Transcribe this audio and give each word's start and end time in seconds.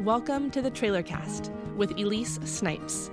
Welcome 0.00 0.50
to 0.50 0.60
the 0.60 0.70
Trailer 0.70 1.04
Cast 1.04 1.52
with 1.76 1.92
Elise 1.92 2.40
Snipes. 2.44 3.12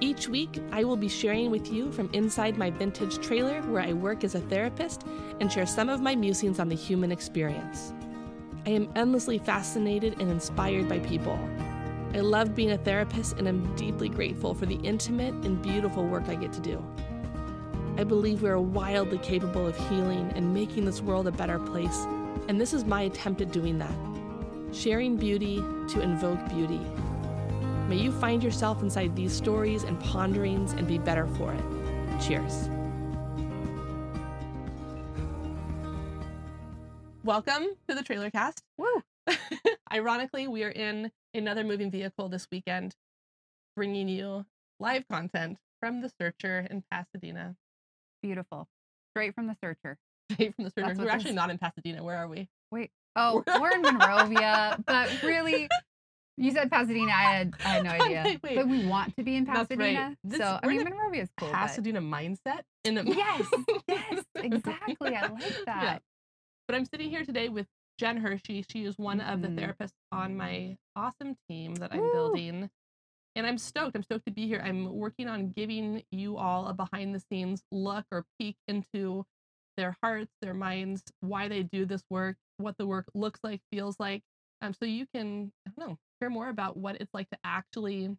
Each 0.00 0.28
week, 0.28 0.60
I 0.70 0.84
will 0.84 0.98
be 0.98 1.08
sharing 1.08 1.50
with 1.50 1.72
you 1.72 1.90
from 1.90 2.10
inside 2.12 2.58
my 2.58 2.68
vintage 2.68 3.24
trailer 3.26 3.62
where 3.62 3.80
I 3.80 3.94
work 3.94 4.22
as 4.22 4.34
a 4.34 4.40
therapist 4.40 5.06
and 5.40 5.50
share 5.50 5.64
some 5.64 5.88
of 5.88 6.02
my 6.02 6.14
musings 6.14 6.58
on 6.58 6.68
the 6.68 6.74
human 6.74 7.10
experience. 7.10 7.94
I 8.66 8.70
am 8.70 8.92
endlessly 8.96 9.38
fascinated 9.38 10.20
and 10.20 10.30
inspired 10.30 10.90
by 10.90 10.98
people. 10.98 11.38
I 12.12 12.20
love 12.20 12.54
being 12.54 12.72
a 12.72 12.78
therapist 12.78 13.38
and 13.38 13.48
am 13.48 13.74
deeply 13.76 14.10
grateful 14.10 14.52
for 14.52 14.66
the 14.66 14.78
intimate 14.82 15.32
and 15.46 15.62
beautiful 15.62 16.04
work 16.04 16.28
I 16.28 16.34
get 16.34 16.52
to 16.52 16.60
do. 16.60 16.84
I 17.96 18.04
believe 18.04 18.42
we 18.42 18.50
are 18.50 18.60
wildly 18.60 19.18
capable 19.18 19.66
of 19.66 19.88
healing 19.88 20.30
and 20.34 20.52
making 20.52 20.84
this 20.84 21.00
world 21.00 21.26
a 21.28 21.32
better 21.32 21.58
place, 21.58 22.06
and 22.48 22.60
this 22.60 22.72
is 22.72 22.84
my 22.84 23.02
attempt 23.02 23.40
at 23.40 23.52
doing 23.52 23.78
that 23.78 23.94
sharing 24.72 25.16
beauty 25.16 25.56
to 25.86 26.00
invoke 26.00 26.38
beauty. 26.48 26.80
May 27.88 27.96
you 27.96 28.10
find 28.10 28.42
yourself 28.42 28.82
inside 28.82 29.14
these 29.14 29.32
stories 29.32 29.82
and 29.84 30.00
ponderings 30.00 30.72
and 30.72 30.88
be 30.88 30.96
better 30.96 31.26
for 31.26 31.52
it. 31.52 32.20
Cheers. 32.20 32.70
Welcome 37.22 37.66
to 37.86 37.94
the 37.94 38.02
Trailer 38.02 38.30
Cast. 38.30 38.62
Woo! 38.78 39.02
Ironically, 39.92 40.48
we 40.48 40.64
are 40.64 40.70
in 40.70 41.12
another 41.34 41.64
moving 41.64 41.90
vehicle 41.90 42.30
this 42.30 42.48
weekend, 42.50 42.96
bringing 43.76 44.08
you 44.08 44.46
live 44.80 45.06
content 45.06 45.58
from 45.80 46.00
the 46.00 46.10
Searcher 46.18 46.66
in 46.70 46.82
Pasadena. 46.90 47.56
Beautiful. 48.22 48.68
Straight 49.12 49.34
from 49.34 49.48
the 49.48 49.56
searcher. 49.62 49.98
From 50.36 50.64
the. 50.64 50.72
That's 50.76 50.98
We're 50.98 51.08
actually 51.08 51.30
this- 51.30 51.34
not 51.36 51.50
in 51.50 51.58
Pasadena. 51.58 52.02
Where 52.02 52.16
are 52.16 52.28
we? 52.28 52.48
Wait. 52.70 52.90
Oh, 53.14 53.44
we're 53.60 53.72
in 53.72 53.82
Monrovia, 53.82 54.78
but 54.86 55.22
really, 55.22 55.68
you 56.38 56.50
said 56.50 56.70
Pasadena. 56.70 57.10
I 57.12 57.22
had 57.34 57.54
I 57.62 57.68
had 57.68 57.84
no 57.84 57.90
idea. 58.00 58.22
like, 58.24 58.42
wait. 58.42 58.56
but 58.56 58.66
we 58.66 58.86
want 58.86 59.14
to 59.16 59.22
be 59.22 59.36
in 59.36 59.44
That's 59.44 59.68
right. 59.68 59.78
Pasadena. 59.78 60.16
This- 60.24 60.38
so 60.40 60.58
I 60.62 60.66
mean, 60.66 60.82
Monrovia 60.82 61.22
is 61.24 61.28
cool. 61.38 61.48
but- 61.50 61.56
Pasadena 61.56 62.00
mindset 62.00 62.62
in 62.86 62.96
a 62.96 63.02
Yes, 63.04 63.46
yes, 63.86 64.24
exactly. 64.36 65.14
I 65.14 65.26
like 65.28 65.64
that. 65.66 65.82
Yeah. 65.82 65.98
But 66.66 66.74
I'm 66.76 66.86
sitting 66.86 67.10
here 67.10 67.22
today 67.26 67.50
with 67.50 67.66
Jen 67.98 68.16
Hershey. 68.16 68.64
She 68.70 68.84
is 68.86 68.96
one 68.96 69.20
of 69.20 69.42
the 69.42 69.48
Mhm. 69.48 69.58
therapists 69.58 69.92
on 70.10 70.34
my 70.34 70.78
awesome 70.96 71.36
team 71.50 71.74
that 71.76 71.92
I'm 71.92 72.00
Woo. 72.00 72.12
building. 72.14 72.70
And 73.36 73.46
I'm 73.46 73.58
stoked. 73.58 73.94
I'm 73.94 74.02
stoked 74.02 74.24
to 74.24 74.32
be 74.32 74.46
here. 74.46 74.62
I'm 74.64 74.90
working 74.96 75.28
on 75.28 75.50
giving 75.50 76.02
you 76.10 76.38
all 76.38 76.66
a 76.68 76.72
behind 76.72 77.14
the 77.14 77.20
scenes 77.30 77.62
look 77.70 78.06
or 78.10 78.24
peek 78.38 78.56
into 78.68 79.26
their 79.76 79.96
hearts, 80.02 80.30
their 80.42 80.54
minds, 80.54 81.02
why 81.20 81.48
they 81.48 81.62
do 81.62 81.84
this 81.86 82.02
work, 82.10 82.36
what 82.58 82.76
the 82.78 82.86
work 82.86 83.06
looks 83.14 83.40
like, 83.42 83.60
feels 83.72 83.96
like. 83.98 84.22
Um, 84.60 84.72
so 84.74 84.84
you 84.84 85.06
can, 85.14 85.52
I 85.66 85.70
don't 85.78 85.88
know, 85.90 85.98
hear 86.20 86.30
more 86.30 86.48
about 86.48 86.76
what 86.76 86.96
it's 87.00 87.12
like 87.14 87.28
to 87.30 87.38
actually 87.44 88.16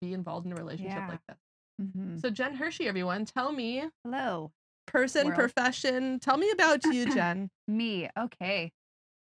be 0.00 0.12
involved 0.12 0.46
in 0.46 0.52
a 0.52 0.56
relationship 0.56 0.96
Yeah. 0.96 1.08
like 1.08 1.20
this. 1.28 1.38
Mhm. 1.80 2.20
So 2.20 2.30
Jen 2.30 2.54
Hershey, 2.54 2.86
everyone, 2.88 3.24
tell 3.24 3.52
me 3.52 3.84
Hello, 4.04 4.52
person, 4.86 5.26
World. 5.26 5.38
profession. 5.38 6.18
Tell 6.20 6.36
me 6.36 6.50
about 6.50 6.84
you, 6.84 7.06
Jen. 7.12 7.50
me. 7.68 8.08
Okay. 8.18 8.72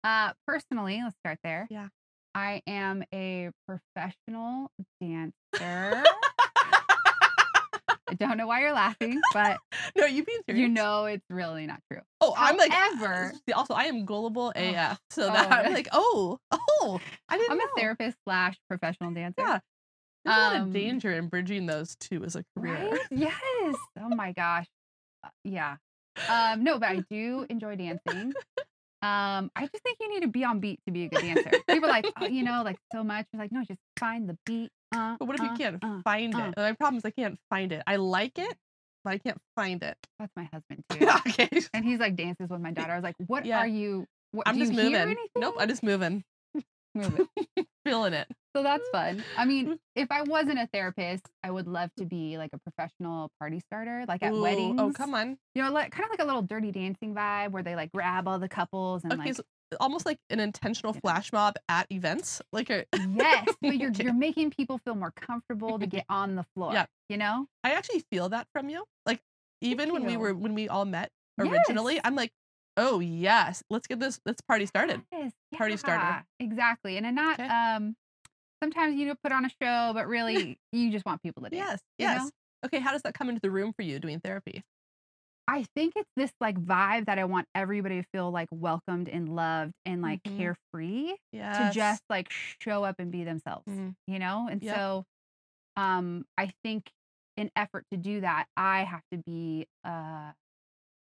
Uh, 0.03 0.33
personally, 0.45 1.01
let's 1.03 1.15
start 1.17 1.39
there. 1.43 1.67
Yeah. 1.69 1.87
I 2.35 2.61
am 2.67 3.03
a 3.13 3.49
professional 3.67 4.71
dancer. 5.01 6.03
I 8.09 8.13
don't 8.13 8.37
know 8.37 8.47
why 8.47 8.61
you're 8.61 8.73
laughing, 8.73 9.19
but 9.33 9.57
no, 9.97 10.05
you 10.05 10.23
being 10.23 10.39
serious? 10.47 10.61
you 10.61 10.69
know 10.69 11.05
it's 11.05 11.25
really 11.29 11.67
not 11.67 11.81
true. 11.91 12.01
Oh, 12.21 12.33
I'm 12.37 12.55
like. 12.57 12.71
ever. 12.73 13.33
also, 13.55 13.73
I 13.73 13.85
am 13.85 14.05
gullible 14.05 14.53
Oh. 14.55 14.59
AF, 14.59 14.99
so 15.09 15.23
Oh, 15.27 15.33
that 15.33 15.51
I'm 15.51 15.63
really? 15.63 15.75
like, 15.75 15.87
oh, 15.91 16.37
oh, 16.51 16.99
I 17.29 17.37
didn't 17.37 17.51
I'm 17.51 17.57
know. 17.57 17.65
a 17.75 17.79
therapist 17.79 18.17
slash 18.25 18.55
professional 18.69 19.11
dancer. 19.11 19.35
Yeah, 19.41 19.59
there's 20.25 20.37
a 20.37 20.39
lot 20.39 20.55
of 20.55 20.61
Um, 20.63 20.71
danger 20.71 21.11
in 21.11 21.27
bridging 21.27 21.65
those 21.65 21.95
two 21.97 22.23
as 22.23 22.35
a 22.35 22.43
career. 22.55 22.91
Right? 22.91 22.99
Yes. 23.11 23.75
Oh 23.99 24.09
my 24.09 24.31
gosh. 24.33 24.67
Uh, 25.23 25.29
Yeah. 25.43 25.75
Um, 26.29 26.63
no, 26.63 26.79
but 26.79 26.89
I 26.89 27.03
do 27.11 27.45
enjoy 27.49 27.75
dancing. 27.75 28.33
Um, 29.03 29.51
I 29.55 29.67
just 29.71 29.83
think 29.83 29.97
you 29.99 30.09
need 30.09 30.21
to 30.21 30.27
be 30.27 30.43
on 30.43 30.59
beat 30.59 30.79
to 30.87 30.91
be 30.91 31.05
a 31.05 31.09
good 31.09 31.21
dancer. 31.21 31.51
People 31.67 31.87
are 31.87 31.91
like, 31.91 32.07
oh, 32.19 32.25
you 32.25 32.41
know, 32.49 32.63
like 32.63 32.77
so 32.91 33.03
much. 33.03 33.27
It's 33.31 33.39
like, 33.39 33.51
no, 33.51 33.63
just 33.63 33.79
find 33.99 34.27
the 34.27 34.37
beat. 34.45 34.71
Uh, 34.97 35.15
But 35.19 35.27
what 35.27 35.35
if 35.37 35.43
you 35.43 35.49
uh, 35.49 35.57
can't 35.57 35.83
uh. 35.83 36.01
find 36.03 36.35
uh. 36.35 36.51
it? 36.55 36.57
My 36.57 36.73
problem 36.73 36.97
is 36.97 37.05
I 37.05 37.11
can't 37.11 37.37
find 37.49 37.71
it. 37.71 37.83
I 37.85 37.97
like 37.97 38.37
it, 38.39 38.57
but 39.03 39.13
I 39.13 39.17
can't 39.19 39.39
find 39.55 39.81
it. 39.83 39.97
That's 40.19 40.31
my 40.35 40.45
husband 40.51 40.83
too. 40.89 41.07
okay, 41.27 41.49
and 41.73 41.85
he's 41.85 41.99
like 41.99 42.15
dances 42.15 42.49
with 42.49 42.61
my 42.61 42.71
daughter. 42.71 42.93
I 42.93 42.95
was 42.95 43.03
like, 43.03 43.15
what 43.27 43.45
Yeah. 43.45 43.59
are 43.59 43.67
you? 43.67 44.07
What, 44.31 44.47
I'm 44.47 44.55
do 44.55 44.61
just 44.61 44.73
you 44.73 44.89
moving. 44.91 45.15
Nope, 45.37 45.55
I'm 45.59 45.69
just 45.69 45.83
moving, 45.83 46.23
Move 46.95 47.27
it. 47.55 47.67
feeling 47.85 48.13
it. 48.13 48.27
So 48.55 48.63
that's 48.63 48.87
fun. 48.89 49.23
I 49.37 49.45
mean, 49.45 49.77
if 49.95 50.11
I 50.11 50.23
wasn't 50.23 50.57
a 50.59 50.67
therapist, 50.73 51.23
I 51.43 51.51
would 51.51 51.67
love 51.67 51.91
to 51.97 52.05
be 52.05 52.37
like 52.39 52.49
a 52.53 52.57
professional 52.57 53.31
party 53.39 53.59
starter, 53.59 54.03
like 54.07 54.23
at 54.23 54.35
Ooh, 54.35 54.41
weddings. 54.41 54.75
Oh, 54.79 54.91
come 54.91 55.13
on. 55.13 55.37
You 55.53 55.61
know, 55.63 55.71
like 55.71 55.91
kind 55.91 56.05
of 56.05 56.09
like 56.09 56.19
a 56.19 56.25
little 56.25 56.41
dirty 56.41 56.71
dancing 56.71 57.13
vibe 57.13 57.51
where 57.51 57.61
they 57.63 57.75
like 57.75 57.91
grab 57.91 58.27
all 58.27 58.39
the 58.39 58.49
couples 58.49 59.03
and 59.03 59.13
Okay, 59.13 59.27
like 59.27 59.35
so 59.35 59.43
almost 59.79 60.05
like 60.05 60.17
an 60.29 60.39
intentional 60.39 60.93
Yeah. 60.93 60.99
flash 61.01 61.33
mob 61.33 61.55
at 61.69 61.87
events, 61.91 62.41
like 62.53 62.69
a. 62.69 62.85
Yes, 63.13 63.47
but 63.61 63.77
you're 63.77 63.91
you're 63.91 64.13
making 64.13 64.51
people 64.51 64.77
feel 64.79 64.95
more 64.95 65.11
comfortable 65.11 65.77
to 65.79 65.85
get 65.87 66.05
on 66.09 66.35
the 66.35 66.43
floor. 66.55 66.73
Yeah. 66.73 66.85
You 67.09 67.17
know? 67.17 67.47
I 67.63 67.71
actually 67.73 68.03
feel 68.11 68.29
that 68.29 68.47
from 68.53 68.69
you. 68.69 68.83
Like 69.05 69.19
even 69.61 69.91
when 69.93 70.05
we 70.05 70.17
were 70.17 70.33
when 70.33 70.53
we 70.53 70.69
all 70.69 70.85
met 70.85 71.09
originally, 71.39 71.95
Yes. 71.95 72.01
I'm 72.05 72.15
like, 72.15 72.31
oh 72.77 72.99
yes, 72.99 73.63
let's 73.69 73.87
get 73.87 73.99
this 73.99 74.19
let's 74.25 74.41
party 74.41 74.65
started. 74.65 75.01
Yes, 75.11 75.31
Party 75.55 75.77
starter. 75.77 76.03
yeah, 76.05 76.21
Exactly. 76.39 76.97
And 76.97 77.05
I'm 77.07 77.15
not 77.15 77.39
Okay. 77.39 77.47
um 77.49 77.95
sometimes 78.63 78.95
you 78.95 79.05
know 79.07 79.15
put 79.23 79.31
on 79.31 79.45
a 79.45 79.49
show, 79.61 79.91
but 79.93 80.07
really 80.07 80.59
you 80.71 80.91
just 80.91 81.05
want 81.05 81.21
people 81.21 81.43
to 81.43 81.49
dance. 81.49 81.69
Yes, 81.69 81.79
you 81.99 82.05
know? 82.07 82.23
yes. 82.23 82.31
Okay, 82.65 82.79
how 82.79 82.91
does 82.91 83.03
that 83.03 83.13
come 83.13 83.29
into 83.29 83.39
the 83.41 83.51
room 83.51 83.71
for 83.73 83.83
you 83.83 83.99
doing 83.99 84.19
therapy? 84.19 84.63
I 85.47 85.65
think 85.75 85.93
it's 85.95 86.09
this 86.17 86.31
like 86.41 86.59
vibe 86.59 87.05
that 87.05 87.17
I 87.19 87.23
want 87.25 87.47
everybody 87.55 88.01
to 88.01 88.07
feel 88.13 88.31
like 88.31 88.49
welcomed 88.51 89.07
and 89.07 89.29
loved 89.29 89.73
and 89.85 90.01
like 90.01 90.21
Mhm. 90.23 90.37
carefree 90.37 91.13
Yeah. 91.31 91.69
to 91.69 91.73
just 91.73 92.03
like 92.09 92.29
show 92.61 92.83
up 92.83 92.95
and 92.99 93.11
be 93.11 93.23
themselves. 93.23 93.65
Mhm. 93.67 93.95
You 94.07 94.19
know? 94.19 94.47
And 94.49 94.61
Yep. 94.61 94.75
so 94.75 95.05
um 95.77 96.25
I 96.37 96.51
think 96.63 96.91
in 97.37 97.49
effort 97.55 97.85
to 97.91 97.97
do 97.97 98.21
that, 98.21 98.47
I 98.57 98.83
have 98.83 99.03
to 99.11 99.19
be 99.25 99.67
uh 99.83 100.33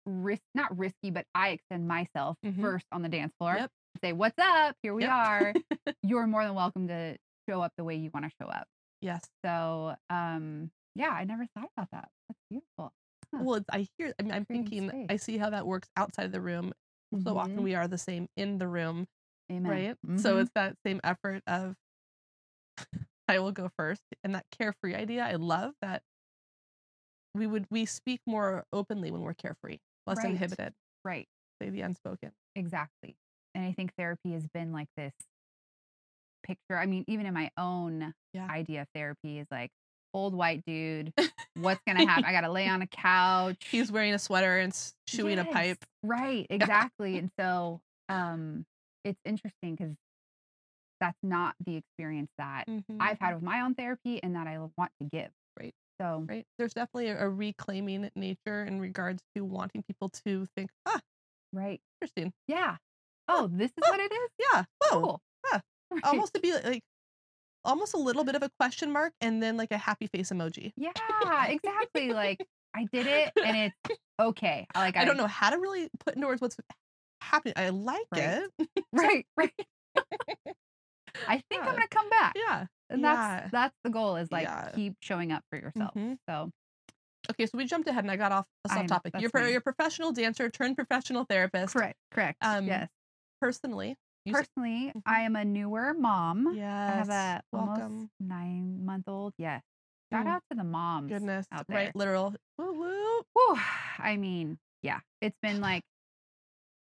risk 0.05 0.41
not 0.55 0.75
risky, 0.77 1.11
but 1.11 1.25
I 1.35 1.49
extend 1.49 1.87
myself 1.87 2.37
Mhm. 2.43 2.61
first 2.61 2.85
on 2.91 3.01
the 3.01 3.09
dance 3.09 3.33
floor. 3.37 3.55
Yep. 3.55 3.71
Say, 4.01 4.13
What's 4.13 4.37
up? 4.39 4.75
Here 4.81 4.93
we 4.93 5.03
Yep. 5.03 5.11
are. 5.11 5.53
You're 6.03 6.25
more 6.27 6.43
than 6.45 6.55
welcome 6.55 6.87
to 6.87 7.17
show 7.49 7.61
up 7.61 7.73
the 7.77 7.83
way 7.83 7.95
you 7.97 8.09
want 8.13 8.25
to 8.25 8.31
show 8.41 8.47
up. 8.49 8.67
yes. 9.01 9.27
So 9.43 9.95
um 10.09 10.71
yeah, 10.95 11.09
I 11.11 11.23
never 11.25 11.45
thought 11.55 11.69
about 11.77 11.89
that. 11.91 12.09
That's 12.29 12.39
beautiful. 12.49 12.93
Well, 13.33 13.55
it's, 13.55 13.69
I 13.71 13.87
hear. 13.97 14.13
I 14.19 14.23
mean, 14.23 14.33
I'm 14.33 14.45
thinking. 14.45 14.91
I 15.09 15.15
see 15.17 15.37
how 15.37 15.49
that 15.51 15.65
works 15.65 15.89
outside 15.95 16.25
of 16.25 16.31
the 16.31 16.41
room. 16.41 16.73
So 17.25 17.37
often 17.37 17.61
Mhm. 17.61 17.63
we 17.63 17.75
are 17.75 17.87
the 17.87 17.97
same 17.97 18.27
in 18.35 18.57
the 18.57 18.67
room, 18.67 19.07
Amen. 19.51 19.69
right? 19.69 19.97
So 20.17 20.37
Mhm. 20.37 20.41
it's 20.41 20.51
that 20.55 20.75
same 20.85 20.99
effort 21.03 21.43
of 21.47 21.75
I 23.27 23.39
will 23.39 23.51
go 23.51 23.69
first, 23.77 24.03
and 24.23 24.35
that 24.35 24.45
carefree 24.51 24.95
idea. 24.95 25.23
I 25.23 25.35
love 25.35 25.73
that. 25.81 26.03
We 27.33 27.47
would 27.47 27.65
we 27.69 27.85
speak 27.85 28.21
more 28.25 28.65
openly 28.73 29.11
when 29.11 29.21
we're 29.21 29.33
carefree, 29.33 29.79
less 30.05 30.17
Right. 30.17 30.33
inhibited. 30.33 30.73
right. 31.03 31.27
Say 31.61 31.69
the 31.69 31.81
unspoken. 31.81 32.31
Exactly. 32.55 33.15
And 33.55 33.65
I 33.65 33.73
think 33.73 33.93
therapy 33.95 34.33
has 34.33 34.47
been 34.47 34.71
like 34.71 34.89
this 34.97 35.13
picture. 36.43 36.77
I 36.77 36.85
mean, 36.85 37.03
even 37.07 37.25
in 37.25 37.33
my 37.33 37.51
own 37.57 38.13
Yeah. 38.33 38.49
idea 38.49 38.81
of 38.83 38.87
therapy 38.93 39.39
is 39.39 39.47
like 39.51 39.71
old 40.13 40.33
white 40.33 40.63
dude. 40.65 41.13
What's 41.55 41.81
gonna 41.87 42.05
happen? 42.05 42.25
I 42.27 42.31
gotta 42.31 42.51
lay 42.51 42.67
on 42.67 42.81
a 42.81 42.87
couch. 42.87 43.67
He's 43.69 43.91
wearing 43.91 44.13
a 44.13 44.19
sweater 44.19 44.57
and 44.57 44.73
chewing 45.07 45.39
a 45.39 45.45
pipe. 45.45 45.83
Right, 46.03 46.47
exactly. 46.49 47.17
and 47.17 47.31
so 47.39 47.81
um 48.09 48.65
it's 49.03 49.19
interesting 49.25 49.75
because 49.75 49.95
that's 50.99 51.17
not 51.23 51.55
the 51.65 51.77
experience 51.77 52.29
that 52.37 52.65
I've 52.99 53.17
had 53.19 53.33
with 53.33 53.43
my 53.43 53.61
own 53.61 53.73
therapy 53.73 54.21
and 54.21 54.35
that 54.35 54.47
I 54.47 54.59
want 54.59 54.91
to 55.01 55.09
give. 55.11 55.31
Right. 55.59 55.73
So 55.99 56.25
right? 56.29 56.45
There's 56.57 56.73
definitely 56.73 57.09
a, 57.09 57.25
a 57.25 57.29
reclaiming 57.29 58.09
nature 58.15 58.63
in 58.63 58.79
regards 58.79 59.23
to 59.35 59.43
wanting 59.43 59.83
people 59.83 60.09
to 60.25 60.45
think, 60.55 60.69
ah, 60.85 60.99
right. 61.53 61.81
interesting. 61.99 62.33
Yeah. 62.47 62.77
Oh, 63.27 63.49
this 63.51 63.71
is 63.71 63.89
what 63.89 63.99
it 63.99 64.11
is? 64.11 64.29
Yeah. 64.39 64.63
Whoa. 64.79 65.01
Cool. 65.01 65.21
Right. 65.93 66.05
Almost 66.05 66.35
to 66.35 66.39
be 66.39 66.53
like 66.53 66.83
almost 67.63 67.93
a 67.93 67.97
little 67.97 68.23
bit 68.23 68.35
of 68.35 68.43
a 68.43 68.49
question 68.59 68.91
mark 68.91 69.13
and 69.21 69.41
then 69.41 69.57
like 69.57 69.71
a 69.71 69.77
happy 69.77 70.07
face 70.07 70.29
emoji. 70.31 70.71
Yeah, 70.77 70.91
exactly. 71.47 72.11
like 72.13 72.45
I 72.75 72.85
did 72.91 73.07
it 73.07 73.31
and 73.43 73.57
it's 73.87 73.99
okay. 74.19 74.65
I 74.75 74.79
Like 74.79 74.97
I, 74.97 75.05
don't 75.05 75.17
know 75.17 75.27
how 75.27 75.49
to 75.49 75.57
really 75.57 75.89
put 76.05 76.15
into 76.15 76.27
words 76.27 76.41
what's 76.41 76.57
happening. 77.21 77.53
I 77.57 77.69
like 77.69 78.01
Right. 78.13 78.43
it. 78.59 78.69
Right, 78.93 79.25
right. 79.37 79.53
I 81.27 81.41
think 81.49 81.61
Yeah. 81.63 81.69
I'm 81.69 81.75
gonna 81.75 81.87
come 81.89 82.09
back. 82.09 82.33
Yeah. 82.35 82.65
And 82.89 83.01
yeah. 83.01 83.39
that's 83.41 83.51
that's 83.51 83.75
the 83.83 83.89
goal 83.89 84.15
is 84.15 84.31
like 84.31 84.43
Yeah. 84.43 84.71
keep 84.73 84.95
showing 85.01 85.31
up 85.31 85.43
for 85.49 85.57
yourself. 85.59 85.93
Mhm. 85.95 86.17
So 86.29 86.49
Okay, 87.29 87.45
so 87.45 87.55
we 87.57 87.65
jumped 87.65 87.87
ahead 87.87 88.03
and 88.03 88.09
I 88.11 88.15
got 88.15 88.31
off 88.31 88.45
us 88.65 88.75
I 88.75 88.79
off 88.81 88.87
topic. 88.87 89.13
You're, 89.19 89.29
you're 89.47 89.59
a 89.59 89.61
professional 89.61 90.11
dancer 90.11 90.49
turned 90.49 90.75
professional 90.75 91.23
therapist. 91.25 91.73
correct, 91.73 91.97
correct. 92.11 92.37
Um, 92.41 92.65
yes. 92.65 92.89
Personally, 93.39 93.95
Personally, 94.29 94.91
Mhm. 94.95 95.01
I 95.05 95.21
am 95.21 95.35
a 95.35 95.43
newer 95.45 95.93
mom. 95.93 96.53
yes. 96.53 96.89
I 96.89 96.93
have 96.93 97.09
a 97.09 97.43
almost 97.53 98.11
nine 98.19 98.85
month 98.85 99.07
old. 99.07 99.33
Yes. 99.37 99.63
Shout 100.13 100.25
Mm, 100.25 100.29
out 100.29 100.43
to 100.51 100.57
the 100.57 100.63
moms. 100.63 101.09
Goodness, 101.09 101.47
out 101.51 101.65
there. 101.67 101.77
right? 101.77 101.95
Literal. 101.95 102.35
Woo 102.57 102.73
woo. 102.73 103.21
Whew, 103.33 103.59
I 103.97 104.17
mean, 104.17 104.59
yeah, 104.83 104.99
it's 105.21 105.37
been 105.41 105.61
like, 105.61 105.83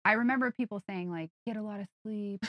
I 0.04 0.12
remember 0.14 0.50
people 0.50 0.82
saying 0.88 1.10
like, 1.10 1.30
get 1.46 1.56
a 1.56 1.62
lot 1.62 1.80
of 1.80 1.86
sleep, 2.04 2.44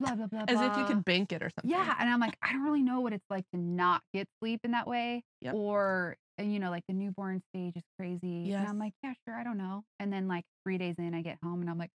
blah 0.00 0.14
blah 0.16 0.26
blah. 0.26 0.44
As 0.48 0.60
if 0.60 0.76
you 0.76 0.84
could 0.84 1.04
bank 1.04 1.32
it 1.32 1.42
or 1.42 1.50
something. 1.50 1.70
Yeah, 1.70 1.94
and 1.98 2.08
I'm 2.10 2.20
like, 2.20 2.36
I 2.42 2.52
don't 2.52 2.64
really 2.64 2.82
know 2.82 3.00
what 3.00 3.12
it's 3.12 3.24
like 3.30 3.44
to 3.52 3.58
not 3.60 4.02
get 4.12 4.26
sleep 4.40 4.60
in 4.64 4.72
that 4.72 4.86
way, 4.86 5.22
Yep. 5.42 5.54
or 5.54 6.16
uh, 6.38 6.42
you 6.42 6.58
know, 6.58 6.70
like 6.70 6.84
the 6.88 6.94
newborn 6.94 7.42
stage 7.54 7.74
is 7.76 7.82
crazy. 7.98 8.50
And 8.52 8.68
I'm 8.68 8.78
like, 8.78 8.92
yeah, 9.02 9.14
sure, 9.26 9.34
I 9.34 9.44
don't 9.44 9.58
know. 9.58 9.84
And 10.00 10.12
then 10.12 10.26
like 10.28 10.44
three 10.64 10.76
days 10.78 10.94
in, 10.98 11.14
I 11.14 11.22
get 11.22 11.38
home 11.42 11.60
and 11.60 11.70
I'm 11.70 11.78
like, 11.78 11.90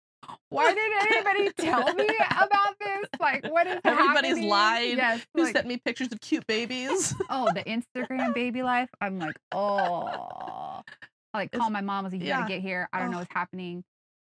why 0.51 0.73
did 0.75 1.13
anybody 1.13 1.51
tell 1.59 1.95
me 1.95 2.09
about 2.31 2.79
this? 2.81 3.07
Like, 3.21 3.51
what 3.51 3.67
is 3.67 3.81
Everybody's 3.85 4.31
happening? 4.31 4.49
lied. 4.49 4.97
Yes. 4.97 5.27
Who 5.35 5.43
like, 5.45 5.55
sent 5.57 5.67
me 5.67 5.77
pictures 5.85 6.09
of 6.13 6.21
cute 6.21 6.47
babies? 6.47 7.15
oh, 7.31 7.49
the 7.55 7.63
Instagram 7.65 8.35
baby 8.35 8.63
life. 8.63 8.89
I'm 9.01 9.19
like, 9.19 9.37
oh, 9.53 10.83
I 11.35 11.39
like 11.39 11.49
It's- 11.49 11.61
call 11.61 11.71
my 11.71 11.81
mom. 11.81 12.05
I 12.05 12.07
was 12.09 12.13
like, 12.13 12.23
you 12.23 12.29
yeah. 12.29 12.41
gotta 12.41 12.49
get 12.55 12.63
here. 12.63 12.89
I 12.93 13.01
don't 13.01 13.11
know 13.11 13.19
what's 13.19 13.33
happening. 13.33 13.85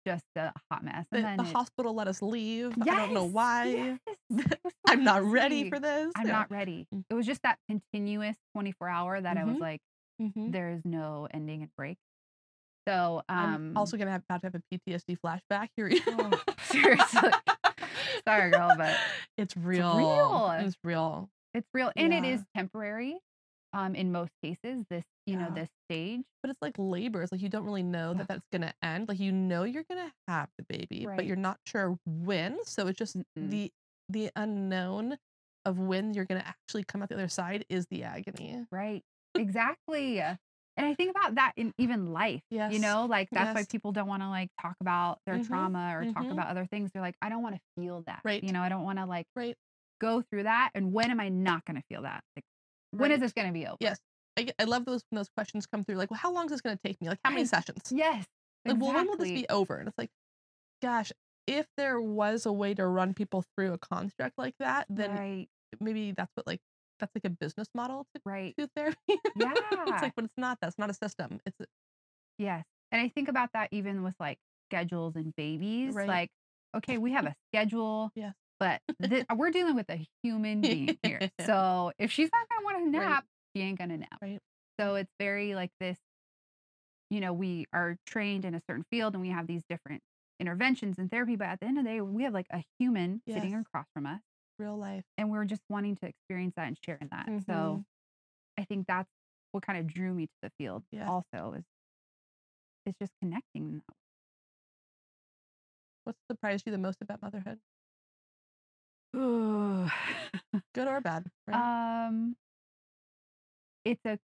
Just 0.06 0.24
a 0.36 0.52
hot 0.70 0.84
mess. 0.84 1.04
the, 1.10 1.18
And 1.18 1.26
then 1.26 1.36
the 1.38 1.44
it- 1.44 1.52
hospital 1.52 1.94
let 1.94 2.06
us 2.08 2.22
leave. 2.22 2.72
I 2.82 2.84
don't 2.84 3.12
know 3.12 3.24
why. 3.24 3.64
yes, 3.64 3.98
so 4.52 4.70
I'm 4.86 5.02
not 5.04 5.24
ready 5.24 5.68
for 5.68 5.80
this. 5.80 6.12
I'm 6.16 6.26
Yeah. 6.26 6.32
not 6.32 6.50
ready. 6.50 6.86
Mm. 6.94 7.02
It 7.10 7.14
was 7.14 7.26
just 7.26 7.42
that 7.42 7.58
continuous 7.68 8.36
24 8.54 8.88
hour 8.88 9.20
that 9.20 9.36
I 9.36 9.44
was 9.44 9.56
Mhm. 9.56 9.60
like, 9.60 9.80
Mhm. 10.22 10.52
there's 10.52 10.80
no 10.84 11.26
ending 11.34 11.62
and 11.62 11.70
break. 11.76 11.98
So, 12.86 13.22
um, 13.28 13.38
I'm 13.38 13.76
also 13.76 13.96
gonna 13.96 14.10
have 14.12 14.22
about 14.28 14.42
to 14.42 14.46
have 14.48 14.54
a 14.54 14.62
PTSD 14.78 15.18
flashback 15.24 15.68
here. 15.76 15.90
Oh, 16.08 16.30
seriously. 16.64 17.30
Sorry, 18.26 18.50
girl, 18.50 18.74
but 18.76 18.96
it's 19.38 19.56
real. 19.56 19.96
real. 19.96 20.50
It's 20.60 20.76
real. 20.84 21.28
it's 21.54 21.68
real 21.74 21.92
and 21.96 22.12
it 22.12 22.24
Yeah. 22.24 22.34
is 22.34 22.44
temporary. 22.56 23.18
Um, 23.72 23.94
in 23.94 24.10
most 24.12 24.30
cases, 24.42 24.84
this 24.88 25.04
you 25.26 25.36
know 25.36 25.50
this 25.50 25.68
stage, 25.90 26.22
But 26.42 26.50
it's 26.50 26.62
like 26.62 26.74
labor. 26.78 27.22
It's 27.22 27.32
like 27.32 27.42
you 27.42 27.48
don't 27.48 27.64
really 27.64 27.82
know 27.82 28.14
that 28.14 28.28
that's 28.28 28.46
gonna 28.52 28.72
end. 28.82 29.08
Like 29.08 29.18
you 29.18 29.32
know 29.32 29.64
you're 29.64 29.84
gonna 29.88 30.12
have 30.28 30.48
the 30.56 30.64
baby, 30.64 31.04
but 31.16 31.26
you're 31.26 31.36
not 31.36 31.58
sure 31.66 31.98
when. 32.06 32.58
So 32.64 32.86
it's 32.86 32.98
just 32.98 33.16
Mm-mm. 33.16 33.24
the 33.36 33.72
the 34.08 34.30
unknown 34.36 35.18
of 35.64 35.78
when 35.80 36.14
you're 36.14 36.24
gonna 36.24 36.44
actually 36.46 36.84
come 36.84 37.02
out 37.02 37.08
the 37.08 37.16
other 37.16 37.28
side 37.28 37.64
is 37.68 37.86
the 37.90 38.04
agony. 38.04 38.64
right? 38.70 39.02
Exactly. 39.34 40.22
And 40.76 40.86
I 40.86 40.94
think 40.94 41.10
about 41.10 41.36
that 41.36 41.52
in 41.56 41.72
even 41.78 42.12
life. 42.12 42.42
Yes. 42.50 42.72
You 42.72 42.80
know, 42.80 43.06
like 43.08 43.28
that's 43.32 43.54
why 43.54 43.64
people 43.64 43.92
don't 43.92 44.06
want 44.08 44.22
to 44.22 44.28
like 44.28 44.50
talk 44.60 44.76
about 44.80 45.20
their 45.26 45.36
Mhm, 45.38 45.46
trauma 45.46 45.96
or 45.96 46.04
talk 46.12 46.24
mhm. 46.24 46.32
about 46.32 46.48
other 46.48 46.66
things. 46.66 46.90
They're 46.92 47.02
like, 47.02 47.16
I 47.22 47.28
don't 47.28 47.42
want 47.42 47.54
to 47.54 47.60
feel 47.76 48.02
that. 48.06 48.20
Right. 48.24 48.42
You 48.44 48.52
know, 48.52 48.60
I 48.60 48.68
don't 48.68 48.84
want 48.84 48.98
to 48.98 49.06
like 49.06 49.26
Right. 49.34 49.56
go 50.00 50.20
through 50.22 50.42
that. 50.44 50.70
And 50.74 50.92
when 50.92 51.10
am 51.10 51.18
I 51.20 51.28
not 51.30 51.64
going 51.64 51.76
to 51.76 51.82
feel 51.88 52.02
that? 52.02 52.22
Like, 52.36 52.44
when 52.90 53.10
is 53.10 53.20
this 53.20 53.32
going 53.32 53.46
to 53.48 53.52
be 53.52 53.66
over? 53.66 53.76
Yes. 53.80 53.98
I, 54.38 54.48
I 54.58 54.64
love 54.64 54.84
those 54.84 55.02
when 55.10 55.16
those 55.16 55.30
questions 55.34 55.66
come 55.66 55.84
through. 55.84 55.96
Like, 55.96 56.10
well, 56.10 56.20
how 56.20 56.30
long 56.32 56.44
is 56.46 56.50
this 56.50 56.60
gonna 56.60 56.78
take 56.84 57.00
me? 57.00 57.08
Like, 57.08 57.20
how 57.24 57.30
many 57.30 57.42
Right. 57.42 57.48
sessions? 57.48 57.90
Yes. 57.90 58.26
Like, 58.66 58.78
well, 58.78 58.92
when 58.92 59.06
will 59.06 59.16
this 59.16 59.30
be 59.30 59.46
over? 59.48 59.76
And 59.76 59.88
it's 59.88 59.96
like, 59.96 60.10
gosh, 60.82 61.12
if 61.46 61.66
there 61.76 62.00
was 62.00 62.46
a 62.46 62.52
way 62.52 62.74
to 62.74 62.86
run 62.86 63.14
people 63.14 63.44
through 63.54 63.72
a 63.72 63.78
construct 63.78 64.36
like 64.36 64.54
that, 64.58 64.86
then 64.90 65.10
right. 65.12 65.48
maybe 65.80 66.12
that's 66.12 66.30
what 66.34 66.46
like 66.46 66.60
that's 66.98 67.12
like 67.14 67.24
a 67.24 67.30
business 67.30 67.68
model 67.74 68.06
to 68.14 68.20
Right. 68.24 68.54
to 68.58 68.68
therapy. 68.76 68.96
Yeah. 69.36 69.52
it's 69.54 70.02
like, 70.02 70.14
but 70.16 70.24
it's 70.24 70.34
not. 70.36 70.58
That's 70.60 70.78
not 70.78 70.90
a 70.90 70.94
system. 70.94 71.40
It's 71.46 71.56
a- 71.60 71.66
Yes. 72.38 72.64
And 72.92 73.00
I 73.00 73.08
think 73.08 73.28
about 73.28 73.50
that 73.54 73.68
even 73.72 74.02
with 74.02 74.14
like 74.20 74.38
schedules 74.70 75.16
and 75.16 75.34
babies. 75.36 75.94
Right. 75.94 76.08
Like, 76.08 76.30
okay, 76.76 76.98
we 76.98 77.12
have 77.12 77.26
a 77.26 77.34
schedule. 77.50 78.10
Yes. 78.14 78.34
But 78.60 78.80
th- 79.02 79.26
we're 79.36 79.50
dealing 79.50 79.74
with 79.76 79.88
a 79.90 80.06
human 80.22 80.60
being 80.60 80.98
here. 81.02 81.30
So 81.44 81.92
if 81.98 82.10
she's 82.12 82.30
not 82.32 82.48
going 82.48 82.60
to 82.60 82.64
want 82.64 82.92
to 82.92 82.98
Right. 82.98 83.08
nap, 83.08 83.24
she 83.54 83.62
ain't 83.62 83.78
going 83.78 83.90
to 83.90 83.98
nap. 83.98 84.18
Right. 84.22 84.40
So 84.80 84.94
it's 84.96 85.10
very 85.18 85.54
like 85.54 85.70
this, 85.80 85.98
you 87.10 87.20
know, 87.20 87.32
we 87.32 87.66
are 87.72 87.96
trained 88.06 88.44
in 88.44 88.54
a 88.54 88.60
certain 88.68 88.84
field 88.90 89.14
and 89.14 89.22
we 89.22 89.30
have 89.30 89.46
these 89.46 89.62
different 89.68 90.02
interventions 90.40 90.98
and 90.98 91.10
therapy. 91.10 91.36
But 91.36 91.48
at 91.48 91.60
the 91.60 91.66
end 91.66 91.78
of 91.78 91.84
the 91.84 91.90
day, 91.90 92.00
we 92.00 92.24
have 92.24 92.34
like 92.34 92.46
a 92.50 92.62
human 92.78 93.22
sitting 93.28 93.54
across 93.54 93.86
from 93.94 94.06
us 94.06 94.20
real 94.58 94.76
life. 94.76 95.04
and 95.18 95.30
we're 95.30 95.44
just 95.44 95.62
wanting 95.68 95.96
to 95.96 96.06
experience 96.06 96.54
that 96.56 96.66
and 96.68 96.78
share 96.84 96.98
in 97.00 97.08
that. 97.08 97.26
Mhm. 97.26 97.44
So 97.46 97.84
I 98.58 98.64
think 98.64 98.86
that's 98.86 99.10
what 99.52 99.62
kind 99.64 99.78
of 99.78 99.86
drew 99.86 100.12
me 100.14 100.26
to 100.26 100.32
the 100.42 100.50
field 100.58 100.84
Yes. 100.90 101.08
also 101.08 101.54
is 101.54 101.64
it's 102.86 102.98
just 103.00 103.12
connecting. 103.20 103.82
What 106.04 106.16
surprised 106.30 106.64
you 106.66 106.72
the 106.72 106.78
most 106.78 106.98
about 107.02 107.20
motherhood, 107.22 107.58
way. 109.12 109.90
good 110.74 110.88
or 110.88 111.00
bad? 111.00 111.30
Right? 111.46 111.56
um 111.56 112.36
it's 113.84 114.04
a 114.04 114.18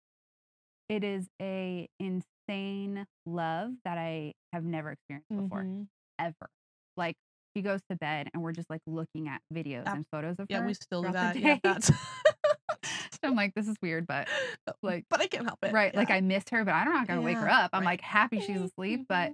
it 0.88 1.05
is 1.05 1.29
a 1.41 1.88
insane 2.00 3.06
love 3.27 3.73
that 3.85 3.97
I 3.99 4.35
have 4.53 4.65
never 4.65 4.91
experienced 4.93 5.29
before 5.29 5.62
Mhm. 5.62 5.88
ever. 6.19 6.50
Like 6.97 7.17
she 7.56 7.62
goes 7.62 7.81
to 7.91 7.97
bed 7.97 8.29
and 8.32 8.43
we're 8.43 8.52
just 8.52 8.70
like 8.70 8.81
looking 8.87 9.29
at 9.29 9.41
videos 9.52 9.87
and 9.87 10.05
photos 10.12 10.37
of 10.38 10.47
Yeah, 10.49 10.58
her. 10.58 10.62
Yeah, 10.62 10.67
we 10.67 10.75
still 10.75 11.02
do 11.02 11.12
that. 11.12 11.37
Yeah, 11.41 11.58
that's. 11.62 11.91
I'm 13.23 13.37
like, 13.37 13.52
this 13.55 13.69
is 13.69 13.76
weird, 13.82 14.06
but 14.06 14.29
like 14.82 15.05
but 15.11 15.20
I 15.20 15.26
can't 15.26 15.44
help 15.44 15.58
it. 15.62 15.73
right, 15.73 15.94
like. 15.94 16.11
I 16.11 16.20
missed 16.20 16.50
her, 16.50 16.64
but 16.64 16.73
I'm 16.73 16.87
not 16.87 17.06
gonna 17.06 17.20
wake 17.20 17.37
her 17.37 17.50
up. 17.50 17.70
I'm 17.73 17.81
right. 17.81 17.87
like 17.87 18.00
happy 18.00 18.41
she's 18.41 18.61
asleep, 18.61 19.06
but 19.08 19.32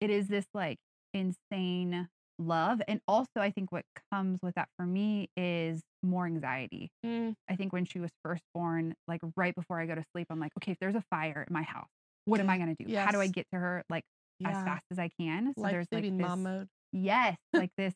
it 0.00 0.10
is 0.10 0.28
this 0.28 0.46
like 0.54 0.78
insane 1.12 2.08
love. 2.38 2.80
And 2.86 3.00
also 3.08 3.40
I 3.40 3.50
think 3.50 3.72
what 3.72 3.84
comes 4.12 4.38
with 4.42 4.54
that 4.54 4.68
for 4.76 4.86
me 4.86 5.28
is 5.36 5.80
more 6.02 6.26
anxiety. 6.26 6.90
Mm, 7.04 7.34
I 7.50 7.56
think 7.56 7.72
when 7.72 7.84
she 7.84 7.98
was 7.98 8.10
first 8.24 8.42
born, 8.54 8.94
like 9.08 9.20
right 9.36 9.54
before 9.54 9.80
I 9.80 9.86
go 9.86 9.94
to 9.94 10.04
sleep, 10.14 10.28
I'm 10.30 10.40
like, 10.40 10.52
okay, 10.58 10.72
if 10.72 10.78
there's 10.80 10.94
a 10.94 11.04
fire 11.10 11.44
in 11.46 11.52
my 11.52 11.62
house, 11.62 11.88
what 12.26 12.40
am 12.40 12.50
I 12.50 12.58
gonna 12.58 12.76
do? 12.78 12.94
How 12.96 13.10
do 13.10 13.20
I 13.20 13.26
get 13.26 13.46
to 13.52 13.58
her 13.58 13.82
like 13.90 14.04
as 14.44 14.54
fast 14.64 14.84
as 14.90 14.98
I 14.98 15.10
can? 15.18 15.52
So 15.56 15.62
Life 15.62 15.72
there's 15.72 15.86
like 15.90 16.02
this, 16.02 16.12
mom 16.12 16.42
mode. 16.42 16.68
Yes, 16.96 17.36
like 17.56 17.70
this. 17.76 17.94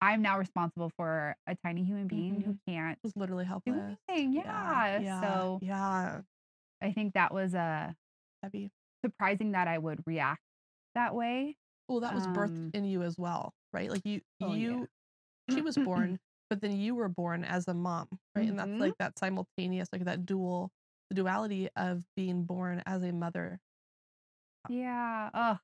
I'm 0.00 0.22
now 0.22 0.38
responsible 0.38 0.90
for 0.96 1.36
a 1.46 1.56
tiny 1.64 1.84
human 1.84 2.08
being 2.08 2.40
who 2.42 2.54
Mm-hmm. 2.54 2.72
can't 2.72 2.98
Was 3.02 3.16
literally 3.16 3.44
do 3.66 3.72
helpless. 3.72 3.98
anything. 4.08 4.32
Yeah. 4.34 4.98
yeah. 4.98 5.20
So 5.22 5.58
yeah, 5.60 6.22
I 6.82 6.92
think 6.92 7.14
that 7.14 7.32
was 7.34 7.54
a 7.54 7.96
heavy. 8.42 8.70
surprising 9.04 9.52
that 9.52 9.68
I 9.68 9.78
would 9.78 10.02
react 10.06 10.42
that 10.94 11.14
way. 11.14 11.56
Well, 11.88 12.00
that 12.00 12.14
was 12.14 12.26
birthed 12.26 12.50
Um, 12.52 12.70
in 12.74 12.84
you 12.84 13.02
as 13.02 13.18
well, 13.18 13.54
right? 13.72 13.90
Like 13.90 14.02
you, 14.04 14.20
Oh, 14.40 14.54
yeah. 14.54 14.76
you, 14.80 14.88
she 15.50 15.62
was 15.62 15.76
born, 15.78 16.18
but 16.50 16.60
then 16.60 16.72
you 16.76 16.94
were 16.94 17.08
born 17.08 17.44
as 17.44 17.68
a 17.68 17.74
mom, 17.74 18.08
right? 18.34 18.48
And 18.48 18.58
that's 18.58 18.72
Mhm. 18.72 18.80
like 18.80 18.96
that 18.98 19.18
simultaneous, 19.18 19.88
like 19.92 20.04
that 20.04 20.26
dual, 20.26 20.72
the 21.10 21.14
duality 21.16 21.68
of 21.76 22.04
being 22.16 22.44
born 22.44 22.82
as 22.86 23.02
a 23.02 23.12
mother. 23.12 23.60
Yeah. 24.68 25.30
Oh, 25.34 25.58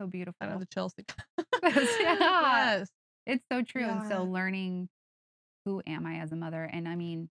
so 0.00 0.06
beautiful. 0.06 0.36
I 0.40 0.46
know 0.52 0.58
the 0.58 0.66
chills. 0.66 0.94
Yeah. 2.00 2.16
Yes. 2.20 2.88
It's 3.26 3.44
so 3.50 3.62
true. 3.62 3.84
And 3.84 4.02
so 4.06 4.24
learning 4.24 4.88
who 5.64 5.82
am 5.86 6.04
I 6.06 6.16
as 6.16 6.30
a 6.32 6.36
mother? 6.36 6.68
And 6.70 6.86
I 6.88 6.94
mean, 6.94 7.30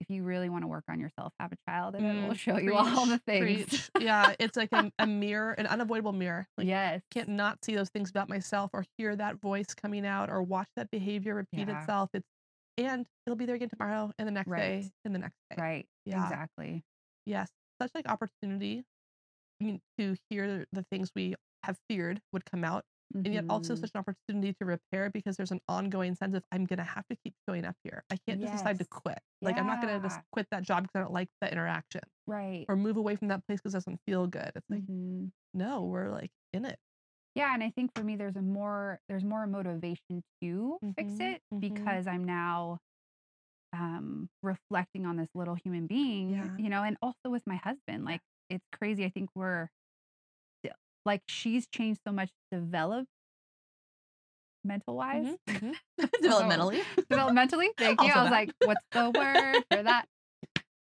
if 0.00 0.08
you 0.10 0.22
really 0.22 0.48
want 0.48 0.62
to 0.62 0.68
work 0.68 0.84
on 0.88 1.00
yourself, 1.00 1.32
have 1.40 1.52
a 1.52 1.56
child 1.68 1.94
and 1.96 2.06
it 2.06 2.22
will 2.22 2.32
Mm, 2.32 2.38
show 2.38 2.56
you 2.58 2.74
all 2.74 3.06
the 3.06 3.18
things. 3.26 3.66
preach. 3.66 3.90
Yeah, 3.98 4.34
it's 4.38 4.56
like 4.56 4.70
a, 4.72 4.90
a 4.98 5.06
mirror, 5.06 5.52
an 5.52 5.66
unavoidable 5.66 6.12
mirror. 6.12 6.46
Like 6.58 6.66
yes. 6.66 7.02
can't 7.10 7.28
not 7.28 7.64
see 7.64 7.74
those 7.76 7.88
things 7.90 8.08
about 8.10 8.28
myself 8.28 8.70
or 8.72 8.84
hear 8.96 9.14
that 9.16 9.40
voice 9.40 9.74
coming 9.74 10.06
out 10.06 10.30
or 10.30 10.42
watch 10.42 10.68
that 10.76 10.90
behavior 10.90 11.34
repeat 11.34 11.68
Yeah. 11.68 11.80
itself. 11.82 12.10
It's 12.14 12.26
and 12.78 13.06
it'll 13.26 13.36
be 13.36 13.46
there 13.46 13.56
again 13.56 13.70
tomorrow 13.70 14.12
and 14.18 14.26
the 14.28 14.32
next 14.32 14.48
Right. 14.50 14.60
day 14.82 14.90
and 15.04 15.14
the 15.14 15.18
next 15.18 15.36
day. 15.50 15.56
Right. 15.60 15.86
Yeah. 16.04 16.24
Exactly. 16.24 16.82
Yes. 17.26 17.48
Such 17.80 17.90
like 17.94 18.08
opportunity 18.08 18.84
I 19.60 19.64
mean, 19.64 19.80
to 19.98 20.16
hear 20.28 20.66
the 20.72 20.82
things 20.90 21.10
we 21.16 21.34
have 21.66 21.78
feared 21.88 22.20
would 22.32 22.44
come 22.46 22.64
out. 22.64 22.84
And 23.24 23.34
yet 23.34 23.44
also 23.48 23.74
Mhm. 23.74 23.76
such 23.76 23.90
an 23.94 24.00
opportunity 24.00 24.54
to 24.60 24.64
repair 24.66 25.10
because 25.10 25.36
there's 25.36 25.50
an 25.52 25.60
ongoing 25.68 26.14
sense 26.14 26.34
of 26.36 26.44
I'm 26.52 26.64
gonna 26.64 26.84
have 26.84 27.06
to 27.08 27.16
keep 27.24 27.34
showing 27.48 27.64
up 27.64 27.76
here. 27.84 28.04
I 28.10 28.18
can't 28.28 28.40
just 28.40 28.52
decide 28.52 28.78
to 28.78 28.86
quit. 28.86 29.18
Like 29.42 29.58
I'm 29.58 29.66
not 29.66 29.80
gonna 29.80 30.00
just 30.00 30.20
quit 30.32 30.46
that 30.52 30.62
job 30.64 30.84
because 30.84 30.96
I 30.96 31.00
don't 31.00 31.12
like 31.12 31.28
that 31.40 31.52
interaction 31.52 32.02
right. 32.26 32.68
or 32.68 32.76
move 32.76 32.96
away 32.96 33.16
from 33.16 33.28
that 33.28 33.46
place 33.46 33.60
because 33.60 33.74
it 33.74 33.78
doesn't 33.78 34.00
feel 34.06 34.26
good. 34.28 34.52
It's 34.54 34.66
like 34.70 34.84
Mhm. 34.88 35.32
no, 35.54 35.84
we're 35.84 36.10
like 36.10 36.32
in 36.52 36.64
it. 36.66 36.78
Yeah, 37.34 37.52
and 37.54 37.62
I 37.62 37.70
think 37.70 37.92
for 37.94 38.02
me, 38.02 38.16
there's 38.16 38.36
a 38.36 38.42
more 38.42 39.00
there's 39.08 39.24
more 39.24 39.46
motivation 39.46 40.22
to 40.42 40.78
fix 40.96 41.12
Mhm, 41.12 41.20
it 41.20 41.42
mhm. 41.52 41.60
because 41.60 42.06
I'm 42.06 42.24
now 42.24 42.78
um 43.72 44.28
reflecting 44.42 45.06
on 45.06 45.16
this 45.16 45.28
little 45.34 45.54
human 45.56 45.86
being, 45.86 46.30
Yeah. 46.30 46.56
you 46.58 46.68
know, 46.70 46.82
and 46.82 46.96
also 47.02 47.30
with 47.30 47.42
my 47.46 47.56
husband. 47.56 48.04
Like 48.04 48.22
it's 48.50 48.64
crazy. 48.72 49.04
I 49.04 49.10
think 49.10 49.30
we're 49.34 49.68
like 51.06 51.22
she's 51.26 51.66
changed 51.68 52.00
so 52.06 52.12
much 52.12 52.28
developed 52.52 53.08
mental 54.64 54.96
wise. 54.96 55.36
Mhm, 55.48 55.74
mhm. 55.98 56.10
Developmentally. 56.22 56.82
developmentally. 57.10 57.68
Thank 57.78 58.00
you. 58.02 58.08
Also 58.08 58.18
I 58.18 58.22
was 58.22 58.30
that. 58.30 58.32
like, 58.32 58.50
what's 58.64 58.84
the 58.92 59.10
word 59.10 59.64
for 59.70 59.82
that? 59.82 60.06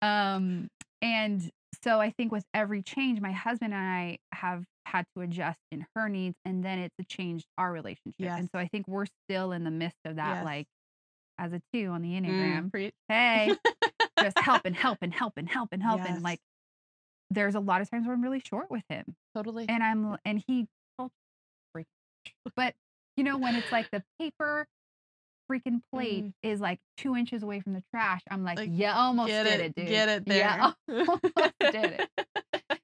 Um, 0.01 0.67
and 1.01 1.49
so 1.83 1.99
I 1.99 2.11
think 2.11 2.31
with 2.31 2.45
every 2.53 2.81
change, 2.81 3.19
my 3.19 3.31
husband 3.31 3.73
and 3.73 3.83
I 3.83 4.17
have 4.31 4.63
had 4.85 5.05
to 5.15 5.21
adjust 5.23 5.59
in 5.71 5.85
her 5.95 6.07
needs, 6.07 6.35
and 6.45 6.63
then 6.63 6.79
it's 6.79 6.95
changed 7.09 7.45
our 7.57 7.71
relationship. 7.71 8.15
Yes. 8.19 8.39
And 8.39 8.49
so 8.53 8.59
I 8.59 8.67
think 8.67 8.87
we're 8.87 9.07
still 9.27 9.51
in 9.51 9.63
the 9.63 9.71
midst 9.71 9.97
of 10.05 10.15
that, 10.17 10.35
Yes. 10.37 10.45
like 10.45 10.67
as 11.39 11.51
a 11.51 11.61
two 11.73 11.87
on 11.87 12.01
the 12.03 12.09
Mm, 12.09 12.25
Enneagram. 12.25 12.71
preach. 12.71 12.93
Hey, 13.09 13.53
just 14.19 14.37
help 14.39 14.61
and 14.65 14.75
help 14.75 14.99
and 15.01 15.13
help 15.13 15.33
and 15.35 15.49
help 15.49 15.69
and 15.73 15.81
help. 15.83 15.99
Yes. 15.99 16.09
And 16.09 16.23
like, 16.23 16.39
there's 17.33 17.55
a 17.55 17.59
lot 17.59 17.81
of 17.81 17.89
times 17.89 18.05
where 18.05 18.13
I'm 18.15 18.21
really 18.21 18.41
short 18.45 18.69
with 18.69 18.83
him, 18.89 19.15
Totally. 19.35 19.65
and 19.69 19.83
I'm 19.83 20.17
and 20.25 20.43
he, 20.47 20.67
but 22.55 22.73
you 23.17 23.23
know 23.23 23.37
when 23.37 23.55
it's 23.55 23.71
like 23.71 23.87
the 23.91 24.03
paper 24.19 24.65
freaking 25.51 25.81
plate 25.91 26.23
Mm. 26.25 26.33
is 26.41 26.61
like 26.61 26.79
two 26.97 27.15
inches 27.15 27.43
away 27.43 27.59
from 27.59 27.73
the 27.73 27.83
trash, 27.93 28.21
I'm 28.31 28.43
like, 28.43 28.57
Like, 28.57 28.69
yeah, 28.73 28.95
almost 28.97 29.27
did 29.29 29.45
it, 29.47 29.61
it, 29.61 29.75
dude. 29.75 29.87
get 29.89 30.09
it 30.09 30.25
there. 30.25 30.37
Yeah, 30.37 30.71
almost 31.07 31.53
did 31.61 31.75
it. 31.75 32.09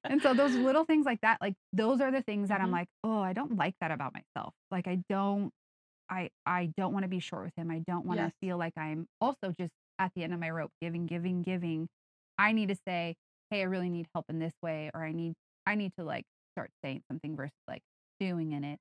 And 0.04 0.22
so 0.22 0.34
those 0.34 0.56
little 0.56 0.86
things 0.86 1.06
like 1.06 1.22
that, 1.22 1.40
like 1.42 1.56
those 1.74 2.02
are 2.02 2.12
the 2.12 2.22
things 2.22 2.50
that 2.50 2.62
I'm 2.62 2.70
Mhm. 2.70 2.74
like, 2.74 2.88
oh, 3.04 3.22
I 3.22 3.34
don't 3.34 3.56
like 3.58 3.76
that 3.82 3.92
about 3.92 4.14
myself. 4.14 4.54
Like 4.72 4.88
I 4.88 5.04
don't, 5.10 5.52
I 6.10 6.30
I 6.46 6.74
don't 6.78 6.94
want 6.94 7.04
to 7.04 7.10
be 7.10 7.20
short 7.20 7.46
with 7.46 7.54
him. 7.56 7.70
I 7.72 7.80
don't 7.88 8.06
want 8.06 8.20
to 8.20 8.26
Yes. 8.26 8.34
feel 8.42 8.58
like 8.58 8.74
I'm 8.78 9.08
also 9.22 9.52
just 9.58 9.72
at 10.00 10.12
the 10.16 10.24
end 10.24 10.34
of 10.34 10.40
my 10.40 10.50
rope, 10.50 10.72
giving, 10.82 11.06
giving, 11.06 11.42
giving. 11.44 11.88
I 12.38 12.52
need 12.54 12.70
to 12.70 12.76
say, 12.88 13.16
hey, 13.52 13.62
I 13.62 13.66
really 13.66 13.90
need 13.90 14.08
help 14.14 14.26
in 14.30 14.40
this 14.40 14.54
way, 14.62 14.92
or 14.94 15.04
I 15.04 15.12
need 15.12 15.36
I 15.66 15.76
need 15.76 15.94
to 15.98 16.04
like 16.04 16.26
start 16.56 16.72
saying 16.84 17.04
something 17.10 17.36
versus 17.36 17.54
like 17.68 17.84
doing 18.20 18.52
in 18.54 18.64
it, 18.64 18.80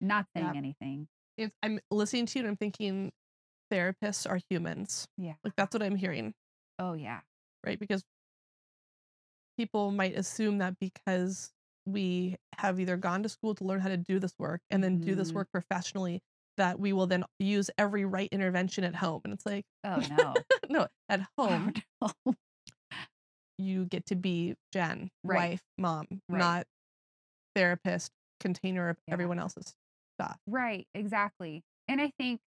not 0.00 0.26
saying 0.36 0.48
Yep. 0.48 0.56
anything. 0.56 1.08
It's, 1.36 1.54
I'm 1.62 1.80
listening 1.90 2.26
to 2.26 2.38
you 2.38 2.44
and 2.44 2.50
I'm 2.50 2.56
thinking 2.56 3.12
therapists 3.72 4.28
are 4.28 4.40
humans. 4.50 5.08
Yeah. 5.16 5.34
Like 5.44 5.54
that's 5.56 5.74
what 5.74 5.82
I'm 5.82 5.96
hearing, 5.96 6.34
Oh 6.78 6.94
yeah. 6.94 7.20
right? 7.64 7.78
Because 7.78 8.04
people 9.56 9.90
might 9.90 10.16
assume 10.16 10.58
that 10.58 10.78
because 10.80 11.52
we 11.86 12.36
have 12.58 12.80
either 12.80 12.96
gone 12.96 13.22
to 13.22 13.28
school 13.28 13.54
to 13.54 13.64
learn 13.64 13.80
how 13.80 13.88
to 13.88 13.96
do 13.96 14.18
this 14.18 14.34
work 14.38 14.60
and 14.70 14.82
then 14.82 14.98
do 14.98 15.14
this 15.14 15.28
Mhm. 15.30 15.34
work 15.34 15.48
professionally, 15.52 16.22
that 16.56 16.78
we 16.78 16.92
will 16.92 17.06
then 17.06 17.24
use 17.38 17.70
every 17.78 18.04
right 18.04 18.28
intervention 18.32 18.84
at 18.84 18.94
home. 18.94 19.20
And 19.24 19.32
it's 19.32 19.44
like, 19.46 19.64
Oh 19.84 20.00
no. 20.00 20.44
no, 20.68 20.86
at 21.08 21.20
home. 21.38 21.72
you 23.58 23.86
get 23.86 24.06
to 24.06 24.16
be 24.16 24.54
Jen, 24.72 25.10
Right. 25.22 25.50
wife, 25.50 25.62
mom, 25.78 26.06
Right. 26.28 26.38
not 26.38 26.66
therapist, 27.54 28.10
container 28.40 28.88
of 28.88 28.98
Yeah. 29.06 29.14
everyone 29.14 29.38
else's 29.38 29.74
stuff. 30.18 30.38
Right, 30.46 30.86
exactly. 30.94 31.62
And 31.88 32.00
I 32.00 32.10
think 32.18 32.40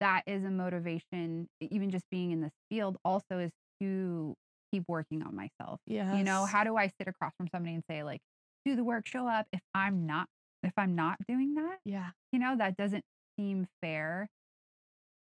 that 0.00 0.22
is 0.26 0.44
a 0.44 0.50
motivation, 0.50 1.48
even 1.60 1.90
just 1.90 2.04
being 2.10 2.30
in 2.32 2.40
this 2.42 2.52
field, 2.70 2.98
also 3.04 3.38
is 3.38 3.50
to 3.80 4.34
keep 4.72 4.84
working 4.88 5.22
on 5.22 5.34
myself. 5.34 5.80
Yeah. 5.86 6.16
You 6.16 6.24
know, 6.24 6.44
how 6.44 6.64
do 6.64 6.76
I 6.76 6.88
sit 6.88 7.08
across 7.08 7.32
from 7.36 7.48
somebody 7.48 7.74
and 7.74 7.84
say, 7.88 8.02
like, 8.02 8.20
do 8.64 8.76
the 8.76 8.84
work, 8.84 9.06
show 9.06 9.26
up 9.28 9.46
if 9.52 9.60
I'm 9.74 10.06
not 10.06 10.28
if 10.62 10.72
I'm 10.76 10.94
not 10.96 11.18
doing 11.28 11.54
that? 11.54 11.78
Yeah. 11.84 12.10
You 12.32 12.40
know, 12.40 12.56
that 12.56 12.76
doesn't 12.76 13.04
seem 13.38 13.68
fair. 13.80 14.28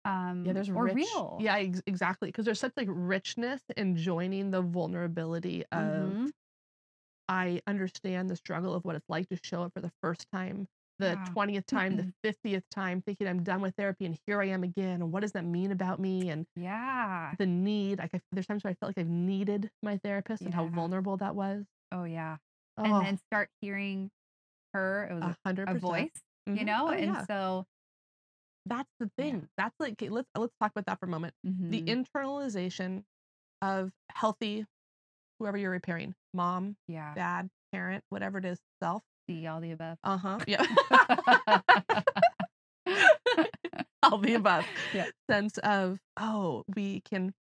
Um 0.05 0.41
Yeah, 0.43 0.53
there's 0.53 0.71
or 0.73 0.87
rich. 0.87 1.25
real. 1.27 1.37
Yeah, 1.37 1.57
ex- 1.57 1.81
exactly. 1.87 2.29
Because 2.29 2.45
there's 2.45 2.59
such 2.59 2.73
like 2.77 2.87
richness 2.91 3.61
in 3.75 3.95
joining 3.97 4.51
the 4.51 4.61
vulnerability 4.61 5.65
of 5.71 6.17
Mhm. 6.17 6.31
I 7.27 7.61
understand 7.67 8.29
the 8.29 8.35
struggle 8.35 8.73
of 8.73 8.83
what 8.85 8.95
it's 8.95 9.09
like 9.09 9.29
to 9.29 9.39
show 9.43 9.63
up 9.63 9.73
for 9.73 9.81
the 9.81 9.91
first 10.01 10.27
time, 10.31 10.67
the 10.99 11.19
Wow. 11.19 11.25
20th 11.25 11.65
time, 11.65 11.95
the 11.95 12.13
50th 12.23 12.67
time, 12.69 13.01
thinking 13.01 13.27
I'm 13.27 13.43
done 13.43 13.61
with 13.61 13.75
therapy 13.75 14.05
and 14.05 14.19
here 14.27 14.41
I 14.41 14.45
am 14.47 14.63
again. 14.63 15.01
And 15.01 15.11
what 15.11 15.21
does 15.21 15.31
that 15.33 15.45
mean 15.45 15.71
about 15.71 15.99
me? 15.99 16.29
And 16.29 16.45
Yeah. 16.55 17.35
the 17.39 17.45
need. 17.47 17.99
Like 17.99 18.11
I, 18.15 18.21
there's 18.31 18.47
times 18.47 18.63
where 18.63 18.71
I 18.71 18.75
felt 18.75 18.89
like 18.91 18.99
I've 18.99 19.09
needed 19.09 19.71
my 19.83 19.97
therapist 19.99 20.45
and 20.45 20.53
how 20.55 20.67
vulnerable 20.67 21.17
that 21.17 21.35
was. 21.35 21.65
Oh 21.91 22.03
yeah. 22.03 22.37
Oh, 22.77 22.83
And 22.83 23.01
then 23.01 23.17
start 23.17 23.49
hearing 23.61 24.11
her. 24.73 25.07
It 25.09 25.13
was 25.15 25.27
a 25.27 25.29
a, 25.29 25.37
hundred 25.45 25.71
a 25.71 25.75
voice, 25.75 26.23
you 26.53 26.63
Mhm. 26.63 26.65
know? 26.65 26.89
Oh, 26.89 26.91
and 26.91 27.17
yeah. 27.17 27.27
so 27.29 27.65
that's 28.65 28.89
the 28.99 29.09
Yeah. 29.17 29.25
thing. 29.31 29.47
That's 29.57 29.75
like 29.79 29.93
okay, 29.93 30.09
let's 30.09 30.27
let's 30.37 30.53
talk 30.61 30.71
about 30.71 30.85
that 30.87 30.99
for 30.99 31.05
a 31.05 31.09
moment. 31.09 31.33
the 31.69 31.81
mhm, 31.81 31.87
internalization 31.87 33.03
of 33.61 33.91
healthy 34.11 34.65
whoever 35.39 35.57
you're 35.57 35.71
repairing 35.71 36.13
mom 36.33 36.75
yeah. 36.87 37.13
dad 37.15 37.49
parent 37.73 38.03
whatever 38.09 38.37
it 38.37 38.45
is 38.45 38.59
self 38.81 39.03
See 39.29 39.45
all 39.47 39.59
the 39.61 39.71
above. 39.71 39.97
uh-huh 40.03 40.39
yeah 40.47 40.63
all 44.03 44.17
the 44.19 44.33
above 44.35 44.65
Yeah. 44.93 45.05
sense 45.29 45.57
of 45.59 45.99
oh 46.17 46.63
we 46.75 47.01
can 47.01 47.33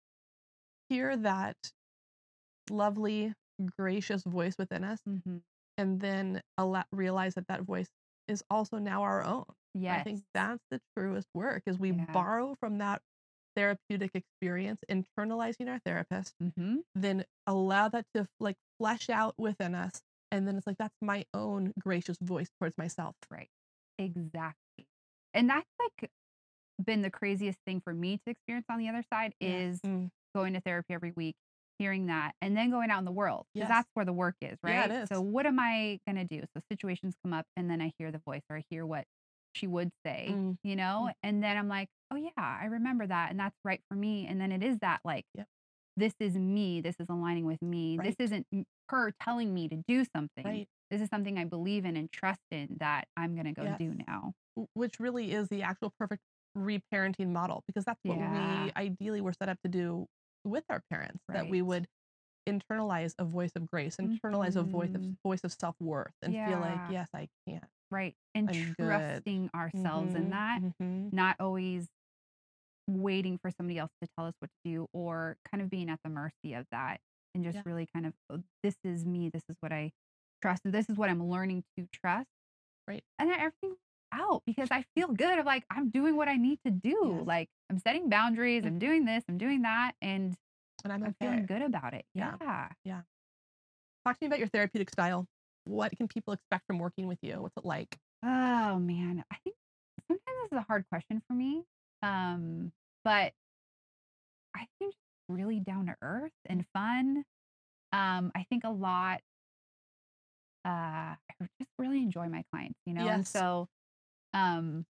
hear 0.88 1.16
that 1.16 1.56
lovely 2.70 3.32
gracious 3.78 4.22
voice 4.24 4.54
within 4.58 4.84
us 4.84 5.00
Mhm. 5.08 5.42
and 5.78 6.00
then 6.00 6.40
allow, 6.58 6.84
realize 6.92 7.34
that 7.34 7.46
that 7.48 7.62
voice 7.62 7.88
is 8.28 8.42
also 8.50 8.78
now 8.78 9.02
our 9.02 9.22
own 9.22 9.44
Yes. 9.74 10.00
i 10.00 10.10
think 10.10 10.24
that's 10.34 10.62
the 10.70 10.80
truest 10.96 11.28
work 11.34 11.62
is 11.66 11.78
we 11.78 11.90
Yeah. 11.90 12.06
borrow 12.14 12.54
from 12.60 12.78
that 12.78 13.02
therapeutic 13.56 14.10
experience 14.14 14.80
internalizing 14.90 15.68
our 15.68 15.80
therapist 15.84 16.34
hmm 16.40 16.78
then 16.94 17.24
allow 17.46 17.88
that 17.88 18.06
to 18.14 18.26
like 18.40 18.56
flesh 18.78 19.10
out 19.10 19.34
within 19.38 19.74
us 19.74 20.02
and 20.32 20.46
then 20.48 20.56
it's 20.56 20.66
like 20.66 20.78
that's 20.78 20.96
my 21.02 21.24
own 21.34 21.72
gracious 21.78 22.18
voice 22.22 22.50
towards 22.60 22.76
myself 22.78 23.14
Right. 23.30 23.50
Exactly. 23.98 24.86
And 25.32 25.48
that's 25.50 25.68
like 25.80 26.10
been 26.84 27.02
the 27.02 27.10
craziest 27.10 27.58
thing 27.66 27.80
for 27.80 27.94
me 27.94 28.18
to 28.26 28.30
experience 28.30 28.66
on 28.70 28.78
the 28.78 28.88
other 28.88 29.04
side 29.12 29.34
is 29.40 29.82
Mm, 29.84 30.08
going 30.34 30.54
to 30.54 30.60
therapy 30.60 30.94
every 30.94 31.12
week, 31.16 31.36
hearing 31.78 32.06
that, 32.06 32.34
and 32.42 32.56
then 32.56 32.70
going 32.70 32.90
out 32.90 33.00
in 33.00 33.04
the 33.04 33.12
world 33.12 33.46
because 33.54 33.68
Yes. 33.68 33.68
that's 33.68 33.88
where 33.94 34.04
the 34.06 34.12
work 34.12 34.36
is, 34.42 34.58
Yeah, 34.62 34.88
right? 34.88 34.94
So 35.12 35.20
what 35.20 35.46
am 35.46 35.58
I 35.60 36.00
gonna 36.06 36.24
do? 36.24 36.42
So 36.54 36.62
situations 36.72 37.14
come 37.24 37.32
up, 37.32 37.46
and 37.56 37.70
then 37.70 37.80
I 37.80 37.92
hear 37.98 38.12
the 38.12 38.20
voice 38.26 38.42
or 38.50 38.58
I 38.58 38.64
hear 38.70 38.86
what 38.86 39.06
she 39.54 39.66
would 39.66 39.90
say, 40.04 40.26
mm, 40.30 40.56
you 40.62 40.76
know, 40.76 41.10
and 41.22 41.42
then 41.42 41.56
I'm 41.56 41.68
like, 41.68 41.88
oh 42.10 42.16
yeah, 42.16 42.30
I 42.36 42.66
remember 42.66 43.06
that, 43.06 43.30
and 43.30 43.38
that's 43.40 43.56
right 43.64 43.80
for 43.88 43.94
me. 43.94 44.26
And 44.26 44.40
then 44.40 44.52
it 44.52 44.62
is 44.62 44.78
that 44.80 45.00
like, 45.04 45.24
Yep. 45.34 45.46
this 45.96 46.14
is 46.20 46.34
me. 46.34 46.80
This 46.80 46.96
is 46.98 47.06
aligning 47.08 47.44
with 47.46 47.62
me. 47.62 47.96
Right. 47.98 48.16
This 48.18 48.26
isn't 48.26 48.46
her 48.90 49.12
telling 49.22 49.54
me 49.54 49.68
to 49.68 49.76
do 49.88 50.04
something. 50.04 50.44
right 50.44 50.68
This 50.90 51.00
is 51.00 51.08
something 51.08 51.38
I 51.38 51.44
believe 51.44 51.84
in 51.84 51.96
and 51.96 52.10
trust 52.12 52.40
in 52.50 52.76
that 52.80 53.08
I'm 53.16 53.34
gonna 53.34 53.52
go 53.52 53.74
do 53.78 53.94
now. 54.06 54.34
Which 54.74 55.00
really 55.00 55.32
is 55.32 55.48
the 55.48 55.62
actual 55.62 55.92
perfect 55.98 56.22
reparenting 56.56 57.28
model 57.32 57.62
because 57.66 57.84
that's 57.84 57.98
what 58.04 58.18
Yeah. 58.18 58.64
we 58.64 58.72
ideally 58.76 59.20
were 59.20 59.32
set 59.32 59.48
up 59.48 59.58
to 59.62 59.68
do 59.68 60.06
with 60.44 60.64
our 60.68 60.82
parents 60.90 61.18
that 61.28 61.48
we 61.48 61.62
would 61.62 61.88
internalize 62.48 63.14
a 63.18 63.24
voice 63.24 63.52
of 63.56 63.66
grace 63.66 63.96
internalize 63.96 64.54
a 64.54 64.62
voice 64.62 64.94
of 64.94 65.00
Mhm. 65.00 65.16
voice 65.24 65.40
of 65.44 65.52
self-worth 65.52 66.12
and 66.22 66.34
feel 66.46 66.60
like 66.60 66.78
yes 66.90 67.08
i 67.14 67.26
can 67.46 67.66
Right. 67.94 68.14
And 68.34 68.50
I'm 68.50 68.72
good. 68.74 68.86
trusting 68.88 69.50
ourselves 69.54 70.14
in 70.14 70.24
Mhm, 70.24 70.30
that, 70.30 70.60
mhm. 70.62 71.12
not 71.12 71.36
always 71.40 71.88
waiting 72.88 73.38
for 73.38 73.50
somebody 73.50 73.78
else 73.78 73.92
to 74.02 74.08
tell 74.16 74.26
us 74.26 74.34
what 74.40 74.50
to 74.50 74.70
do 74.70 74.86
or 74.92 75.38
kind 75.50 75.62
of 75.62 75.70
being 75.70 75.88
at 75.88 76.00
the 76.04 76.10
mercy 76.10 76.54
of 76.54 76.66
that 76.70 77.00
and 77.34 77.44
just 77.44 77.56
Yeah. 77.56 77.62
really 77.64 77.86
kind 77.94 78.06
of, 78.06 78.14
"Oh, 78.30 78.42
this 78.62 78.76
is 78.84 79.06
me. 79.06 79.30
This 79.30 79.44
is 79.48 79.56
what 79.60 79.72
I 79.72 79.92
trust. 80.42 80.62
This 80.64 80.88
is 80.90 80.96
what 80.96 81.08
I'm 81.10 81.22
learning 81.30 81.64
to 81.78 81.86
trust. 81.92 82.28
Right. 82.86 83.04
And 83.18 83.30
then 83.30 83.38
everything 83.40 83.76
out 84.12 84.42
because 84.46 84.70
I 84.70 84.82
feel 84.94 85.08
good 85.08 85.38
of 85.38 85.46
like, 85.46 85.64
I'm 85.70 85.90
doing 85.90 86.16
what 86.16 86.28
I 86.28 86.36
need 86.36 86.60
to 86.64 86.70
do. 86.70 87.16
Yes. 87.18 87.26
Like, 87.26 87.48
I'm 87.70 87.78
setting 87.78 88.08
boundaries. 88.10 88.64
Mm. 88.64 88.66
I'm 88.68 88.78
doing 88.78 89.04
this. 89.04 89.24
I'm 89.28 89.38
doing 89.38 89.62
that. 89.62 89.94
And 90.02 90.36
and 90.84 90.92
i'm 90.92 91.02
I'm 91.02 91.14
feeling 91.14 91.46
good 91.46 91.62
about 91.62 91.94
it. 91.94 92.04
Yeah. 92.14 92.36
Yeah. 92.84 93.02
talk 94.06 94.18
to 94.18 94.24
me 94.24 94.26
about 94.26 94.38
your 94.38 94.48
therapeutic 94.48 94.90
style 94.90 95.26
what 95.64 95.96
can 95.96 96.06
people 96.08 96.32
expect 96.34 96.66
from 96.66 96.78
working 96.78 97.06
with 97.06 97.18
you 97.22 97.40
what's 97.40 97.56
it 97.56 97.64
like 97.64 97.96
Oh 98.22 98.78
man, 98.78 99.22
I 99.30 99.36
think 99.44 99.54
sometimes 100.08 100.36
this 100.44 100.52
is 100.52 100.58
a 100.58 100.66
hard 100.66 100.84
question 100.90 101.20
for 101.28 101.34
me. 101.34 101.62
Um, 102.02 102.72
but 103.04 103.32
I 104.56 104.66
think 104.78 104.92
just 104.94 104.98
really 105.28 105.60
down 105.60 105.86
to 105.86 105.96
earth 106.00 106.32
and 106.46 106.64
fun. 106.72 107.24
Um, 107.92 108.32
I 108.34 108.46
think 108.48 108.64
a 108.64 108.70
lot. 108.70 109.20
Uh, 110.64 110.68
I 111.16 111.16
just 111.60 111.70
really 111.78 111.98
enjoy 111.98 112.28
my 112.28 112.44
clients, 112.50 112.78
you 112.86 112.94
know, 112.94 113.00
and 113.02 113.26
Yes. 113.26 113.30
so, 113.30 113.68
um, 114.32 114.86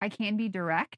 I 0.00 0.08
can 0.08 0.36
be 0.38 0.48
direct, 0.48 0.96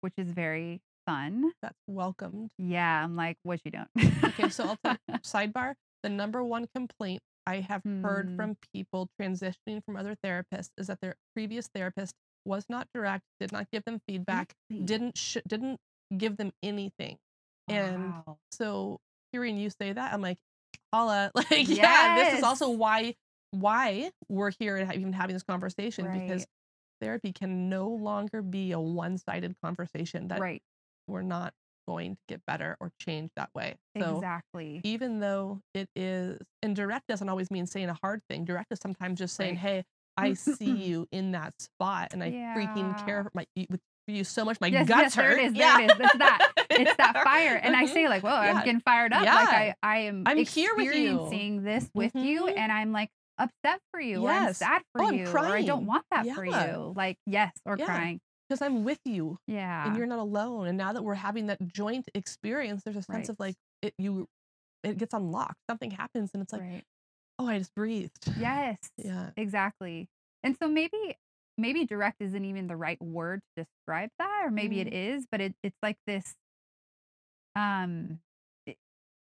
which 0.00 0.14
is 0.16 0.30
very 0.30 0.80
fun. 1.06 1.52
that's 1.60 1.76
welcomed 1.86 2.48
Yeah, 2.58 3.04
I'm 3.04 3.14
like, 3.16 3.36
what 3.42 3.60
you 3.64 3.70
don't. 3.70 3.88
okay 4.24 4.48
so 4.48 4.64
i'll 4.64 4.78
tell 4.82 4.96
sidebar 5.22 5.74
the 6.02 6.08
number 6.08 6.42
one 6.42 6.66
complaint 6.74 7.20
i 7.46 7.60
have 7.60 7.82
heard 8.02 8.26
Hmm. 8.28 8.36
from 8.36 8.56
people 8.72 9.08
transitioning 9.20 9.84
from 9.84 9.96
other 9.96 10.16
therapists 10.24 10.70
is 10.78 10.86
that 10.88 11.00
their 11.00 11.16
previous 11.34 11.68
therapist 11.74 12.14
was 12.44 12.64
not 12.68 12.88
direct 12.94 13.24
did 13.40 13.52
not 13.52 13.70
give 13.70 13.84
them 13.84 14.00
feedback 14.08 14.54
didn't 14.84 15.16
sh- 15.16 15.38
didn't 15.46 15.80
give 16.16 16.36
them 16.36 16.52
anything. 16.62 17.16
And 17.66 18.12
so 18.52 19.00
hearing 19.32 19.56
you 19.56 19.70
say 19.70 19.92
that 19.92 20.12
i'm 20.12 20.20
like 20.20 20.38
holla 20.92 21.30
like 21.34 21.68
yeah 21.68 22.14
this 22.16 22.38
is 22.38 22.44
also 22.44 22.68
why 22.70 23.14
why 23.50 24.10
we're 24.28 24.52
here 24.58 24.76
and 24.76 24.92
even 24.94 25.12
having 25.12 25.34
this 25.34 25.42
conversation 25.42 26.04
because 26.12 26.46
therapy 27.00 27.32
can 27.32 27.68
no 27.68 27.88
longer 27.88 28.42
be 28.42 28.72
a 28.72 28.80
one-sided 28.80 29.56
conversation 29.62 30.28
that 30.28 30.40
right. 30.40 30.62
we're 31.08 31.22
not 31.22 31.52
going 31.86 32.14
to 32.16 32.20
get 32.28 32.40
better 32.46 32.76
or 32.80 32.90
change 33.00 33.30
that 33.36 33.50
way. 33.54 33.74
So 33.98 34.16
exactly. 34.16 34.80
even 34.84 35.20
though 35.20 35.60
it 35.74 35.88
is, 35.94 36.38
and 36.62 36.74
direct 36.74 37.06
doesn't 37.08 37.28
always 37.28 37.50
mean 37.50 37.66
saying 37.66 37.88
a 37.88 37.98
hard 38.02 38.20
thing. 38.28 38.44
Direct 38.44 38.72
is 38.72 38.78
sometimes 38.80 39.18
just 39.18 39.36
saying, 39.36 39.54
Right. 39.54 39.58
"Hey, 39.58 39.84
I 40.16 40.32
see 40.34 40.72
you 40.74 41.06
in 41.12 41.32
that 41.32 41.54
spot, 41.60 42.08
and 42.12 42.22
I 42.22 42.30
freaking 42.56 42.96
care 43.04 43.24
for 43.24 43.30
my 43.34 43.46
with 43.68 43.80
you 44.06 44.24
so 44.24 44.44
much. 44.44 44.60
My 44.60 44.68
Yes, 44.68 44.86
guts 44.88 45.00
yes, 45.00 45.14
there 45.14 45.24
hurt. 45.30 45.38
it 45.40 45.44
is, 45.46 45.54
there 45.54 45.80
it 45.80 45.84
is. 45.94 46.00
It's 46.00 46.18
that. 46.18 46.52
It's 46.70 46.96
that 46.96 47.14
fire. 47.24 47.54
And 47.56 47.74
I 47.74 47.84
Mhm. 47.84 47.92
say 47.94 48.08
like, 48.08 48.22
well, 48.22 48.36
I'm 48.36 48.64
getting 48.64 48.80
fired 48.80 49.12
up. 49.12 49.22
Like 49.24 49.48
I, 49.48 49.74
I 49.82 49.98
am 50.00 50.24
I'm 50.26 50.38
here 50.38 50.74
with 50.76 50.92
you. 50.94 51.26
Seeing 51.30 51.62
this 51.62 51.88
with 51.94 52.14
you 52.14 52.46
Mhm. 52.46 52.58
and 52.58 52.70
I'm 52.72 52.92
like 52.92 53.10
upset 53.38 53.80
for 53.90 54.00
you 54.00 54.24
or 54.24 54.30
I'm 54.30 54.44
Yes. 54.44 54.58
sad 54.58 54.82
for 54.92 55.02
Oh, 55.02 55.08
I'm 55.08 55.18
you 55.18 55.26
or 55.26 55.38
I 55.56 55.62
don't 55.62 55.86
want 55.86 56.04
that 56.10 56.26
for 56.34 56.44
you. 56.44 56.92
Like, 56.94 57.16
yes, 57.26 57.52
or 57.64 57.76
Yeah. 57.76 57.86
crying. 57.86 58.20
Because 58.48 58.62
I'm 58.62 58.84
with 58.84 59.00
you, 59.04 59.38
Yeah. 59.46 59.86
and 59.86 59.96
you're 59.96 60.06
not 60.06 60.18
alone. 60.18 60.66
And 60.68 60.76
now 60.78 60.92
that 60.92 61.02
we're 61.02 61.14
having 61.14 61.46
that 61.46 61.66
joint 61.66 62.08
experience, 62.14 62.82
there's 62.84 62.96
a 62.96 63.02
sense 63.02 63.08
Right. 63.08 63.28
of 63.30 63.40
like 63.40 63.56
it 63.82 63.94
you, 63.98 64.28
it 64.82 64.98
gets 64.98 65.14
unlocked. 65.14 65.60
Something 65.68 65.90
happens, 65.92 66.30
and 66.34 66.42
it's 66.42 66.52
like, 66.52 66.62
right. 66.62 66.84
oh, 67.38 67.46
I 67.48 67.58
just 67.58 67.74
breathed. 67.74 68.28
Yes. 68.38 68.78
Yeah. 68.98 69.30
Exactly. 69.36 70.08
And 70.42 70.56
so 70.58 70.68
maybe 70.68 71.16
maybe 71.56 71.84
direct 71.84 72.20
isn't 72.20 72.44
even 72.44 72.66
the 72.66 72.76
right 72.76 73.00
word 73.00 73.40
to 73.56 73.64
describe 73.64 74.10
that, 74.18 74.42
or 74.44 74.50
maybe 74.50 74.80
it 74.80 74.88
Mm. 74.88 75.16
is, 75.16 75.26
but 75.30 75.40
it, 75.40 75.54
it's 75.62 75.76
like 75.82 75.96
this 76.06 76.34
um 77.56 78.18
it- 78.66 78.76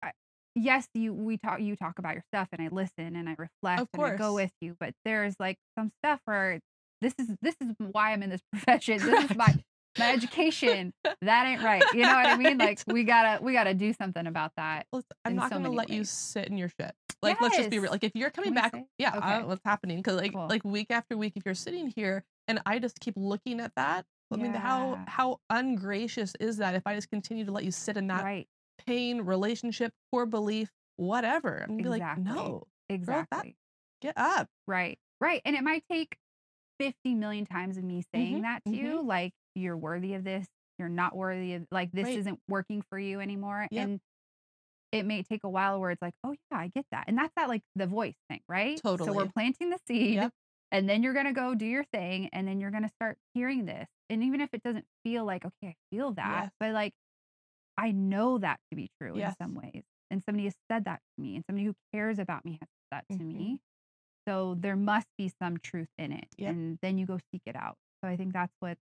I, 0.02 0.12
yes, 0.54 0.88
you 0.94 1.12
we 1.12 1.36
talk 1.36 1.60
you 1.60 1.76
talk 1.76 1.98
about 1.98 2.14
your 2.14 2.22
stuff 2.32 2.48
and 2.52 2.62
I 2.62 2.68
listen 2.72 3.16
and 3.16 3.28
I 3.28 3.34
reflect 3.38 3.88
and 3.94 4.02
I 4.04 4.16
go 4.16 4.34
with 4.34 4.52
you, 4.60 4.76
but 4.78 4.94
there's 5.04 5.34
like 5.40 5.58
some 5.78 5.90
stuff 6.02 6.20
where 6.24 6.60
this 7.00 7.14
is 7.18 7.28
this 7.42 7.56
is 7.60 7.74
why 7.78 8.12
I'm 8.12 8.22
in 8.22 8.30
this 8.30 8.42
profession. 8.52 9.04
This 9.04 9.30
is 9.30 9.36
my 9.36 9.54
my 9.98 10.10
education. 10.12 10.92
That 11.22 11.44
ain't 11.46 11.60
right. 11.60 11.82
You 11.92 12.06
know 12.06 12.14
what 12.14 12.26
I 12.28 12.36
mean? 12.36 12.56
Like 12.56 12.78
we 12.86 13.04
gotta 13.04 13.42
we 13.42 13.52
gotta 13.52 13.74
do 13.74 13.92
something 13.92 14.26
about 14.26 14.52
that. 14.56 14.86
I'm 15.26 15.36
not 15.36 15.50
so 15.50 15.58
many 15.58 15.76
let 15.76 15.90
you 15.90 16.02
sit 16.04 16.48
in 16.48 16.56
your 16.56 16.68
shit. 16.70 16.92
Like, 17.22 17.38
let's 17.42 17.56
just 17.58 17.68
be 17.68 17.78
real. 17.78 17.90
Like, 17.90 18.04
if 18.04 18.12
you're 18.14 18.30
coming 18.30 18.54
back, 18.54 18.74
yeah, 18.98 19.10
uh, 19.12 19.18
Okay. 19.18 19.28
don't 19.32 19.48
what's 19.48 19.60
happening. 19.62 19.98
Because 19.98 20.16
like, 20.16 20.32
Cool. 20.32 20.46
like 20.48 20.64
week 20.64 20.86
after 20.90 21.18
week, 21.18 21.34
if 21.36 21.44
you're 21.44 21.54
sitting 21.54 21.92
here 21.94 22.24
and 22.48 22.62
I 22.64 22.78
just 22.78 22.98
keep 23.00 23.12
looking 23.18 23.60
at 23.60 23.72
that, 23.76 24.06
I 24.32 24.36
mean, 24.36 24.54
how 24.54 25.04
how 25.08 25.40
ungracious 25.50 26.32
is 26.40 26.56
that? 26.56 26.74
If 26.74 26.82
I 26.86 26.94
just 26.94 27.10
continue 27.10 27.44
to 27.44 27.52
let 27.52 27.64
you 27.64 27.70
sit 27.70 27.98
in 27.98 28.06
that 28.06 28.24
Right. 28.24 28.48
pain, 28.86 29.20
relationship, 29.20 29.92
core 30.10 30.24
belief, 30.24 30.70
whatever, 30.96 31.58
I'm 31.62 31.72
gonna 31.76 31.82
be 31.82 31.88
like, 31.90 32.00
Exactly. 32.00 32.24
no, 32.24 32.62
Exactly. 32.88 33.56
get 34.00 34.14
up. 34.16 34.48
Right. 34.66 34.98
Right. 35.20 35.42
And 35.44 35.54
it 35.54 35.62
might 35.62 35.84
take 35.90 36.16
50 36.80 37.14
million 37.14 37.46
times 37.46 37.76
of 37.78 37.84
me 37.84 38.02
saying 38.14 38.36
Mhm, 38.36 38.42
that 38.42 38.62
to 38.66 38.76
you, 38.76 39.02
like, 39.02 39.32
you're 39.54 39.76
worthy 39.76 40.14
of 40.14 40.24
this. 40.24 40.48
You're 40.78 40.88
not 40.88 41.16
worthy 41.16 41.54
of, 41.54 41.66
like, 41.70 41.92
this 41.92 42.06
Right. 42.06 42.16
isn't 42.16 42.40
working 42.48 42.82
for 42.90 42.98
you 42.98 43.20
anymore. 43.20 43.68
Yep. 43.70 43.90
And 43.90 44.00
it 44.92 45.04
may 45.06 45.22
take 45.22 45.44
a 45.44 45.48
while 45.50 45.80
where 45.80 45.90
it's 45.90 46.02
like, 46.02 46.14
oh, 46.24 46.34
yeah, 46.50 46.58
I 46.58 46.68
get 46.68 46.86
that. 46.92 47.04
And 47.08 47.16
that's 47.18 47.32
that, 47.36 47.48
like, 47.48 47.62
the 47.76 47.86
voice 47.86 48.16
thing, 48.28 48.40
right? 48.48 48.82
totally 48.82 49.08
So 49.08 49.12
we're 49.12 49.26
planting 49.26 49.70
the 49.70 49.78
seed. 49.86 50.16
Yep. 50.16 50.32
And 50.72 50.88
then 50.88 51.02
you're 51.02 51.14
going 51.14 51.26
to 51.26 51.32
go 51.32 51.54
do 51.54 51.66
your 51.66 51.84
thing. 51.84 52.28
And 52.32 52.46
then 52.48 52.60
you're 52.60 52.70
going 52.72 52.84
to 52.84 52.88
start 52.90 53.18
hearing 53.34 53.66
this. 53.66 53.88
And 54.08 54.22
even 54.24 54.40
if 54.40 54.50
it 54.54 54.62
doesn't 54.62 54.86
feel 55.04 55.24
like, 55.24 55.44
okay, 55.44 55.68
I 55.68 55.74
feel 55.90 56.12
that, 56.14 56.44
Yes. 56.44 56.52
but 56.60 56.72
like, 56.72 56.94
I 57.78 57.92
know 57.92 58.38
that 58.38 58.60
to 58.70 58.76
be 58.76 58.90
true 59.00 59.14
Yes. 59.14 59.32
in 59.32 59.36
some 59.40 59.54
ways. 59.54 59.84
And 60.10 60.22
somebody 60.24 60.44
has 60.44 60.56
said 60.70 60.84
that 60.86 61.00
to 61.16 61.22
me. 61.22 61.36
And 61.36 61.44
somebody 61.46 61.66
who 61.66 61.74
cares 61.92 62.18
about 62.18 62.44
me 62.44 62.52
has 62.60 62.68
said 62.68 62.90
that 62.92 63.04
to 63.18 63.22
Mhm. 63.22 63.36
me. 63.38 63.60
So 64.30 64.56
there 64.60 64.76
must 64.76 65.08
be 65.18 65.32
some 65.42 65.58
truth 65.58 65.88
in 65.98 66.12
it. 66.12 66.28
Yep. 66.38 66.50
And 66.50 66.78
then 66.82 66.98
you 66.98 67.06
go 67.06 67.18
seek 67.32 67.42
it 67.46 67.56
out. 67.56 67.76
So 68.02 68.08
I 68.08 68.16
think 68.16 68.32
that's 68.32 68.52
what, 68.60 68.78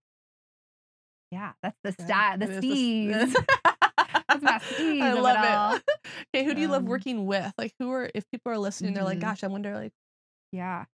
yeah, 1.32 1.52
that's 1.60 1.76
the 1.82 1.92
Yeah, 1.98 2.04
stat, 2.04 2.38
the 2.40 2.46
steez. 2.46 3.34
That's 4.28 4.42
my 4.42 4.60
steez 4.60 5.02
I 5.02 5.10
of 5.10 5.18
it 5.18 5.22
love 5.22 5.82
it. 5.82 5.82
okay, 6.34 6.44
who 6.44 6.54
do 6.54 6.60
you 6.60 6.68
love 6.68 6.82
Um, 6.82 6.88
working 6.88 7.26
with? 7.26 7.52
Like, 7.58 7.72
who 7.80 7.90
are 7.90 8.10
if 8.14 8.24
people 8.30 8.52
are 8.52 8.58
listening, 8.58 8.94
they're 8.94 9.02
like, 9.02 9.18
Mhm. 9.18 9.22
gosh, 9.22 9.42
I 9.42 9.48
wonder, 9.48 9.74
like, 9.74 9.92
Yeah. 10.52 10.84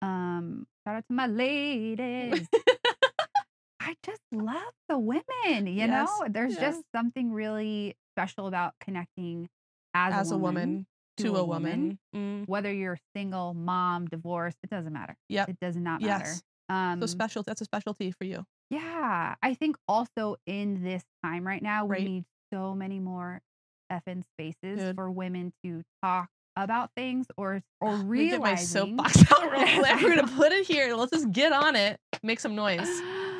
Um, 0.00 0.66
shout 0.86 0.96
out 0.96 1.04
to 1.08 1.12
my 1.12 1.26
ladies. 1.26 2.46
I 3.80 3.96
just 4.04 4.22
love 4.30 4.72
the 4.88 4.98
women, 4.98 5.66
you 5.66 5.88
know? 5.88 6.06
There's 6.28 6.54
yes. 6.54 6.60
just 6.60 6.84
something 6.94 7.32
really 7.32 7.96
special 8.14 8.46
about 8.46 8.74
connecting 8.80 9.48
as, 9.94 10.14
as 10.14 10.32
a 10.32 10.38
woman 10.38 10.86
to 11.18 11.36
a 11.36 11.44
woman. 11.44 11.98
Mm, 12.14 12.46
Whether 12.48 12.72
you're 12.72 12.98
single, 13.16 13.54
mom, 13.54 14.06
divorced, 14.06 14.58
it 14.62 14.70
doesn't 14.70 14.92
matter. 14.92 15.16
Yeah. 15.28 15.44
It 15.48 15.58
does 15.60 15.76
not 15.76 16.00
matter. 16.02 16.24
Yes. 16.24 16.42
Um, 16.68 17.00
So 17.00 17.06
special. 17.06 17.42
That's 17.42 17.60
a 17.60 17.64
specialty 17.64 18.10
for 18.12 18.24
you. 18.24 18.44
Yeah, 18.70 19.34
I 19.42 19.54
think 19.54 19.76
also 19.88 20.36
in 20.46 20.82
this 20.82 21.02
time 21.24 21.46
right 21.46 21.62
now, 21.62 21.86
we 21.86 21.90
Right. 21.96 22.04
need 22.04 22.24
so 22.52 22.74
many 22.74 23.00
more 23.00 23.40
effing 23.90 24.22
spaces 24.24 24.78
Dude. 24.78 24.94
for 24.96 25.10
women 25.10 25.52
to 25.64 25.82
talk 26.02 26.28
about 26.56 26.90
things 26.96 27.26
or 27.38 27.62
or 27.80 27.92
Let 27.96 28.06
me 28.06 28.28
get 28.30 28.40
my 28.40 28.56
soapbox 28.56 29.16
out 29.32 29.50
real 29.50 29.62
quick. 29.80 30.02
We're 30.02 30.16
gonna 30.16 30.26
put 30.36 30.52
it 30.52 30.66
here. 30.66 30.94
Let's 30.94 31.12
just 31.12 31.30
get 31.32 31.52
on 31.52 31.76
it. 31.76 31.98
Make 32.22 32.40
some 32.40 32.54
noise. 32.54 32.88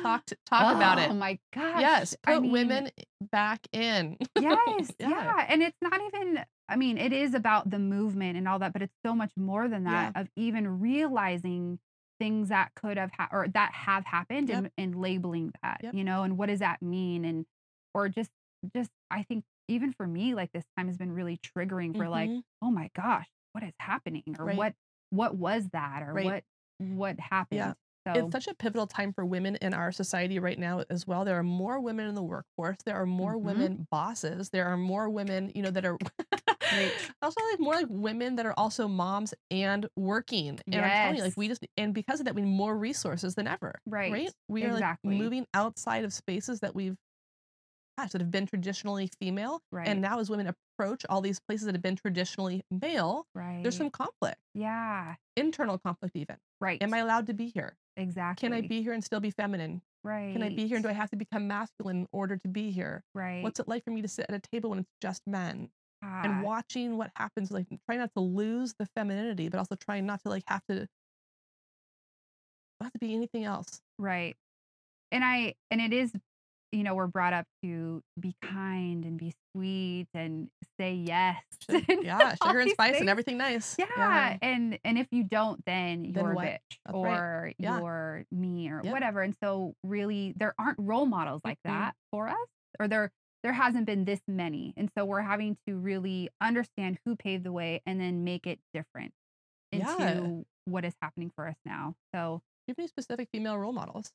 Talk 0.01 0.25
to, 0.27 0.37
talk 0.49 0.75
about 0.75 0.97
it. 0.97 1.09
Oh 1.11 1.13
my 1.13 1.37
gosh! 1.53 1.81
Yes, 1.81 2.15
I 2.25 2.35
put 2.35 2.43
mean, 2.43 2.51
women 2.53 2.89
back 3.31 3.59
in. 3.73 4.15
Yes, 4.39 4.91
Yeah. 4.99 5.09
yeah. 5.09 5.45
and 5.49 5.61
it's 5.61 5.77
not 5.81 5.99
even. 6.13 6.39
I 6.69 6.75
mean, 6.75 6.97
it 6.97 7.11
is 7.13 7.33
about 7.33 7.69
the 7.69 7.79
movement 7.79 8.37
and 8.37 8.47
all 8.47 8.59
that, 8.59 8.73
but 8.73 8.81
it's 8.81 8.95
so 9.05 9.13
much 9.15 9.31
more 9.35 9.67
than 9.67 9.83
that. 9.85 10.15
Of 10.15 10.29
even 10.35 10.79
realizing 10.79 11.79
things 12.19 12.49
that 12.49 12.71
could 12.75 12.97
have 12.97 13.11
ha- 13.17 13.29
or 13.31 13.47
that 13.49 13.71
have 13.73 14.05
happened 14.05 14.49
Yep. 14.49 14.57
and, 14.57 14.71
and 14.77 14.95
labeling 15.01 15.51
that, 15.63 15.79
Yep. 15.83 15.93
you 15.93 16.03
know, 16.03 16.23
and 16.23 16.37
what 16.37 16.47
does 16.47 16.59
that 16.59 16.81
mean? 16.81 17.25
And 17.25 17.45
or 17.93 18.09
just 18.09 18.29
just 18.75 18.91
I 19.09 19.23
think 19.23 19.45
even 19.67 19.93
for 19.93 20.05
me, 20.05 20.35
like 20.35 20.51
this 20.51 20.65
time 20.77 20.87
has 20.87 20.97
been 20.97 21.11
really 21.13 21.37
triggering 21.37 21.95
for 21.95 22.09
like, 22.09 22.29
Mhm. 22.29 22.43
oh 22.61 22.71
my 22.71 22.89
gosh, 22.95 23.27
what 23.53 23.63
is 23.63 23.73
happening, 23.79 24.35
or 24.37 24.45
Right. 24.45 24.57
what 24.57 24.73
what 25.11 25.35
was 25.35 25.69
that, 25.69 26.03
or 26.03 26.13
Right. 26.13 26.25
what 26.25 26.43
what 26.79 27.19
happened. 27.19 27.75
So 28.07 28.13
It's 28.13 28.31
such 28.31 28.47
a 28.47 28.55
pivotal 28.55 28.87
time 28.87 29.11
for 29.13 29.25
women 29.25 29.57
in 29.57 29.73
our 29.73 29.91
society 29.91 30.39
right 30.39 30.57
now 30.57 30.83
as 30.89 31.05
well. 31.05 31.25
There 31.25 31.37
are 31.37 31.43
more 31.43 31.79
women 31.81 32.07
in 32.07 32.15
the 32.15 32.23
workforce. 32.23 32.77
There 32.85 32.95
are 32.95 33.05
more 33.05 33.35
Mhm. 33.35 33.41
women 33.41 33.87
bosses. 33.91 34.49
There 34.51 34.65
are 34.67 34.77
more 34.77 35.09
women, 35.09 35.51
you 35.53 35.61
know, 35.61 35.69
that 35.71 35.85
are 35.85 35.97
Also 37.21 37.41
like 37.51 37.59
more 37.59 37.73
like 37.75 37.87
women 37.89 38.35
that 38.37 38.45
are 38.45 38.53
also 38.57 38.87
moms 38.87 39.33
and 39.51 39.87
working. 39.95 40.59
And 40.67 40.75
I'm 40.75 40.91
telling 40.91 41.15
you, 41.17 41.23
like 41.23 41.33
we 41.37 41.47
just 41.47 41.65
and 41.77 41.93
because 41.93 42.19
of 42.19 42.25
that, 42.25 42.35
we 42.35 42.41
need 42.41 42.55
more 42.55 42.77
resources 42.77 43.35
than 43.35 43.47
ever. 43.47 43.75
Right. 43.85 44.11
Right. 44.11 44.31
We 44.47 44.63
are 44.65 44.71
Exactly. 44.73 45.11
like 45.11 45.19
moving 45.19 45.45
outside 45.53 46.03
of 46.03 46.13
spaces 46.13 46.59
that 46.61 46.75
we've 46.75 46.95
gosh, 47.97 48.11
that 48.11 48.21
have 48.21 48.31
been 48.31 48.45
traditionally 48.45 49.09
female. 49.19 49.61
right, 49.71 49.87
And 49.87 50.01
now 50.01 50.19
as 50.19 50.29
women 50.29 50.53
approach 50.77 51.05
all 51.09 51.19
these 51.21 51.39
places 51.39 51.65
that 51.65 51.75
have 51.75 51.81
been 51.81 51.97
traditionally 51.97 52.63
male, 52.71 53.25
right, 53.35 53.61
there's 53.61 53.75
some 53.77 53.89
conflict. 53.89 54.37
yeah, 54.53 55.15
Internal 55.35 55.77
conflict 55.77 56.15
even. 56.15 56.37
right. 56.61 56.81
Am 56.81 56.93
I 56.93 56.99
allowed 56.99 57.27
to 57.27 57.33
be 57.33 57.47
here? 57.49 57.77
exactly? 57.97 58.47
Can 58.47 58.53
I 58.55 58.61
be 58.65 58.81
here 58.81 58.93
and 58.93 59.03
still 59.03 59.19
be 59.19 59.31
feminine? 59.31 59.81
right? 60.05 60.31
Can 60.31 60.41
I 60.43 60.49
be 60.49 60.65
here 60.67 60.77
and 60.77 60.83
do 60.83 60.89
I 60.89 60.93
have 60.93 61.09
to 61.09 61.17
become 61.17 61.45
masculine 61.49 61.97
in 61.97 62.07
order 62.13 62.37
to 62.37 62.47
be 62.47 62.71
here? 62.71 63.03
right? 63.13 63.43
What's 63.43 63.59
it 63.59 63.67
like 63.67 63.83
for 63.83 63.91
me 63.91 64.01
to 64.01 64.07
sit 64.07 64.25
at 64.29 64.35
a 64.35 64.39
table 64.39 64.69
when 64.69 64.79
it's 64.79 64.91
just 65.01 65.21
men? 65.27 65.69
Ah, 66.01 66.23
And 66.23 66.41
watching 66.41 66.97
what 66.97 67.11
happens, 67.15 67.51
like 67.51 67.67
try 67.85 67.97
not 67.97 68.11
to 68.15 68.21
lose 68.21 68.73
the 68.79 68.85
femininity, 68.95 69.49
but 69.49 69.57
also 69.59 69.75
trying 69.75 70.05
not 70.05 70.21
to 70.23 70.29
like 70.29 70.43
have 70.47 70.65
to 70.69 70.87
not 72.79 72.85
have 72.85 72.93
to 72.93 72.99
be 72.99 73.13
anything 73.13 73.43
else. 73.45 73.81
right? 73.97 74.35
And 75.11 75.23
I 75.23 75.55
and 75.71 75.81
it 75.81 75.93
is, 75.93 76.13
you 76.71 76.83
know, 76.83 76.95
we're 76.95 77.07
brought 77.07 77.33
up 77.33 77.45
to 77.63 78.03
be 78.19 78.35
kind 78.41 79.05
and 79.05 79.17
be 79.17 79.33
sweet 79.55 80.07
and 80.13 80.49
say 80.79 80.93
yes. 80.93 81.43
And 81.69 82.03
yeah, 82.03 82.35
sugar 82.35 82.59
and 82.59 82.71
spice 82.71 82.99
and 83.01 83.09
everything 83.09 83.37
nice. 83.37 83.77
Yeah, 83.77 84.37
and 84.41 84.79
and 84.83 84.97
if 84.97 85.07
you 85.11 85.23
don't, 85.23 85.63
then 85.65 86.05
Then 86.13 86.13
you're 86.23 86.33
what? 86.33 86.45
a 86.45 86.47
bitch 86.47 86.79
That's 86.85 86.97
right. 87.01 87.23
or 87.23 87.53
Yeah. 87.57 87.81
you're 87.81 88.25
me 88.31 88.69
or 88.69 88.83
Yep. 88.83 88.93
whatever. 88.93 89.21
And 89.21 89.35
so 89.41 89.73
really, 89.83 90.33
there 90.37 90.53
aren't 90.59 90.79
role 90.79 91.05
models 91.05 91.41
like 91.45 91.59
Mm-mm. 91.65 91.65
that 91.65 91.95
for 92.11 92.27
us, 92.27 92.47
or 92.79 92.87
there 92.87 93.11
there 93.43 93.53
hasn't 93.53 93.85
been 93.85 94.05
this 94.05 94.19
many. 94.27 94.73
And 94.77 94.89
so 94.97 95.05
we're 95.05 95.21
having 95.21 95.57
to 95.67 95.75
really 95.75 96.29
understand 96.41 96.99
who 97.05 97.15
paved 97.15 97.43
the 97.45 97.51
way 97.51 97.81
and 97.85 97.99
then 97.99 98.23
make 98.23 98.45
it 98.47 98.59
different 98.73 99.13
into 99.71 99.85
Yeah. 99.87 100.31
what 100.65 100.83
is 100.85 100.93
happening 101.01 101.31
for 101.35 101.47
us 101.47 101.55
now. 101.65 101.95
So 102.13 102.41
Do 102.67 102.71
you 102.71 102.73
have 102.73 102.79
any 102.79 102.87
specific 102.87 103.29
female 103.31 103.57
role 103.57 103.71
models? 103.73 104.11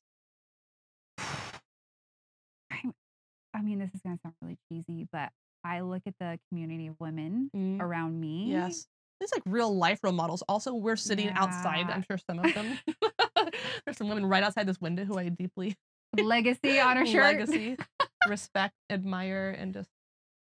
I, 1.18 2.82
I 3.54 3.62
mean, 3.62 3.78
this 3.78 3.90
is 3.94 4.00
gonna 4.02 4.18
sound 4.22 4.34
really 4.42 4.58
cheesy, 4.70 5.06
but 5.12 5.30
I 5.64 5.80
look 5.80 6.02
at 6.06 6.14
the 6.20 6.38
community 6.50 6.88
of 6.88 6.96
women 7.00 7.50
Mm, 7.56 7.80
around 7.80 8.20
me. 8.20 8.50
Yes. 8.50 8.86
These 9.20 9.32
like 9.32 9.42
real 9.46 9.74
life 9.74 10.00
role 10.02 10.12
models. 10.12 10.42
Also, 10.48 10.74
we're 10.74 10.96
sitting 10.96 11.30
outside. 11.30 11.88
I'm 11.90 12.02
sure 12.02 12.18
some 12.18 12.38
of 12.40 12.52
them. 12.52 12.78
There's 13.86 13.96
some 13.96 14.08
women 14.08 14.26
right 14.26 14.42
outside 14.42 14.66
this 14.66 14.80
window 14.80 15.04
who 15.04 15.18
I 15.18 15.28
deeply 15.28 15.76
Legacy 16.16 16.78
on 16.80 16.96
her 16.96 17.06
shirt. 17.12 17.22
legacy, 17.22 17.76
respect, 18.26 18.74
admire, 18.90 19.50
and 19.56 19.72
just 19.74 19.90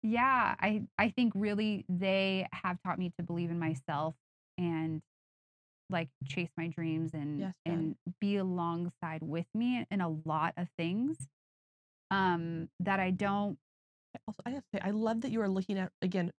yeah 0.02 0.54
i 0.60 0.82
i 0.98 1.08
think 1.10 1.32
really 1.34 1.84
they 1.88 2.46
have 2.52 2.78
taught 2.84 2.98
me 2.98 3.10
to 3.18 3.24
believe 3.24 3.50
in 3.50 3.58
myself 3.58 4.14
and 4.56 5.02
like 5.90 6.08
chase 6.26 6.50
my 6.56 6.68
dreams 6.68 7.12
and 7.14 7.40
Yes, 7.40 7.54
and 7.66 7.96
be 8.20 8.36
alongside 8.36 9.22
with 9.22 9.46
me 9.54 9.84
in 9.90 10.00
a 10.00 10.08
lot 10.24 10.54
of 10.56 10.68
things 10.78 11.28
um 12.10 12.68
that 12.80 13.00
i 13.00 13.10
don't 13.10 13.58
also 14.26 14.40
I 14.46 14.50
have 14.50 14.62
to 14.62 14.68
say 14.74 14.80
I 14.82 14.90
love 14.90 15.22
that 15.22 15.30
you 15.32 15.40
are 15.42 15.48
looking 15.48 15.78
at 15.78 15.92
again 16.02 16.32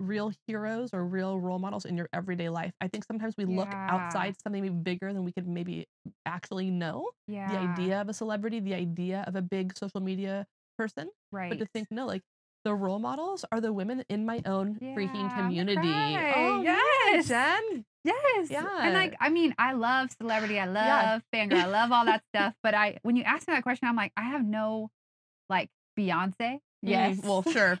real 0.00 0.32
heroes 0.46 0.90
or 0.92 1.04
real 1.04 1.38
role 1.38 1.58
models 1.58 1.84
in 1.84 1.96
your 1.96 2.08
everyday 2.12 2.48
life. 2.48 2.72
I 2.80 2.88
think 2.88 3.04
sometimes 3.04 3.36
we 3.36 3.44
look 3.46 3.74
outside 3.88 4.36
something 4.42 4.62
maybe 4.62 4.74
bigger 4.74 5.12
than 5.12 5.24
we 5.24 5.32
could 5.32 5.48
maybe 5.48 5.86
actually 6.26 6.70
know. 6.70 7.10
Yeah. 7.26 7.48
The 7.48 7.58
idea 7.58 8.00
of 8.00 8.08
a 8.08 8.14
celebrity, 8.14 8.60
the 8.60 8.74
idea 8.74 9.24
of 9.26 9.36
a 9.36 9.42
big 9.42 9.76
social 9.76 10.00
media 10.00 10.46
person, 10.78 11.10
Right. 11.32 11.50
but 11.50 11.58
to 11.58 11.66
think 11.66 11.88
no, 11.90 12.06
like 12.06 12.22
the 12.64 12.74
role 12.74 12.98
models 12.98 13.44
are 13.52 13.60
the 13.60 13.72
women 13.72 14.04
in 14.08 14.24
my 14.24 14.40
own 14.46 14.78
Yeah, 14.80 14.94
freaking 14.94 15.34
community. 15.34 15.80
Oh 15.88 16.62
Yes. 16.62 17.28
man, 17.28 17.62
Jen. 17.70 17.84
Yes. 18.04 18.50
Yeah. 18.50 18.66
And 18.80 18.94
like, 18.94 19.16
I 19.20 19.28
mean, 19.28 19.54
I 19.58 19.72
love 19.72 20.10
celebrity. 20.20 20.58
I 20.58 20.66
love 20.66 21.22
fangirl. 21.34 21.54
I 21.60 21.66
love 21.66 21.92
all 21.92 22.04
that 22.06 22.22
stuff. 22.34 22.54
But 22.62 22.74
I, 22.74 22.98
when 23.02 23.16
you 23.16 23.22
ask 23.24 23.46
me 23.46 23.54
that 23.54 23.62
question, 23.62 23.88
I'm 23.88 23.96
like, 23.96 24.12
I 24.16 24.22
have 24.22 24.44
no, 24.44 24.90
like, 25.50 25.68
Beyonce. 25.98 26.58
Yes. 26.82 27.18
Mm, 27.18 27.24
well, 27.24 27.42
sure. 27.42 27.78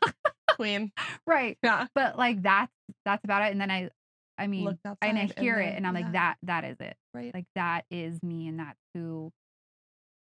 Queen. 0.56 0.92
right. 1.26 1.56
Yeah. 1.62 1.86
But 1.94 2.18
like, 2.18 2.42
that's 2.42 2.72
that's 3.04 3.24
about 3.24 3.42
it. 3.42 3.52
And 3.52 3.60
then 3.60 3.70
I, 3.70 3.90
I 4.36 4.46
mean, 4.46 4.78
and 5.02 5.18
I 5.18 5.22
and 5.22 5.34
hear 5.38 5.58
it, 5.58 5.74
and 5.76 5.86
I'm 5.86 5.96
yeah. 5.96 6.02
like, 6.02 6.12
that 6.12 6.36
that 6.44 6.64
is 6.64 6.76
it. 6.80 6.96
Right. 7.14 7.32
Like 7.34 7.46
that 7.54 7.84
is 7.90 8.22
me, 8.22 8.48
and 8.48 8.58
that's 8.58 8.78
who, 8.94 9.32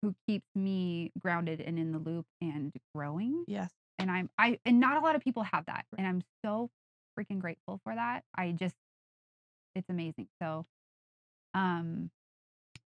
who 0.03 0.15
keeps 0.27 0.47
me 0.55 1.11
grounded 1.21 1.61
and 1.61 1.79
in 1.79 1.93
the 1.93 1.99
loop 1.99 2.27
and 2.41 2.73
growing. 2.95 3.45
yes. 3.47 3.71
and 3.99 4.11
I'm 4.11 4.31
I 4.39 4.59
and 4.65 4.81
not 4.81 4.97
a 4.97 5.01
lot 5.01 5.15
of 5.15 5.23
people 5.23 5.43
have 5.43 5.67
that 5.67 5.85
and 5.99 6.07
I'm 6.07 6.23
so 6.45 6.71
freaking 7.19 7.39
grateful 7.39 7.81
for 7.85 7.95
that. 7.95 8.23
I 8.35 8.53
just 8.53 8.75
it's 9.75 9.89
amazing. 9.89 10.29
So 10.43 10.65
um 11.55 12.11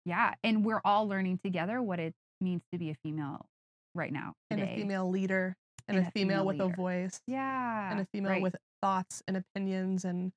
yeah, 0.05 0.33
and 0.43 0.63
we're 0.65 0.81
all 0.85 1.07
learning 1.07 1.39
together 1.43 1.81
what 1.81 1.99
it 1.99 2.13
means 2.39 2.61
to 2.71 2.77
be 2.79 2.89
a 2.91 2.95
female 3.03 3.45
right 3.95 4.11
now 4.13 4.33
And 4.51 4.61
a 4.61 4.75
female 4.75 5.09
leader 5.09 5.55
and, 5.87 5.97
And 5.97 6.05
a 6.05 6.09
a 6.09 6.11
female, 6.11 6.39
female 6.43 6.45
with 6.45 6.59
a 6.61 6.75
voice 6.75 7.19
Yeah. 7.27 7.91
and 7.91 7.99
a 8.01 8.05
female 8.13 8.31
right. 8.33 8.41
with 8.41 8.55
thoughts 8.81 9.23
and 9.27 9.37
opinions 9.37 10.05
and 10.05 10.31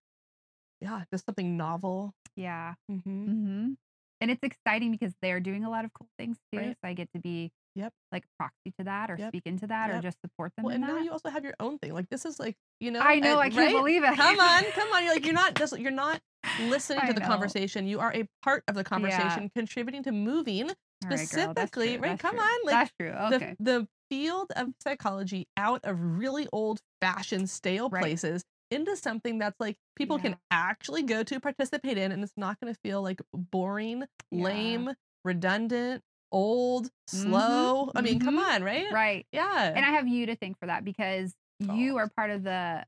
yeah, 0.80 1.02
just 1.12 1.26
something 1.26 1.56
novel. 1.56 2.14
yeah. 2.36 2.74
Mm-hmm. 2.90 3.30
Mhm. 3.30 3.76
And 4.20 4.30
it's 4.30 4.42
exciting 4.42 4.90
because 4.92 5.12
they're 5.22 5.40
doing 5.40 5.64
a 5.64 5.70
lot 5.70 5.84
of 5.84 5.92
cool 5.94 6.08
things 6.18 6.36
too. 6.52 6.58
Right. 6.58 6.76
So 6.82 6.88
I 6.88 6.92
get 6.94 7.08
to 7.14 7.20
be 7.20 7.50
Yep. 7.76 7.92
like 8.10 8.24
proxy 8.36 8.72
to 8.78 8.84
that 8.84 9.10
or 9.12 9.16
Yep. 9.16 9.28
speak 9.28 9.42
into 9.46 9.66
that 9.68 9.90
or 9.90 10.00
just 10.00 10.20
support 10.20 10.52
them 10.56 10.64
Well, 10.64 10.74
and 10.74 10.82
now 10.84 10.98
you 10.98 11.12
also 11.12 11.28
have 11.30 11.44
your 11.44 11.54
own 11.60 11.78
thing. 11.78 11.94
Like 11.94 12.08
this 12.08 12.24
is 12.24 12.38
like 12.40 12.56
you 12.80 12.90
know. 12.90 13.00
I 13.00 13.20
know, 13.20 13.32
and- 13.38 13.40
I 13.40 13.48
can't 13.50 13.56
right? 13.72 13.72
believe 13.76 14.02
it. 14.02 14.16
Come 14.16 14.40
on, 14.40 14.64
come 14.72 14.88
on. 14.92 15.04
You're 15.04 15.12
like 15.14 15.24
you're 15.24 15.34
not 15.44 15.54
just 15.54 15.78
you're 15.78 15.90
not 15.92 16.20
listening 16.60 17.00
I 17.02 17.06
to 17.08 17.12
the 17.14 17.20
know. 17.20 17.26
conversation. 17.26 17.86
You 17.86 18.00
are 18.00 18.12
a 18.12 18.26
part 18.42 18.64
of 18.68 18.74
the 18.74 18.82
conversation, 18.84 19.50
contributing 19.54 20.02
to 20.02 20.12
moving 20.12 20.64
All 20.70 20.74
right, 21.04 21.10
girl, 21.10 21.16
specifically, 21.54 21.96
right? 21.98 22.18
Come 22.18 22.34
true. 22.36 22.40
on, 22.44 22.58
like, 22.64 22.72
that's 22.74 22.92
true. 22.98 23.10
the 23.12 23.36
Okay. 23.36 23.56
the 23.60 23.88
field 24.10 24.50
of 24.56 24.70
psychology 24.82 25.46
out 25.56 25.80
of 25.84 25.96
really 26.18 26.48
old 26.52 26.80
fashioned 27.00 27.48
stale 27.48 27.88
Right. 27.88 28.00
places 28.02 28.44
into 28.70 28.96
something 28.96 29.38
that's 29.38 29.58
like 29.60 29.76
people 29.96 30.16
Yeah. 30.18 30.22
can 30.22 30.36
actually 30.50 31.02
go 31.02 31.22
to 31.22 31.40
participate 31.40 31.98
in 31.98 32.12
and 32.12 32.22
it's 32.22 32.36
not 32.36 32.58
going 32.60 32.72
to 32.72 32.80
feel 32.84 33.02
like 33.02 33.20
boring 33.32 34.04
Yeah. 34.30 34.44
lame 34.44 34.90
redundant 35.24 36.02
old 36.32 36.90
slow 37.08 37.90
i 37.96 38.00
mean 38.00 38.20
come 38.20 38.38
mhm. 38.38 38.54
on 38.54 38.62
right 38.64 38.92
right. 38.92 39.26
yeah 39.32 39.72
And 39.74 39.84
I 39.84 39.90
have 39.90 40.06
you 40.06 40.26
to 40.26 40.36
thank 40.36 40.58
for 40.58 40.66
that 40.66 40.84
because 40.84 41.34
you 41.58 41.94
Oh. 41.94 41.98
are 41.98 42.08
part 42.16 42.30
of 42.30 42.42
the 42.44 42.84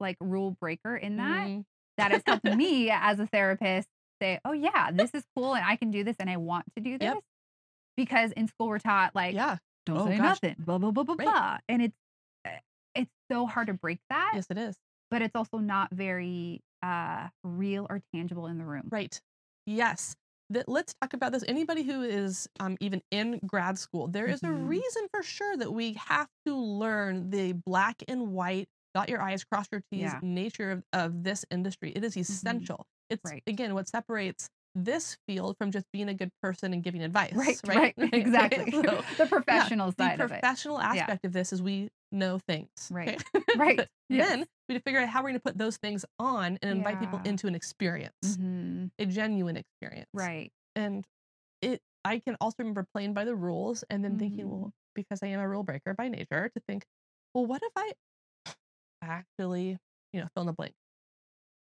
like 0.00 0.16
rule 0.20 0.52
breaker 0.60 0.96
in 0.96 1.16
that. 1.18 1.46
Mm, 1.46 1.64
That 1.98 2.10
has 2.12 2.22
helped 2.26 2.44
me 2.62 2.90
as 2.90 3.18
a 3.20 3.26
therapist 3.26 3.88
say, 4.20 4.40
oh, 4.44 4.52
yeah, 4.52 4.90
this 4.92 5.10
is 5.14 5.24
cool 5.36 5.54
and 5.54 5.64
I 5.64 5.76
can 5.76 5.90
do 5.90 6.02
this 6.04 6.16
and 6.18 6.28
I 6.30 6.36
want 6.36 6.64
to 6.76 6.80
do 6.82 6.98
this. 6.98 7.06
Yep. 7.14 7.18
Because 7.96 8.32
in 8.32 8.48
school 8.48 8.68
we're 8.68 8.78
taught, 8.78 9.14
like, 9.14 9.34
yeah 9.34 9.58
don't 9.86 9.98
Oh, 9.98 10.06
say 10.06 10.16
gosh. 10.16 10.40
nothing, 10.42 10.56
blah, 10.58 10.78
blah, 10.78 10.90
blah, 10.90 11.04
blah, 11.04 11.14
Right. 11.16 11.24
blah. 11.26 11.58
And 11.68 11.82
it's, 11.82 11.96
uh, 12.46 12.50
it's 12.94 13.10
so 13.30 13.46
hard 13.46 13.66
to 13.68 13.74
break 13.74 13.98
that, 14.10 14.32
yes 14.34 14.46
it 14.50 14.58
is 14.58 14.76
but 15.10 15.22
it's 15.22 15.34
also 15.34 15.58
not 15.58 15.90
very 15.92 16.60
uh, 16.82 17.28
real 17.42 17.86
or 17.88 18.00
tangible 18.14 18.46
in 18.46 18.58
the 18.58 18.64
room. 18.64 18.88
Right. 18.90 19.20
Yes. 19.66 20.16
That 20.50 20.68
let's 20.68 20.94
talk 21.00 21.14
about 21.14 21.32
this. 21.32 21.42
Anybody 21.48 21.82
who 21.82 22.02
is 22.02 22.46
um, 22.60 22.76
even 22.80 23.00
in 23.10 23.40
grad 23.46 23.78
school, 23.78 24.08
there 24.08 24.26
is 24.26 24.42
a 24.42 24.48
Mhm. 24.48 24.68
reason 24.68 25.08
for 25.10 25.22
sure 25.22 25.56
that 25.56 25.72
we 25.72 25.94
have 25.94 26.28
to 26.46 26.54
learn 26.54 27.30
the 27.30 27.52
black 27.52 28.02
and 28.08 28.32
white, 28.32 28.68
dot 28.94 29.08
your 29.08 29.22
I's, 29.22 29.42
cross 29.42 29.66
your 29.72 29.80
T's 29.90 30.00
Yeah. 30.02 30.20
nature 30.22 30.70
of, 30.70 30.84
of 30.92 31.24
this 31.24 31.46
industry. 31.50 31.92
It 31.96 32.04
is 32.04 32.16
essential. 32.16 32.86
It's 33.08 33.22
Right. 33.24 33.42
again 33.46 33.72
what 33.74 33.88
separates 33.88 34.50
this 34.74 35.16
field 35.26 35.56
from 35.58 35.70
just 35.70 35.86
being 35.92 36.08
a 36.08 36.14
good 36.14 36.30
person 36.42 36.72
and 36.72 36.82
giving 36.82 37.02
advice. 37.02 37.32
Right, 37.34 37.60
Right. 37.66 37.94
right, 37.96 38.10
exactly. 38.12 38.70
So, 38.72 39.02
the 39.18 39.26
professional 39.26 39.90
the 39.92 40.02
side 40.04 40.20
of 40.20 40.30
it. 40.30 40.34
The 40.34 40.38
professional 40.40 40.80
aspect 40.80 41.24
of 41.24 41.32
this 41.32 41.52
is 41.52 41.62
we 41.62 41.90
know 42.12 42.38
things. 42.38 42.68
Right. 42.90 43.22
okay? 43.34 43.44
Right. 43.56 43.88
Yes. 44.08 44.28
Then 44.28 44.46
we 44.68 44.74
have 44.74 44.82
to 44.82 44.84
figure 44.84 45.00
out 45.00 45.08
how 45.08 45.20
we're 45.20 45.30
going 45.30 45.34
to 45.40 45.40
put 45.44 45.58
those 45.58 45.76
things 45.76 46.04
on 46.18 46.58
and 46.62 46.78
invite 46.78 46.98
people 47.00 47.20
into 47.24 47.46
an 47.46 47.54
experience, 47.54 48.14
Mhm. 48.24 48.90
a 48.98 49.06
genuine 49.06 49.56
experience. 49.56 50.10
Right. 50.12 50.50
And 50.76 51.04
it, 51.62 51.80
I 52.04 52.18
can 52.18 52.36
also 52.40 52.56
remember 52.58 52.86
playing 52.94 53.14
by 53.14 53.24
the 53.24 53.34
rules 53.34 53.84
and 53.90 54.04
then 54.04 54.18
thinking, 54.18 54.46
Mhm. 54.46 54.50
well, 54.50 54.72
because 54.94 55.22
I 55.22 55.28
am 55.28 55.40
a 55.40 55.48
rule 55.48 55.62
breaker 55.62 55.94
by 55.94 56.08
nature, 56.08 56.50
to 56.54 56.60
think, 56.68 56.84
well, 57.32 57.46
what 57.46 57.62
if 57.62 57.72
I 57.76 57.92
actually, 59.02 59.78
you 60.12 60.20
know, 60.20 60.28
fill 60.34 60.42
in 60.42 60.46
the 60.48 60.52
blank, 60.52 60.74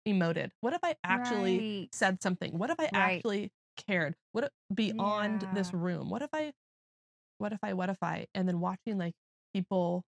emoted? 0.09 0.51
What 0.61 0.73
if 0.73 0.81
I 0.83 0.97
actually 1.05 1.59
Right. 1.59 1.89
said 1.93 2.23
something? 2.23 2.59
What 2.59 2.71
if 2.71 2.81
I 2.81 2.91
Right. 2.93 3.17
actually 3.17 3.53
cared? 3.77 4.17
What 4.33 4.45
if 4.45 4.51
beyond 4.75 5.47
this 5.53 5.73
room? 5.73 6.09
What 6.11 6.23
if 6.23 6.31
I, 6.33 6.53
what 7.39 7.53
if 7.53 7.59
I, 7.63 7.73
what 7.75 7.91
if 7.91 7.99
I, 8.03 8.27
and 8.35 8.49
then 8.49 8.61
watching 8.61 8.99
like 8.99 9.15
people 9.55 10.05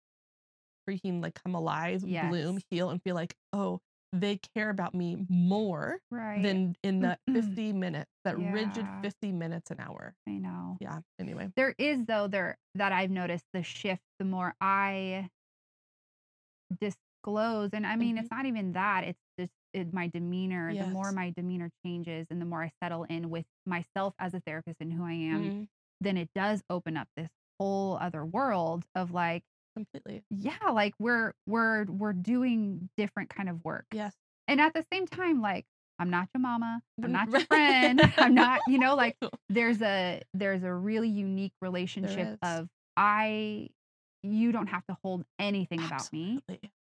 freaking 0.89 1.21
like 1.21 1.33
come 1.43 1.55
alive, 1.55 2.01
bloom, 2.01 2.59
heal, 2.69 2.89
and 2.89 3.01
feel 3.03 3.15
like, 3.15 3.35
oh, 3.53 3.79
they 4.13 4.39
care 4.55 4.69
about 4.69 4.95
me 4.95 5.25
more 5.29 5.99
Right. 6.09 6.41
than 6.43 6.75
in 6.83 7.01
that 7.01 7.19
50 7.33 7.73
minutes, 7.73 8.09
that 8.23 8.37
rigid 8.37 8.87
50 9.03 9.31
minutes 9.33 9.69
an 9.71 9.79
hour. 9.79 10.15
I 10.27 10.31
know. 10.37 10.77
Yeah. 10.79 10.99
Anyway. 11.19 11.49
There 11.55 11.75
is 11.77 12.05
though 12.05 12.27
there 12.27 12.57
that 12.75 12.91
I've 12.91 13.11
noticed 13.11 13.45
the 13.53 13.63
shift 13.63 14.01
the 14.19 14.25
more 14.25 14.53
I 14.61 15.29
disclose 16.81 17.69
and 17.73 17.85
I 17.87 17.95
mean 17.95 18.17
Mhm. 18.17 18.21
it's 18.21 18.31
not 18.31 18.45
even 18.45 18.73
that 18.73 19.03
it's 19.05 19.19
my 19.85 20.07
demeanor 20.07 20.75
the 20.75 20.85
more 20.85 21.11
my 21.11 21.29
demeanor 21.31 21.69
changes 21.85 22.27
and 22.29 22.41
the 22.41 22.45
more 22.45 22.63
I 22.63 22.71
settle 22.83 23.03
in 23.05 23.29
with 23.29 23.45
myself 23.65 24.13
as 24.19 24.33
a 24.33 24.39
therapist 24.41 24.77
and 24.79 24.91
who 24.93 25.03
I 25.05 25.13
am 25.13 25.51
Mhm. 25.51 25.67
then 26.01 26.17
it 26.17 26.29
does 26.35 26.63
open 26.69 26.95
up 26.97 27.07
this 27.15 27.29
whole 27.59 27.97
other 27.97 28.23
world 28.25 28.85
of 28.95 29.11
like 29.11 29.43
Completely. 29.75 30.23
yeah 30.29 30.69
like 30.71 30.93
we're 30.99 31.33
we're 31.45 31.85
we're 31.85 32.13
doing 32.13 32.89
different 32.97 33.29
kind 33.29 33.49
of 33.49 33.63
work 33.63 33.85
Yes. 33.91 34.15
and 34.47 34.59
at 34.59 34.73
the 34.73 34.83
same 34.91 35.05
time 35.07 35.41
like 35.41 35.65
I'm 35.99 36.09
not 36.09 36.29
your 36.33 36.41
mama 36.41 36.81
I'm 37.03 37.11
Mm, 37.11 37.13
not 37.13 37.31
your 37.31 37.41
friend 37.41 38.01
I'm 38.17 38.33
not 38.33 38.67
you 38.67 38.79
know 38.79 38.95
like 38.95 39.17
there's 39.49 39.81
a 39.81 40.21
there's 40.33 40.63
a 40.63 40.73
really 40.73 41.09
unique 41.09 41.53
relationship 41.61 42.37
of 42.41 42.67
I 42.95 43.69
you 44.23 44.51
don't 44.51 44.67
have 44.67 44.85
to 44.87 44.97
hold 45.03 45.23
anything 45.39 45.83
about 45.85 46.11
me 46.11 46.41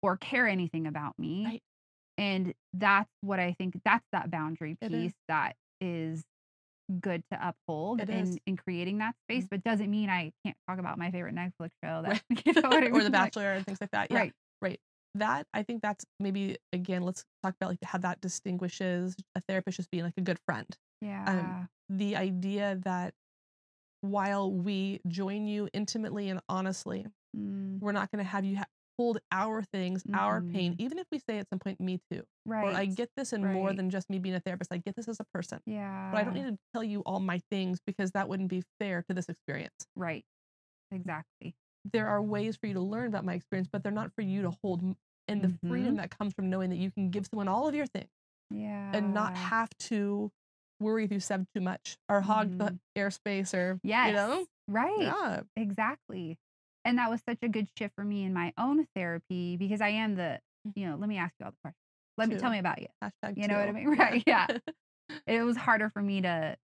or 0.02 0.16
care 0.16 0.48
anything 0.48 0.86
about 0.86 1.18
me. 1.18 1.44
Right. 1.46 1.62
And 2.18 2.54
that's 2.74 3.10
what 3.22 3.40
I 3.40 3.52
think 3.58 3.80
that's 3.84 4.04
that 4.12 4.30
boundary 4.30 4.76
It 4.80 4.90
piece 4.90 5.10
is. 5.10 5.16
that 5.28 5.56
is 5.80 6.24
good 7.00 7.22
to 7.32 7.48
uphold 7.48 8.00
It 8.00 8.10
in 8.10 8.26
is. 8.26 8.38
in 8.46 8.56
creating 8.56 8.98
that 8.98 9.14
space, 9.24 9.44
Mhm. 9.44 9.50
but 9.50 9.64
doesn't 9.64 9.90
mean 9.90 10.10
I 10.10 10.32
can't 10.44 10.56
talk 10.68 10.78
about 10.78 10.98
my 10.98 11.10
favorite 11.10 11.34
Netflix 11.34 11.70
show 11.82 12.02
that 12.02 12.22
Right. 12.30 12.46
you 12.46 12.52
know 12.62 12.70
I 12.70 12.80
mean? 12.80 12.92
or 12.94 12.98
The 12.98 13.04
Like, 13.04 13.12
Bachelor 13.12 13.52
and 13.52 13.64
things 13.64 13.80
like 13.80 13.90
that. 13.92 14.10
Yeah. 14.10 14.28
Right. 14.60 14.80
That 15.14 15.46
I 15.52 15.62
think 15.62 15.82
that's 15.82 16.04
maybe 16.20 16.56
again. 16.72 17.02
Let's 17.02 17.24
talk 17.42 17.54
about 17.54 17.70
like 17.70 17.82
how 17.84 17.98
that 17.98 18.20
distinguishes 18.20 19.14
a 19.34 19.40
therapist 19.42 19.76
just 19.76 19.90
being 19.90 20.04
like 20.04 20.14
a 20.16 20.22
good 20.22 20.38
friend. 20.46 20.66
Yeah. 21.00 21.66
The 21.90 22.16
idea 22.16 22.76
that 22.84 23.14
while 24.00 24.50
we 24.50 25.00
join 25.06 25.46
you 25.46 25.68
intimately 25.72 26.28
and 26.28 26.40
honestly, 26.48 27.06
Mm, 27.36 27.80
we're 27.80 27.92
not 27.92 28.10
going 28.10 28.22
to 28.22 28.28
have 28.28 28.44
you 28.44 28.58
ha- 28.58 28.66
hold 28.98 29.18
our 29.32 29.62
things, 29.62 30.04
our 30.14 30.42
pain, 30.42 30.74
Mhm. 30.74 30.78
even 30.78 30.98
if 30.98 31.06
we 31.12 31.18
say 31.18 31.38
at 31.38 31.48
some 31.50 31.58
point, 31.58 31.80
"Me 31.80 32.00
too," 32.10 32.24
right. 32.44 32.62
or 32.62 32.72
"I 32.74 32.86
get 32.86 33.10
this 33.16 33.32
in 33.32 33.50
more 33.52 33.72
than 33.72 33.90
just 33.90 34.10
me 34.10 34.18
being 34.18 34.34
a 34.36 34.40
therapist. 34.40 34.72
I 34.72 34.78
get 34.78 34.96
this 34.96 35.08
as 35.08 35.20
a 35.20 35.24
person." 35.34 35.60
yeah. 35.66 36.12
But 36.12 36.18
I 36.20 36.24
don't 36.24 36.34
need 36.34 36.46
to 36.46 36.58
tell 36.74 36.84
you 36.84 37.00
all 37.06 37.20
my 37.20 37.40
things 37.50 37.80
because 37.86 38.12
that 38.12 38.28
wouldn't 38.28 38.50
be 38.50 38.62
fair 38.80 39.02
to 39.04 39.14
this 39.14 39.28
experience. 39.28 39.86
Right. 39.96 40.24
Exactly. 40.90 41.56
there 41.84 42.08
are 42.08 42.22
ways 42.22 42.56
for 42.56 42.66
you 42.66 42.74
to 42.74 42.80
learn 42.80 43.08
about 43.08 43.24
my 43.24 43.34
experience, 43.34 43.68
but 43.70 43.82
they're 43.82 43.92
not 43.92 44.12
for 44.14 44.22
you 44.22 44.42
to 44.42 44.50
hold. 44.62 44.96
And 45.28 45.42
the 45.42 45.48
Mm-hmm. 45.48 45.58
freedom 45.68 45.96
that 45.96 46.10
comes 46.10 46.34
from 46.34 46.50
knowing 46.50 46.70
that 46.70 46.76
you 46.76 46.90
can 46.90 47.10
give 47.10 47.26
someone 47.26 47.48
all 47.48 47.68
of 47.68 47.74
your 47.74 47.86
things 47.86 48.10
Yeah. 48.50 48.92
and 48.92 49.14
not 49.14 49.36
have 49.36 49.70
to 49.80 50.32
worry 50.80 51.04
if 51.04 51.12
you 51.12 51.20
said 51.20 51.46
too 51.54 51.60
much 51.62 51.98
or 52.08 52.22
hog 52.22 52.58
the 52.58 52.74
airspace 52.96 53.54
or, 53.54 53.80
Yes. 53.82 54.08
you 54.08 54.12
know? 54.12 54.46
Right. 54.68 55.16
Yeah. 55.16 55.42
Exactly. 55.56 56.38
And 56.84 56.98
that 56.98 57.10
was 57.10 57.20
such 57.28 57.38
a 57.42 57.48
good 57.48 57.68
shift 57.78 57.94
for 57.94 58.04
me 58.04 58.24
in 58.24 58.32
my 58.32 58.52
own 58.58 58.86
therapy 58.94 59.56
because 59.56 59.80
I 59.80 59.88
am 59.90 60.16
the, 60.16 60.40
you 60.74 60.86
know, 60.86 60.96
let 60.96 61.08
me 61.08 61.16
ask 61.18 61.32
you 61.38 61.46
all 61.46 61.52
the 61.52 61.58
questions. 61.62 61.78
Let 62.18 62.28
me 62.28 62.36
tell 62.36 62.50
me 62.50 62.58
about 62.58 62.80
you. 62.80 62.88
Hashtag 63.02 63.34
You 63.36 63.48
know 63.48 63.58
what 63.58 63.68
I 63.68 63.72
mean? 63.72 63.86
Right, 63.98 64.22
yeah. 64.26 64.46
It 65.26 65.42
was 65.42 65.56
harder 65.56 65.90
for 65.90 66.02
me 66.02 66.20
to 66.22 66.56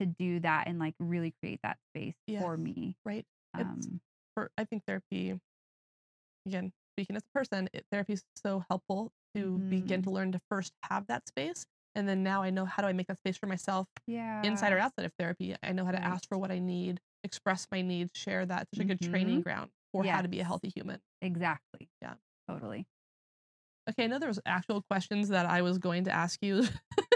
to 0.00 0.06
do 0.06 0.38
that 0.40 0.68
and 0.68 0.78
like 0.78 0.94
really 1.00 1.34
create 1.42 1.58
that 1.64 1.76
space 1.90 2.14
Yes, 2.26 2.40
for 2.42 2.56
me. 2.56 2.94
right. 3.04 3.26
It's- 3.58 3.66
Um 3.66 4.00
For 4.34 4.50
I 4.56 4.64
think 4.64 4.84
therapy 4.86 5.38
again, 6.46 6.72
speaking 6.94 7.16
as 7.16 7.22
a 7.22 7.38
person, 7.38 7.68
it, 7.72 7.84
therapy 7.90 8.14
is 8.14 8.24
so 8.36 8.64
helpful 8.70 9.12
to 9.34 9.58
begin 9.58 10.00
Mhm. 10.00 10.04
to 10.04 10.10
learn 10.10 10.32
to 10.32 10.40
first 10.48 10.72
have 10.84 11.06
that 11.08 11.26
space. 11.28 11.66
And 11.94 12.08
then 12.08 12.22
now 12.22 12.42
I 12.42 12.50
know 12.50 12.64
how 12.64 12.82
do 12.82 12.88
I 12.88 12.92
make 12.92 13.08
that 13.08 13.18
space 13.18 13.36
for 13.36 13.46
myself 13.46 13.88
Yeah. 14.06 14.42
inside 14.44 14.72
or 14.72 14.78
outside 14.78 15.04
of 15.04 15.12
therapy. 15.18 15.56
I 15.62 15.72
know 15.72 15.84
how 15.84 15.90
to 15.90 15.98
Right. 15.98 16.06
ask 16.06 16.28
for 16.28 16.38
what 16.38 16.50
I 16.50 16.58
need, 16.58 17.00
express 17.28 17.66
my 17.70 17.82
needs, 17.82 18.10
share 18.14 18.44
that. 18.46 18.62
It's 18.62 18.78
such 18.78 18.84
a 18.84 18.88
good 18.88 19.00
training 19.00 19.42
ground 19.42 19.70
for 19.92 20.02
how 20.04 20.22
to 20.22 20.28
be 20.28 20.40
a 20.40 20.44
healthy 20.44 20.70
human. 20.74 21.00
Exactly. 21.22 21.88
Yeah. 22.02 22.14
Totally. 22.48 22.86
Okay, 23.90 24.04
I 24.04 24.06
know 24.06 24.18
there 24.18 24.28
was 24.28 24.40
actual 24.44 24.82
questions 24.90 25.28
that 25.28 25.46
I 25.46 25.62
was 25.62 25.78
going 25.78 26.04
to 26.04 26.10
ask 26.10 26.38
you 26.42 26.62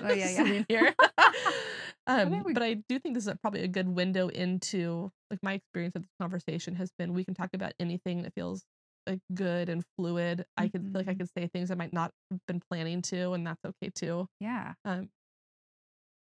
Oh 0.03 0.13
yeah, 0.13 0.29
yeah. 0.31 0.63
here. 0.69 0.95
um, 2.07 2.31
think 2.31 2.47
we- 2.47 2.53
but 2.55 2.63
I 2.63 2.75
do 2.89 2.99
think 2.99 3.15
this 3.15 3.25
is 3.25 3.29
a- 3.29 3.37
probably 3.37 3.63
a 3.63 3.69
good 3.69 3.89
window 3.89 4.29
into 4.29 5.11
like 5.31 5.41
my 5.43 5.55
experience 5.55 5.95
of 5.97 6.03
this 6.03 6.11
conversation 6.21 6.75
has 6.77 6.91
been 6.99 7.13
we 7.15 7.25
can 7.25 7.35
talk 7.35 7.51
about 7.55 7.73
anything 7.81 8.23
that 8.23 8.33
feels 8.35 8.65
like 9.07 9.21
good 9.35 9.69
and 9.69 9.83
fluid. 9.97 10.45
I 10.57 10.69
could 10.69 10.83
feel 10.83 10.93
like 10.95 11.09
I 11.09 11.15
Mhm. 11.15 11.19
could 11.21 11.31
say 11.37 11.49
things 11.49 11.71
I 11.71 11.75
might 11.75 11.93
not 11.93 12.11
have 12.31 12.41
been 12.47 12.61
planning 12.71 13.03
to, 13.03 13.33
and 13.33 13.47
that's 13.47 13.61
okay 13.65 13.91
too. 13.95 14.27
yeah. 14.41 14.75
Um, 14.85 15.11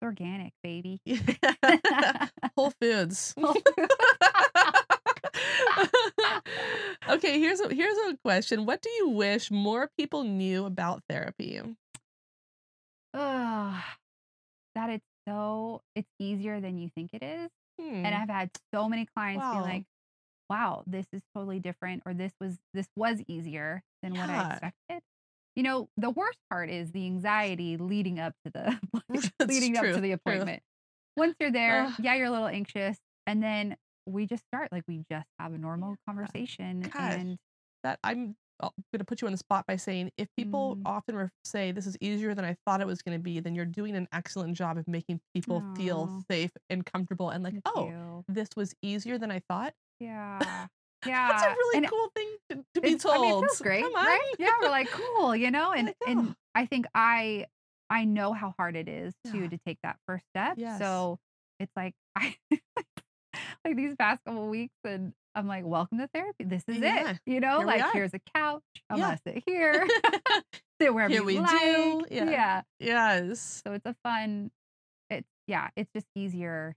organic, 0.02 0.54
baby. 0.64 1.00
Whole 2.56 2.72
Foods. 2.82 3.34
okay, 7.10 7.40
here's 7.40 7.60
a 7.60 7.74
here's 7.74 7.98
a 8.10 8.18
question. 8.24 8.66
What 8.66 8.82
do 8.82 8.90
you 8.90 9.10
wish 9.10 9.52
more 9.52 9.90
people 9.98 10.24
knew 10.24 10.66
about 10.66 11.04
therapy? 11.10 11.60
Ugh, 13.14 13.82
that 14.76 14.90
it's 14.90 15.06
so 15.28 15.82
it's 15.96 16.08
easier 16.20 16.60
than 16.62 16.78
you 16.78 16.90
think 16.96 17.12
it 17.14 17.24
is. 17.24 17.50
Hmm. 17.80 18.06
And 18.06 18.16
I've 18.16 18.30
had 18.30 18.52
so 18.74 18.88
many 18.90 19.06
clients 19.06 19.44
Wow. 19.46 19.54
be 19.54 19.62
like, 19.62 19.84
"Wow, 20.50 20.84
this 20.88 21.08
is 21.14 21.22
totally 21.36 21.60
different," 21.60 22.04
or 22.06 22.14
"This 22.14 22.34
was 22.40 22.58
this 22.74 22.88
was 22.96 23.22
easier 23.28 23.84
than 24.04 24.18
what 24.18 24.30
I 24.30 24.52
expected." 24.54 25.04
You 25.56 25.64
know, 25.64 25.90
the 25.98 26.10
worst 26.10 26.40
part 26.50 26.70
is 26.70 26.92
the 26.92 27.06
anxiety 27.06 27.78
leading 27.78 28.20
up 28.20 28.34
to 28.46 28.52
the 28.52 28.80
leading 29.48 29.78
up 29.78 29.84
to 29.84 29.94
the 29.96 30.00
true. 30.00 30.14
appointment. 30.14 30.64
Once 31.18 31.36
you're 31.40 31.52
there, 31.52 31.84
Ugh. 31.84 31.94
yeah, 32.02 32.16
you're 32.16 32.28
a 32.28 32.32
little 32.32 32.48
anxious, 32.48 32.98
and 33.28 33.44
then 33.44 33.76
we 34.06 34.26
just 34.26 34.44
start 34.46 34.70
like 34.72 34.84
we 34.88 35.04
just 35.12 35.28
have 35.40 35.54
a 35.54 35.58
normal 35.58 35.96
conversation, 36.08 36.90
and 36.98 37.38
that 37.84 38.00
I'm 38.04 38.36
going 38.62 39.00
to 39.00 39.04
put 39.04 39.22
you 39.22 39.28
on 39.28 39.32
the 39.32 39.38
spot 39.38 39.66
by 39.68 39.76
saying 39.76 40.12
if 40.18 40.28
people 40.38 40.76
Mm. 40.78 40.82
often 40.86 41.32
say 41.44 41.72
this 41.72 41.88
is 41.88 41.98
easier 42.00 42.36
than 42.36 42.46
I 42.46 42.56
thought 42.66 42.80
it 42.80 42.86
was 42.88 43.02
going 43.02 43.18
to 43.18 43.22
be, 43.22 43.40
then 43.40 43.56
you're 43.56 43.66
doing 43.66 43.96
an 43.96 44.08
excellent 44.14 44.56
job 44.56 44.78
of 44.78 44.88
making 44.88 45.20
people 45.34 45.64
feel 45.76 46.24
safe 46.30 46.52
and 46.70 46.86
comfortable 46.86 47.32
and 47.32 47.44
like, 47.44 47.54
thank 47.54 47.64
oh, 47.76 47.88
you. 47.90 48.24
this 48.30 48.50
was 48.56 48.74
easier 48.84 49.18
than 49.18 49.32
I 49.32 49.42
thought. 49.50 49.74
yeah, 50.00 50.68
yeah, 51.06 51.28
That's 51.30 51.44
a 51.44 51.50
really 51.50 51.78
and 51.78 51.90
cool 51.90 52.08
thing 52.16 52.28
to, 52.50 52.66
to 52.76 52.82
be 52.82 52.96
told. 52.98 53.16
I 53.16 53.22
mean, 53.22 53.32
it 53.44 53.48
feels 53.48 53.62
great, 53.62 53.86
right? 53.94 54.34
Yeah, 54.40 54.52
we're 54.62 54.70
like 54.70 54.90
cool, 54.90 55.36
you 55.36 55.52
know, 55.52 55.72
and 55.72 55.90
oh. 55.90 56.10
and 56.12 56.20
oh. 56.30 56.34
I 56.56 56.66
think 56.66 56.86
I 56.94 57.46
I 57.90 58.06
know 58.06 58.34
how 58.34 58.54
hard 58.58 58.76
it 58.76 58.88
is 58.88 59.14
Yeah. 59.26 59.32
to 59.34 59.48
to 59.50 59.58
take 59.66 59.80
that 59.84 59.98
first 60.08 60.26
step. 60.34 60.56
Yes. 60.58 60.80
So 60.80 61.20
it's 61.60 61.72
like 61.76 61.94
I 62.16 62.36
like 63.66 63.76
these 63.76 63.96
past 63.98 64.22
couple 64.26 64.48
weeks, 64.50 64.76
and 64.84 65.14
I'm 65.36 65.48
like, 65.48 65.66
welcome 65.66 65.98
to 66.00 66.08
therapy. 66.14 66.44
This 66.44 66.64
is 66.68 66.78
Yeah, 66.78 67.12
it. 67.12 67.20
You 67.26 67.40
know, 67.40 67.60
here 67.60 67.68
like 67.68 67.94
here's 67.94 68.14
a 68.14 68.20
couch. 68.36 68.62
I'm 68.90 68.98
Yeah. 69.00 69.06
gonna 69.06 69.20
sit 69.26 69.44
here, 69.48 69.88
sit 70.82 70.94
wherever 70.94 71.12
Here 71.12 71.22
you 71.22 71.26
we 71.26 71.40
like. 71.40 71.50
do, 71.62 72.06
yeah. 72.12 72.30
yeah. 72.30 72.62
yes. 72.80 73.62
So 73.66 73.74
it's 73.74 73.86
a 73.86 73.96
fun. 74.04 74.52
It's 75.10 75.28
yeah. 75.48 75.70
It's 75.76 75.90
just 75.96 76.08
easier 76.16 76.76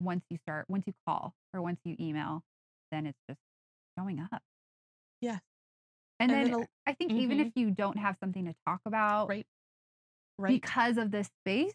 once 0.00 0.24
you 0.30 0.38
start 0.46 0.66
once 0.68 0.84
you 0.86 0.94
call 1.06 1.34
or 1.52 1.60
once 1.62 1.80
you 1.84 1.96
email. 2.00 2.42
Then 2.90 3.06
it's 3.06 3.18
just 3.28 3.40
showing 3.98 4.20
up. 4.20 4.42
Yes. 5.20 5.40
And, 6.20 6.32
And 6.32 6.52
then, 6.52 6.66
I 6.86 6.94
think 6.94 7.12
even 7.12 7.38
mhm. 7.38 7.46
if 7.46 7.52
you 7.54 7.70
don't 7.70 7.96
have 7.98 8.16
something 8.18 8.44
to 8.46 8.54
talk 8.66 8.80
about 8.86 9.28
Right. 9.28 9.46
Right. 10.38 10.60
because 10.60 10.98
of 10.98 11.10
this 11.10 11.28
space, 11.42 11.74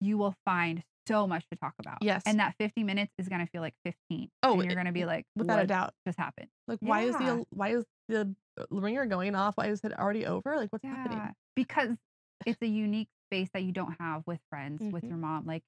you 0.00 0.18
will 0.18 0.34
find 0.44 0.82
so 1.08 1.26
much 1.26 1.46
to 1.48 1.56
talk 1.56 1.74
about. 1.78 1.98
Yes. 2.00 2.22
And 2.26 2.38
that 2.40 2.54
50 2.58 2.82
minutes 2.84 3.12
is 3.18 3.28
going 3.28 3.40
to 3.44 3.50
feel 3.50 3.62
like 3.62 3.74
15. 3.84 4.28
Oh, 4.42 4.54
and 4.54 4.64
you're 4.64 4.74
going 4.74 4.86
to 4.86 4.92
be 4.92 5.04
like, 5.04 5.24
Without 5.36 5.60
a 5.60 5.66
doubt. 5.66 5.94
just 6.06 6.18
happened? 6.18 6.48
Like, 6.68 6.78
why 6.80 7.02
is 7.02 7.16
the 7.16 7.44
why 7.50 7.70
is 7.70 7.84
the 8.08 8.34
ringer 8.70 9.06
going 9.06 9.34
off? 9.34 9.56
Why 9.56 9.66
is 9.68 9.80
it 9.84 9.96
already 9.98 10.26
over? 10.26 10.56
Like, 10.56 10.72
what's 10.72 10.84
Yeah. 10.84 10.96
happening? 10.96 11.34
Because 11.54 11.96
it's 12.46 12.60
a 12.62 12.66
unique 12.66 13.08
space 13.28 13.48
that 13.54 13.62
you 13.62 13.72
don't 13.72 13.94
have 14.00 14.22
with 14.26 14.40
friends, 14.50 14.80
with 14.82 15.04
Mhm. 15.04 15.08
your 15.08 15.18
mom. 15.18 15.46
Like, 15.46 15.62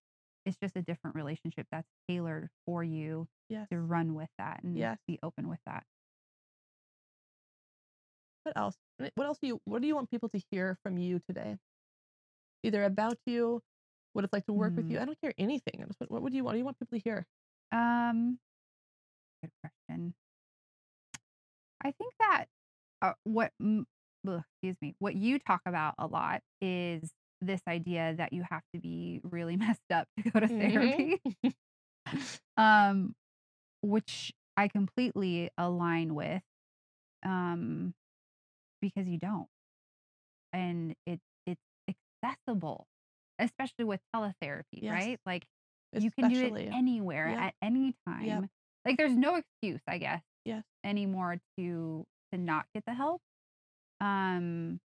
it's 0.49 0.57
just 0.59 0.77
a 0.77 0.83
different 0.83 1.15
relationship 1.15 1.67
that's 1.71 1.89
tailored 2.09 2.49
for 2.67 2.83
you 2.83 3.29
Yes. 3.49 3.69
to 3.71 3.79
run 3.79 4.15
with 4.15 4.29
that 4.39 4.63
and 4.63 4.77
Yes. 4.77 4.99
be 5.07 5.19
open 5.23 5.49
with 5.49 5.61
that. 5.67 5.85
What 8.45 8.57
else? 8.57 8.77
What 9.15 9.27
else 9.27 9.39
do 9.39 9.47
you 9.47 9.61
what 9.65 9.83
do 9.83 9.89
you 9.89 9.95
want 9.95 10.11
people 10.11 10.29
to 10.31 10.41
hear 10.51 10.79
from 10.83 10.99
you 10.99 11.21
today? 11.21 11.59
Either 12.63 12.83
about 12.85 13.19
you, 13.27 13.63
what 14.15 14.25
it's 14.25 14.33
like 14.33 14.47
to 14.47 14.53
work 14.53 14.75
with 14.77 14.91
you. 14.91 14.99
Mm. 14.99 15.03
I 15.03 15.05
don't 15.05 15.21
care 15.21 15.35
anything. 15.39 15.85
Just, 15.87 16.01
what, 16.01 16.11
what 16.11 16.23
would 16.23 16.35
you 16.35 16.43
want? 16.43 16.47
What 16.47 16.53
do 16.55 16.59
you 16.59 16.65
want 16.65 16.79
people 16.79 16.99
to 16.99 17.03
hear? 17.05 17.27
Um, 17.73 18.39
good 19.43 19.53
question. 19.63 20.15
I 21.85 21.93
think 21.93 22.15
that 22.19 22.47
uh, 23.03 23.13
what 23.25 23.53
ugh, 23.63 23.85
excuse 24.27 24.77
me, 24.81 24.95
what 24.99 25.15
you 25.15 25.39
talk 25.39 25.61
about 25.67 25.95
a 25.99 26.07
lot 26.07 26.43
is 26.61 27.13
this 27.41 27.61
idea 27.69 28.15
that 28.19 28.33
you 28.33 28.43
have 28.49 28.63
to 28.75 28.81
be 28.81 29.21
really 29.25 29.57
messed 29.65 29.91
up 29.93 30.09
to 30.23 30.31
go 30.31 30.41
to 30.41 30.47
Mhm. 30.47 30.61
therapy. 30.61 31.21
um, 32.57 33.15
which 33.83 34.33
I 34.57 34.69
completely 34.69 35.51
align 35.59 36.15
with. 36.15 36.43
Um, 37.25 37.95
because 38.81 39.09
you 39.09 39.19
don't, 39.19 39.49
and 40.53 40.95
it 41.07 41.21
it's 41.47 41.61
accessible, 42.23 42.87
especially 43.39 43.85
with 43.85 44.01
teletherapy, 44.15 44.83
Yes. 44.83 44.93
right? 44.93 45.21
Like 45.27 45.45
you 45.99 46.11
can 46.11 46.29
do 46.29 46.55
it 46.57 46.69
anywhere 46.73 47.29
Yeah. 47.29 47.47
at 47.47 47.55
any 47.63 47.95
time. 48.07 48.49
Like 48.85 48.97
there's 48.97 49.17
no 49.17 49.35
excuse, 49.37 49.81
I 49.89 49.99
guess, 49.99 50.23
Yes. 50.45 50.63
anymore 50.85 51.39
to 51.59 52.07
to 52.33 52.39
not 52.39 52.67
get 52.75 52.85
the 52.87 52.95
help. 52.95 53.21
Um 54.01 54.81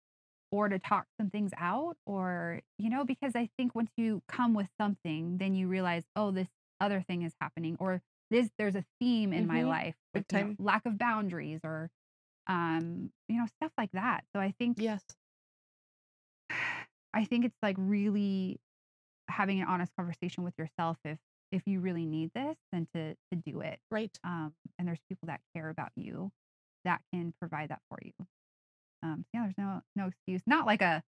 or 0.53 0.69
to 0.69 0.79
talk 0.79 1.07
some 1.21 1.31
things 1.31 1.53
out 1.59 1.97
or 2.07 2.63
you 2.79 2.91
know 2.91 3.05
because 3.05 3.37
I 3.37 3.51
think 3.59 3.75
once 3.75 3.91
you 3.97 4.23
come 4.29 4.55
with 4.55 4.69
something 4.81 5.39
then 5.39 5.55
you 5.55 5.69
realize 5.69 6.05
oh 6.17 6.33
this 6.33 6.49
other 6.81 7.03
thing 7.03 7.23
is 7.23 7.35
happening 7.41 7.77
or 7.81 8.03
this 8.31 8.51
there's 8.59 8.77
a 8.77 8.85
theme 9.01 9.33
in 9.35 9.47
my 9.47 9.63
Mhm. 9.63 9.65
life 9.65 9.97
with, 10.15 10.25
you 10.31 10.39
know, 10.39 10.55
lack 10.59 10.87
of 10.87 10.99
boundaries 10.99 11.61
or 11.65 11.91
um 12.49 13.13
you 13.29 13.39
know 13.39 13.47
stuff 13.47 13.73
like 13.79 13.93
that. 13.93 14.25
So 14.35 14.41
I 14.41 14.55
think 14.59 14.79
Yes. 14.79 15.03
I 17.15 17.25
think 17.25 17.45
it's 17.45 17.57
like 17.63 17.77
really 17.79 18.61
having 19.29 19.61
an 19.61 19.69
honest 19.69 19.93
conversation 19.97 20.45
with 20.45 20.55
yourself 20.59 20.99
if 21.05 21.19
if 21.53 21.63
you 21.67 21.81
really 21.81 22.07
need 22.07 22.33
this 22.35 22.57
then 22.73 22.87
to 22.95 23.15
to 23.33 23.37
do 23.37 23.61
it 23.63 23.81
Right. 23.91 24.19
um 24.25 24.55
and 24.79 24.89
there's 24.89 25.01
people 25.09 25.27
that 25.29 25.41
care 25.55 25.71
about 25.71 25.93
you 25.97 26.33
that 26.85 27.03
can 27.13 27.33
provide 27.41 27.71
that 27.71 27.83
for 27.91 27.99
you 28.03 28.13
um 29.03 29.25
yeah 29.35 29.43
there's 29.43 29.55
no 29.59 29.81
no 29.97 30.07
excuse 30.07 30.43
not 30.47 30.67
like 30.67 30.83
a 30.83 31.03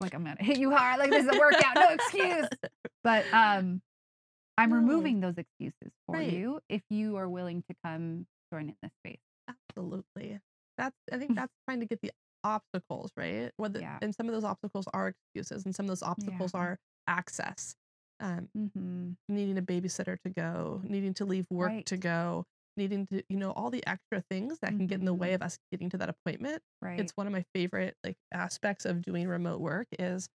like 0.00 0.14
i'm 0.14 0.24
gonna 0.24 0.36
hit 0.40 0.58
you 0.58 0.70
hard 0.74 0.98
like 0.98 1.10
this 1.10 1.24
is 1.24 1.30
a 1.34 1.38
workout 1.38 1.74
no 1.74 1.88
excuse 1.90 2.46
but 3.04 3.24
um 3.32 3.80
i'm 4.56 4.72
removing 4.72 5.20
those 5.20 5.34
excuses 5.36 5.92
for 6.06 6.16
Right. 6.16 6.32
you 6.32 6.60
if 6.68 6.82
you 6.90 7.16
are 7.16 7.28
willing 7.28 7.62
to 7.68 7.76
come 7.84 8.26
join 8.52 8.68
in 8.68 8.76
this 8.82 8.92
space 9.04 9.18
Absolutely. 9.70 10.38
That's 10.76 10.94
I 11.12 11.16
think 11.18 11.34
that's 11.36 11.52
trying 11.66 11.80
to 11.80 11.86
get 11.86 12.00
the 12.02 12.10
obstacles, 12.44 13.10
right? 13.16 13.50
Whether 13.56 13.80
Yeah. 13.80 13.98
and 14.02 14.14
some 14.14 14.26
of 14.28 14.34
those 14.34 14.44
obstacles 14.44 14.86
are 14.92 15.08
excuses 15.08 15.64
and 15.64 15.74
some 15.74 15.84
of 15.86 15.88
those 15.88 16.02
obstacles 16.02 16.50
Yeah. 16.54 16.60
are 16.60 16.78
access. 17.06 17.74
Um, 18.20 18.48
mm-hmm. 18.56 19.10
needing 19.28 19.56
a 19.56 19.62
babysitter 19.62 20.18
to 20.24 20.30
go, 20.30 20.82
needing 20.84 21.14
to 21.14 21.24
leave 21.24 21.46
work 21.50 21.68
Right. 21.70 21.86
to 21.86 21.96
go, 21.96 22.44
needing 22.78 23.06
to, 23.08 23.22
you 23.28 23.36
know, 23.38 23.52
all 23.52 23.70
the 23.70 23.86
extra 23.86 24.22
things 24.30 24.58
that 24.62 24.70
can 24.76 24.86
get 24.86 25.00
in 25.00 25.06
the 25.06 25.14
way 25.14 25.34
of 25.34 25.42
us 25.42 25.58
getting 25.72 25.90
to 25.90 25.98
that 25.98 26.08
appointment. 26.08 26.62
right 26.82 26.98
It's 27.00 27.12
one 27.16 27.26
of 27.26 27.32
my 27.34 27.44
favorite 27.54 27.96
like 28.04 28.16
aspects 28.32 28.86
of 28.86 29.02
doing 29.02 29.28
remote 29.28 29.60
work 29.60 29.88
is 29.98 30.28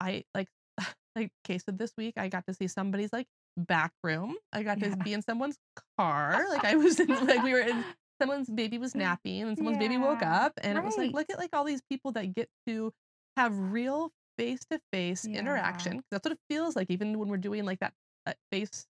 I 0.00 0.24
like 0.34 0.48
like 1.16 1.30
okay, 1.44 1.58
so 1.58 1.72
this 1.72 1.92
week 1.96 2.14
I 2.16 2.28
got 2.28 2.46
to 2.46 2.54
see 2.54 2.68
somebody's 2.68 3.12
like 3.12 3.26
back 3.56 3.92
room. 4.02 4.36
I 4.52 4.62
got 4.62 4.80
Yeah. 4.80 4.90
to 4.90 4.96
be 4.96 5.12
in 5.12 5.22
someone's 5.22 5.58
car. 5.98 6.46
Like 6.50 6.64
I 6.64 6.76
was 6.76 7.00
in 7.00 7.26
like 7.26 7.42
we 7.42 7.52
were 7.52 7.60
in 7.60 7.84
someone's 8.20 8.50
baby 8.50 8.78
was 8.78 8.94
napping 8.94 9.42
and 9.42 9.56
someone's 9.58 9.78
baby 9.78 9.96
woke 9.98 10.22
up 10.22 10.52
and 10.62 10.76
it 10.78 10.84
was 10.84 10.96
like 10.98 11.12
look 11.12 11.30
at 11.30 11.38
like 11.38 11.50
all 11.54 11.64
these 11.64 11.82
people 11.90 12.12
that 12.12 12.34
get 12.34 12.48
to 12.66 12.92
have 13.36 13.56
real 13.58 14.12
face 14.38 14.60
to 14.70 14.80
face 14.92 15.26
Yeah. 15.26 15.40
interaction 15.40 16.02
that's 16.10 16.24
what 16.24 16.32
it 16.32 16.38
feels 16.50 16.76
like 16.76 16.90
even 16.90 17.18
when 17.18 17.28
we're 17.28 17.38
doing 17.38 17.64
like 17.64 17.78
that 17.80 17.94
uh, 18.26 18.34
face 18.52 18.86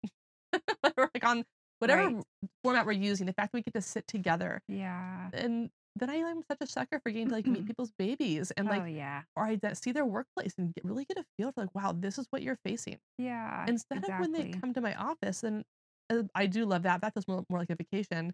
like 1.14 1.24
on 1.24 1.44
whatever 1.84 2.08
Right. 2.16 2.24
format 2.62 2.86
we're 2.86 2.92
using 2.92 3.26
the 3.26 3.32
fact 3.32 3.52
that 3.52 3.58
we 3.58 3.62
get 3.62 3.74
to 3.74 3.80
sit 3.82 4.06
together 4.06 4.62
yeah 4.68 5.30
and 5.32 5.70
then 5.96 6.10
I 6.10 6.16
am 6.16 6.42
such 6.50 6.58
a 6.60 6.66
sucker 6.66 6.98
for 6.98 7.10
getting 7.12 7.28
to 7.28 7.34
like 7.34 7.46
meet 7.46 7.66
people's 7.70 7.92
babies 7.98 8.50
and 8.56 8.66
like 8.68 8.82
oh 8.82 8.86
yeah 8.86 9.22
or 9.36 9.44
I 9.46 9.56
get- 9.56 9.76
see 9.76 9.92
their 9.92 10.04
workplace 10.06 10.54
and 10.58 10.74
get, 10.74 10.84
really 10.84 11.04
get 11.04 11.18
a 11.18 11.24
feel 11.38 11.52
for 11.52 11.60
like 11.62 11.74
wow 11.74 11.92
this 11.96 12.18
is 12.18 12.26
what 12.30 12.42
you're 12.42 12.58
facing 12.64 12.98
yeah 13.18 13.64
instead 13.68 13.98
of 14.04 14.10
when 14.18 14.32
they 14.32 14.48
come 14.60 14.72
to 14.74 14.80
my 14.80 14.94
office 14.94 15.42
and 15.44 15.64
uh, 16.10 16.22
I 16.34 16.46
do 16.46 16.66
love 16.66 16.82
that 16.82 17.00
that 17.02 17.14
feels 17.14 17.26
more, 17.28 17.44
more 17.48 17.58
like 17.60 17.70
a 17.70 17.76
vacation 17.76 18.32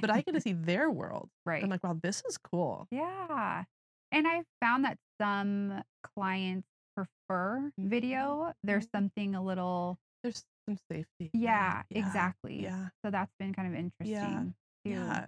but 0.00 0.10
I 0.10 0.22
get 0.22 0.34
to 0.34 0.40
see 0.48 0.54
their 0.54 0.90
world. 0.90 1.28
right. 1.46 1.62
I'm 1.62 1.70
like, 1.70 1.84
wow, 1.84 1.96
this 2.02 2.22
is 2.28 2.36
cool. 2.38 2.88
Yeah. 2.90 3.62
And 4.10 4.26
I 4.26 4.42
found 4.60 4.84
that 4.84 4.98
some 5.20 5.82
clients 6.02 6.66
prefer 6.96 7.70
Mhm. 7.78 7.88
video. 7.88 8.52
There's 8.64 8.86
Mhm. 8.86 8.90
something 8.90 9.34
a 9.36 9.42
little, 9.42 9.98
There's 10.24 10.42
some 10.68 10.78
safety. 10.90 11.30
yeah, 11.32 11.82
yeah, 11.90 11.98
exactly. 11.98 12.62
Yeah. 12.62 12.88
So 13.04 13.10
that's 13.10 13.32
been 13.38 13.52
kind 13.54 13.68
of 13.68 13.74
interesting. 13.74 14.54
too. 14.84 14.90
Yeah. 14.90 15.26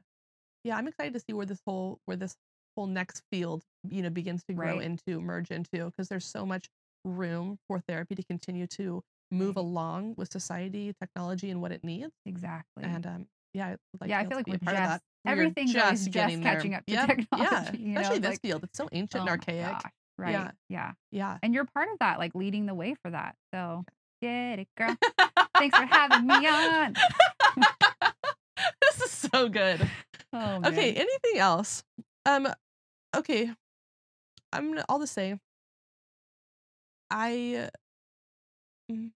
Yeah. 0.65 0.77
I'm 0.77 0.89
excited 0.89 1.13
to 1.15 1.21
see 1.21 1.33
where 1.33 1.47
this 1.47 1.61
whole 1.67 1.99
where 2.07 2.17
this 2.17 2.37
whole 2.77 2.87
next 2.87 3.23
field, 3.33 3.63
you 3.89 4.03
know, 4.03 4.11
begins 4.11 4.45
to 4.45 4.53
grow 4.53 4.77
Right. 4.77 4.83
into, 4.83 5.21
merge 5.21 5.51
into, 5.51 5.87
because 5.87 6.09
there's 6.09 6.27
so 6.27 6.45
much 6.45 6.69
room 7.05 7.59
for 7.69 7.81
therapy 7.81 8.15
to 8.15 8.23
continue 8.25 8.67
to 8.67 9.03
move 9.31 9.57
Right. 9.57 9.63
along 9.63 10.15
with 10.17 10.31
society, 10.31 10.93
technology, 11.01 11.51
and 11.51 11.61
what 11.63 11.73
it 11.73 11.83
needs. 11.85 12.13
Exactly. 12.27 12.85
And 12.85 13.07
um, 13.07 13.27
yeah, 13.55 13.77
like 14.01 14.11
Yeah, 14.11 14.19
I 14.21 14.27
feel 14.27 14.37
like 14.37 14.47
to 14.47 14.51
be 14.53 14.57
a 14.57 14.59
we're 14.67 14.73
just- 14.73 14.89
that. 14.89 15.03
We 15.25 15.31
are 15.31 15.33
everything's 15.33 15.75
always 15.75 16.01
just 16.05 16.13
getting 16.13 16.41
there. 16.41 16.55
catching 16.55 16.75
up 16.75 16.87
to 16.87 16.93
Yep, 16.93 17.07
technology, 17.09 17.51
Yeah, 17.51 17.73
you 17.79 17.87
know, 17.95 18.01
especially 18.01 18.17
it's 18.19 18.23
this 18.27 18.31
like, 18.35 18.41
field. 18.43 18.65
It's 18.65 18.77
so 18.79 18.89
ancient 18.93 19.21
oh 19.21 19.21
and 19.23 19.29
archaic. 19.31 19.73
gosh, 19.83 19.91
Right. 20.19 20.31
Yeah. 20.33 20.51
Yeah. 20.69 20.93
Yeah. 21.11 21.39
And 21.43 21.53
you're 21.55 21.65
part 21.65 21.89
of 21.93 21.99
that, 21.99 22.19
like 22.19 22.35
leading 22.35 22.67
the 22.67 22.75
way 22.75 22.95
for 23.03 23.11
that. 23.11 23.35
So 23.53 23.85
get 24.21 24.59
it, 24.61 24.69
girl. 24.77 24.97
Thanks 25.57 25.77
for 25.77 25.87
having 25.87 26.27
me 26.27 26.35
on. 26.47 26.95
this 28.83 29.01
is 29.03 29.11
so 29.11 29.49
good. 29.49 29.89
Oh, 30.33 30.61
Okay, 30.65 30.93
anything 30.95 31.39
else? 31.39 31.83
Um, 32.25 32.49
okay. 33.17 33.51
I'm 34.53 34.69
gonna. 34.69 34.85
I'll 34.89 34.99
just. 34.99 35.17
I. 35.19 35.39
mm, 38.91 39.11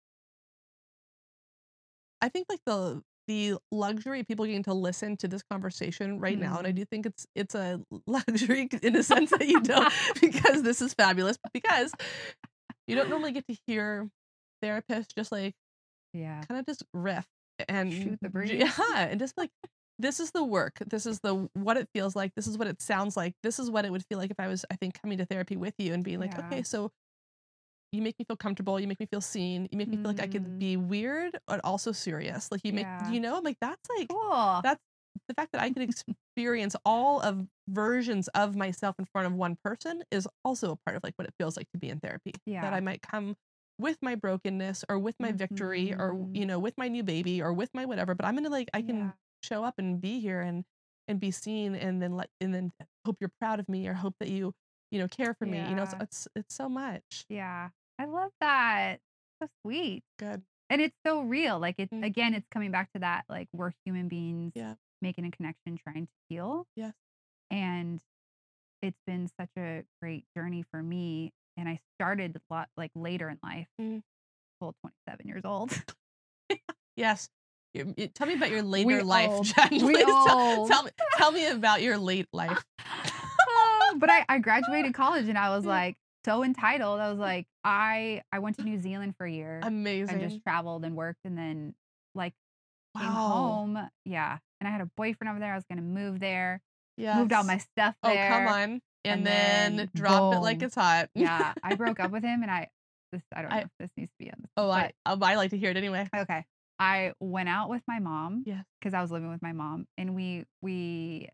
I 2.23 2.29
think 2.29 2.47
like 2.49 2.61
the 2.67 3.03
the 3.27 3.55
luxury 3.71 4.21
of 4.21 4.27
people 4.27 4.45
getting 4.45 4.65
to 4.65 4.75
listen 4.75 5.17
to 5.19 5.29
this 5.29 5.43
conversation 5.51 6.19
right 6.19 6.39
now, 6.39 6.59
and 6.59 6.67
I 6.67 6.73
Mhm. 6.73 6.77
do 6.77 6.85
think 6.85 7.07
it's 7.07 7.27
it's 7.35 7.55
a 7.55 7.81
luxury 8.07 8.69
in 8.83 8.97
a 8.97 9.03
sense 9.03 9.31
that 9.31 9.47
you 9.47 9.61
don't 9.61 9.93
because 10.21 10.63
this 10.63 10.83
is 10.83 10.95
fabulous, 10.95 11.37
but 11.43 11.53
because 11.53 11.93
you 12.87 12.97
don't 12.97 13.09
normally 13.09 13.33
get 13.33 13.47
to 13.49 13.57
hear 13.67 14.09
therapists 14.63 15.15
just 15.17 15.33
like 15.33 15.55
Yeah. 16.13 16.43
kind 16.49 16.59
of 16.61 16.67
just 16.67 16.83
riff 16.95 17.27
and 17.69 17.93
Shoot 17.93 18.19
the 18.23 18.29
breeze. 18.31 18.53
yeah 18.53 18.71
and 18.97 19.19
just 19.21 19.37
like 19.37 19.51
this 19.99 20.19
is 20.19 20.31
the 20.31 20.43
work 20.45 20.79
this 20.87 21.05
is 21.05 21.21
the 21.21 21.35
what 21.53 21.77
it 21.77 21.87
feels 21.95 22.17
like 22.17 22.33
this 22.35 22.47
is 22.47 22.57
what 22.57 22.67
it 22.69 22.81
sounds 22.81 23.17
like 23.19 23.35
this 23.43 23.59
is 23.59 23.71
what 23.71 23.85
it 23.85 23.93
would 23.93 24.05
feel 24.09 24.17
like 24.19 24.31
if 24.31 24.41
i 24.41 24.49
was 24.49 24.65
i 24.71 24.77
think 24.77 24.99
coming 25.01 25.19
to 25.19 25.27
therapy 25.27 25.57
with 25.57 25.75
you 25.79 25.93
and 25.93 26.03
being 26.05 26.19
like 26.19 26.33
Yeah. 26.33 26.47
okay 26.47 26.63
so 26.63 26.91
you 27.93 28.01
make 28.03 28.15
me 28.19 28.25
feel 28.25 28.37
comfortable 28.37 28.79
you 28.81 28.87
make 28.89 29.01
me 29.01 29.07
feel 29.11 29.21
seen 29.21 29.69
you 29.71 29.77
make 29.77 29.89
me 29.89 29.97
feel 29.97 30.07
like 30.07 30.21
i 30.21 30.27
could 30.27 30.59
be 30.59 30.77
mm. 30.77 30.87
weird 30.87 31.39
but 31.47 31.61
also 31.65 31.93
serious 31.93 32.51
like 32.51 32.61
you 32.65 32.73
make 32.73 32.87
Yeah. 32.87 33.11
you 33.11 33.21
know 33.21 33.37
i'm 33.37 33.45
like 33.45 33.59
that's 33.61 33.89
like 33.99 34.09
Cool. 34.09 34.61
that's 34.63 34.81
the 35.29 35.35
fact 35.35 35.53
that 35.53 35.61
i 35.61 35.71
could 35.71 35.83
experience 36.37 36.77
all 36.87 37.21
of 37.21 37.47
versions 37.69 38.29
of 38.29 38.57
myself 38.57 38.95
in 38.99 39.05
front 39.13 39.27
of 39.27 39.35
one 39.35 39.57
person 39.63 40.03
is 40.11 40.27
also 40.45 40.73
a 40.73 40.77
part 40.87 40.97
of 40.97 41.03
like 41.05 41.13
what 41.17 41.29
it 41.29 41.35
feels 41.39 41.57
like 41.57 41.67
to 41.75 41.79
be 41.79 41.89
in 41.91 41.99
therapy 42.01 42.33
Yeah. 42.47 42.63
that 42.63 42.73
i 42.73 42.81
might 42.81 43.03
come 43.03 43.35
with 43.81 43.99
my 44.03 44.15
brokenness 44.15 44.85
or 44.89 44.99
with 44.99 45.17
my 45.19 45.33
victory 45.33 45.95
or 45.95 46.29
you 46.33 46.47
know 46.47 46.59
with 46.59 46.75
my 46.79 46.89
new 46.89 47.03
baby 47.03 47.43
or 47.43 47.53
with 47.53 47.71
my 47.75 47.85
whatever 47.87 48.15
but 48.15 48.27
i'm 48.27 48.35
gonna 48.37 48.51
like 48.51 48.69
i 48.75 48.83
can 48.83 48.99
Yeah. 48.99 49.13
show 49.43 49.65
up 49.65 49.75
and 49.79 50.01
be 50.01 50.21
here 50.21 50.41
and 50.41 50.65
and 51.09 51.19
be 51.21 51.31
seen 51.31 51.75
and 51.75 52.01
then 52.03 52.15
let 52.15 52.31
and 52.41 52.55
then 52.55 52.73
hope 53.07 53.17
you're 53.21 53.33
proud 53.41 53.59
of 53.61 53.69
me 53.69 53.89
or 53.89 53.95
hope 53.95 54.15
that 54.21 54.29
you 54.29 54.55
you 54.91 54.99
know 54.99 55.09
care 55.09 55.35
for 55.35 55.47
me 55.47 55.59
you 55.69 55.75
know 55.75 55.83
it's 55.85 55.95
it's, 56.01 56.29
it's 56.37 56.55
so 56.55 56.69
much 56.69 57.25
Yeah. 57.29 57.71
I 57.99 58.07
love 58.07 58.31
that. 58.41 59.01
So 59.43 59.49
sweet. 59.63 60.03
good 60.19 60.43
And 60.71 60.81
it's 60.81 60.97
so 61.07 61.21
real. 61.23 61.59
Like 61.59 61.75
it's 61.79 61.93
again, 61.93 62.33
Mhm. 62.33 62.37
it's 62.39 62.47
coming 62.51 62.71
back 62.71 62.91
to 62.95 63.01
that. 63.01 63.25
Like 63.29 63.49
we're 63.53 63.73
human 63.85 64.09
beings 64.09 64.53
Yeah. 64.55 64.75
making 65.03 65.27
a 65.27 65.31
connection, 65.31 65.77
trying 65.77 66.07
to 66.07 66.13
heal. 66.31 66.67
Yes. 66.77 66.95
And 67.51 68.01
it's 68.83 69.01
been 69.07 69.29
such 69.39 69.51
a 69.59 69.85
great 70.01 70.25
journey 70.37 70.63
for 70.71 70.83
me. 70.83 71.33
And 71.61 71.69
I 71.69 71.79
started 71.99 72.37
a 72.37 72.55
lot 72.55 72.69
like 72.77 72.91
later 72.95 73.29
in 73.29 73.39
life, 73.43 73.69
Mhm. 73.81 74.03
full 74.61 74.75
27 74.83 75.27
years 75.29 75.43
old. 75.45 75.71
yes 76.97 77.29
You- 77.73 77.95
you- 77.97 78.09
tell 78.09 78.27
me 78.27 78.35
about 78.35 78.51
your 78.51 78.63
later 78.63 79.05
life 79.05 79.31
old. 79.31 79.45
Jen. 79.71 79.85
We 79.87 79.95
tell, 80.05 80.29
old. 80.41 80.69
tell 80.71 80.83
me 80.83 80.91
tell 81.17 81.31
me 81.33 81.47
about 81.47 81.83
your 81.83 81.99
late 81.99 82.27
life 82.33 82.65
Oh, 83.53 83.95
but 83.99 84.11
I, 84.11 84.25
I 84.29 84.39
graduated 84.39 84.95
college 84.95 85.29
and 85.29 85.39
I 85.39 85.51
was 85.51 85.65
like 85.79 85.97
so 86.25 86.45
entitled. 86.45 87.01
I 87.01 87.11
was 87.11 87.19
like, 87.19 87.47
I 87.65 88.23
I 88.33 88.41
went 88.41 88.57
to 88.57 88.63
New 88.63 88.79
Zealand 88.81 89.15
for 89.17 89.27
a 89.27 89.31
year 89.33 89.61
amazing 89.63 90.21
and 90.21 90.31
just 90.31 90.43
traveled 90.43 90.85
and 90.85 90.97
worked 90.97 91.21
and 91.25 91.37
then 91.39 91.75
like 92.15 92.33
came 92.97 93.07
wow 93.07 93.13
home. 93.29 93.89
Yeah. 94.05 94.39
And 94.61 94.69
I 94.69 94.71
had 94.71 94.81
a 94.81 94.91
boyfriend 94.97 95.31
over 95.31 95.39
there. 95.41 95.53
I 95.53 95.57
was 95.57 95.65
gonna 95.71 95.81
move 95.83 96.21
there. 96.21 96.61
yes. 96.97 97.17
Moved 97.17 97.33
all 97.33 97.45
my 97.45 97.59
stuff 97.59 97.95
there. 98.03 98.27
oh 98.33 98.35
come 98.37 98.49
on 98.49 98.81
and, 99.05 99.19
and 99.19 99.27
then, 99.27 99.77
then 99.77 99.91
drop 99.95 100.35
it 100.35 100.39
like 100.41 100.63
it's 100.63 100.75
hot 100.75 101.09
Yeah. 101.15 101.53
I 101.63 101.75
broke 101.75 102.01
up 102.01 102.11
with 102.11 102.23
him 102.23 102.43
and 102.43 102.51
I 102.51 102.69
this 103.13 103.23
I 103.35 103.43
don't 103.43 103.51
know 103.51 103.57
I- 103.57 103.61
if 103.61 103.69
this 103.79 103.91
needs 103.97 104.11
to 104.13 104.25
be 104.25 104.31
on 104.31 104.37
this. 104.41 104.51
oh 104.57 104.71
I, 104.71 104.93
but- 105.05 105.23
oh, 105.23 105.27
I 105.27 105.35
like 105.37 105.51
to 105.51 105.59
hear 105.59 105.71
it 105.71 105.77
anyway 105.77 106.09
okay. 106.17 106.45
I 106.79 107.13
went 107.21 107.49
out 107.49 107.69
with 107.69 107.83
my 107.87 107.99
mom 107.99 108.45
Yeah, 108.47 108.63
because 108.81 108.95
I 108.95 109.03
was 109.03 109.11
living 109.11 109.31
with 109.31 109.43
my 109.43 109.53
mom 109.53 109.87
and 109.99 110.15
we 110.15 110.45
we 110.63 111.29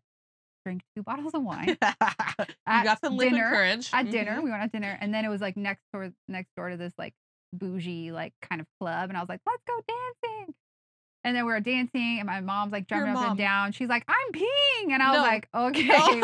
drank 0.65 0.81
two 0.95 1.03
bottles 1.09 1.33
of 1.33 1.41
wine. 1.43 1.67
you 1.81 2.45
At 2.65 2.83
got 2.83 2.99
some 2.99 3.15
dinner- 3.17 3.49
courage 3.49 3.89
at 3.93 4.11
dinner. 4.11 4.37
Mhm. 4.39 4.43
We 4.43 4.49
went 4.51 4.63
out 4.63 4.71
dinner, 4.73 4.97
and 4.99 5.13
then 5.13 5.23
it 5.23 5.29
was 5.29 5.39
like 5.39 5.55
next 5.55 5.83
door, 5.93 6.11
next 6.27 6.49
door 6.57 6.69
to 6.69 6.75
this 6.75 6.91
like 6.97 7.13
bougie 7.53 8.11
like 8.11 8.33
kind 8.41 8.59
of 8.59 8.67
club, 8.81 9.07
and 9.09 9.17
I 9.17 9.21
was 9.21 9.29
like, 9.29 9.39
"Let's 9.47 9.63
go 9.65 9.73
dancing." 9.87 10.53
And 11.23 11.33
then 11.35 11.45
we 11.45 11.53
were 11.53 11.61
dancing, 11.61 12.19
and 12.19 12.25
my 12.27 12.41
mom's 12.41 12.73
like 12.73 12.89
Your 12.91 12.99
jumping 12.99 13.15
up 13.15 13.21
mom. 13.21 13.29
and 13.31 13.37
down. 13.37 13.71
She's 13.71 13.87
like, 13.87 14.03
"I'm 14.09 14.33
peeing," 14.33 14.91
and 14.91 15.01
I 15.01 15.11
was 15.11 15.21
like, 15.21 15.47
"Okay. 15.55 16.21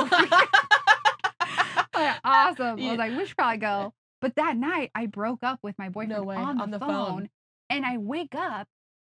Like, 1.94 2.16
awesome." 2.24 2.80
I 2.80 2.90
was 2.90 2.98
like, 2.98 3.18
"We 3.18 3.26
should 3.26 3.38
probably 3.38 3.58
go." 3.58 3.94
But 4.22 4.36
that 4.36 4.56
night, 4.56 4.92
I 4.96 5.08
broke 5.08 5.44
up 5.44 5.60
with 5.64 5.78
my 5.78 5.90
boyfriend 5.90 6.26
way, 6.26 6.38
on 6.38 6.58
the, 6.58 6.64
on 6.64 6.72
the 6.72 6.80
phone, 6.80 6.90
phone. 6.90 7.30
and 7.70 7.86
I 7.86 7.98
wake 7.98 8.36
up, 8.36 8.68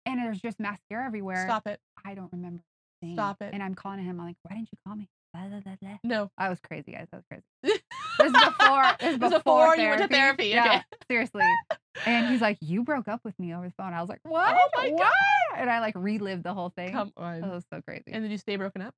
and 0.06 0.18
there's 0.18 0.40
just 0.40 0.58
mascara 0.58 1.04
everywhere. 1.06 1.46
Stop 1.46 1.66
it. 1.66 1.78
I 2.04 2.14
don't 2.14 2.32
remember. 2.32 2.62
Stop 3.12 3.42
it. 3.42 3.52
And 3.52 3.62
I'm 3.62 3.74
calling 3.74 3.98
him. 3.98 4.18
I'm 4.18 4.26
like, 4.26 4.36
"Why 4.42 4.56
didn't 4.56 4.70
you 4.72 4.78
call 4.86 4.96
me?" 4.96 5.08
Blah, 5.34 5.48
blah, 5.48 5.74
blah. 5.80 5.98
No. 6.04 6.30
I 6.38 6.48
was 6.48 6.60
crazy, 6.60 6.92
guys. 6.92 7.08
I 7.12 7.16
was 7.16 7.24
crazy. 7.28 7.44
This 8.16 8.32
is 8.32 8.44
before. 8.44 8.84
This 9.00 9.12
is 9.14 9.18
before, 9.18 9.38
before 9.40 9.76
you 9.76 9.88
went 9.88 10.02
to 10.02 10.08
therapy, 10.08 10.46
Yeah, 10.46 10.66
okay. 10.66 10.82
seriously. 11.10 11.44
And 12.06 12.28
he's 12.28 12.40
like, 12.48 12.58
"You 12.60 12.84
broke 12.84 13.08
up 13.08 13.20
with 13.24 13.36
me 13.40 13.52
over 13.52 13.66
the 13.66 13.74
phone." 13.76 13.92
I 13.92 14.00
was 14.00 14.08
like, 14.08 14.20
"What? 14.22 14.56
Oh 14.56 14.68
my 14.76 14.90
what?" 14.90 15.12
And 15.58 15.68
I 15.68 15.80
like 15.80 15.94
relived 15.96 16.44
the 16.44 16.54
whole 16.54 16.70
thing. 16.70 16.92
Come 16.92 17.12
on. 17.16 17.42
was 17.42 17.64
so 17.72 17.80
crazy. 17.82 18.04
And 18.12 18.22
did 18.22 18.30
you 18.30 18.38
stay 18.38 18.54
broken 18.54 18.82
up? 18.82 18.94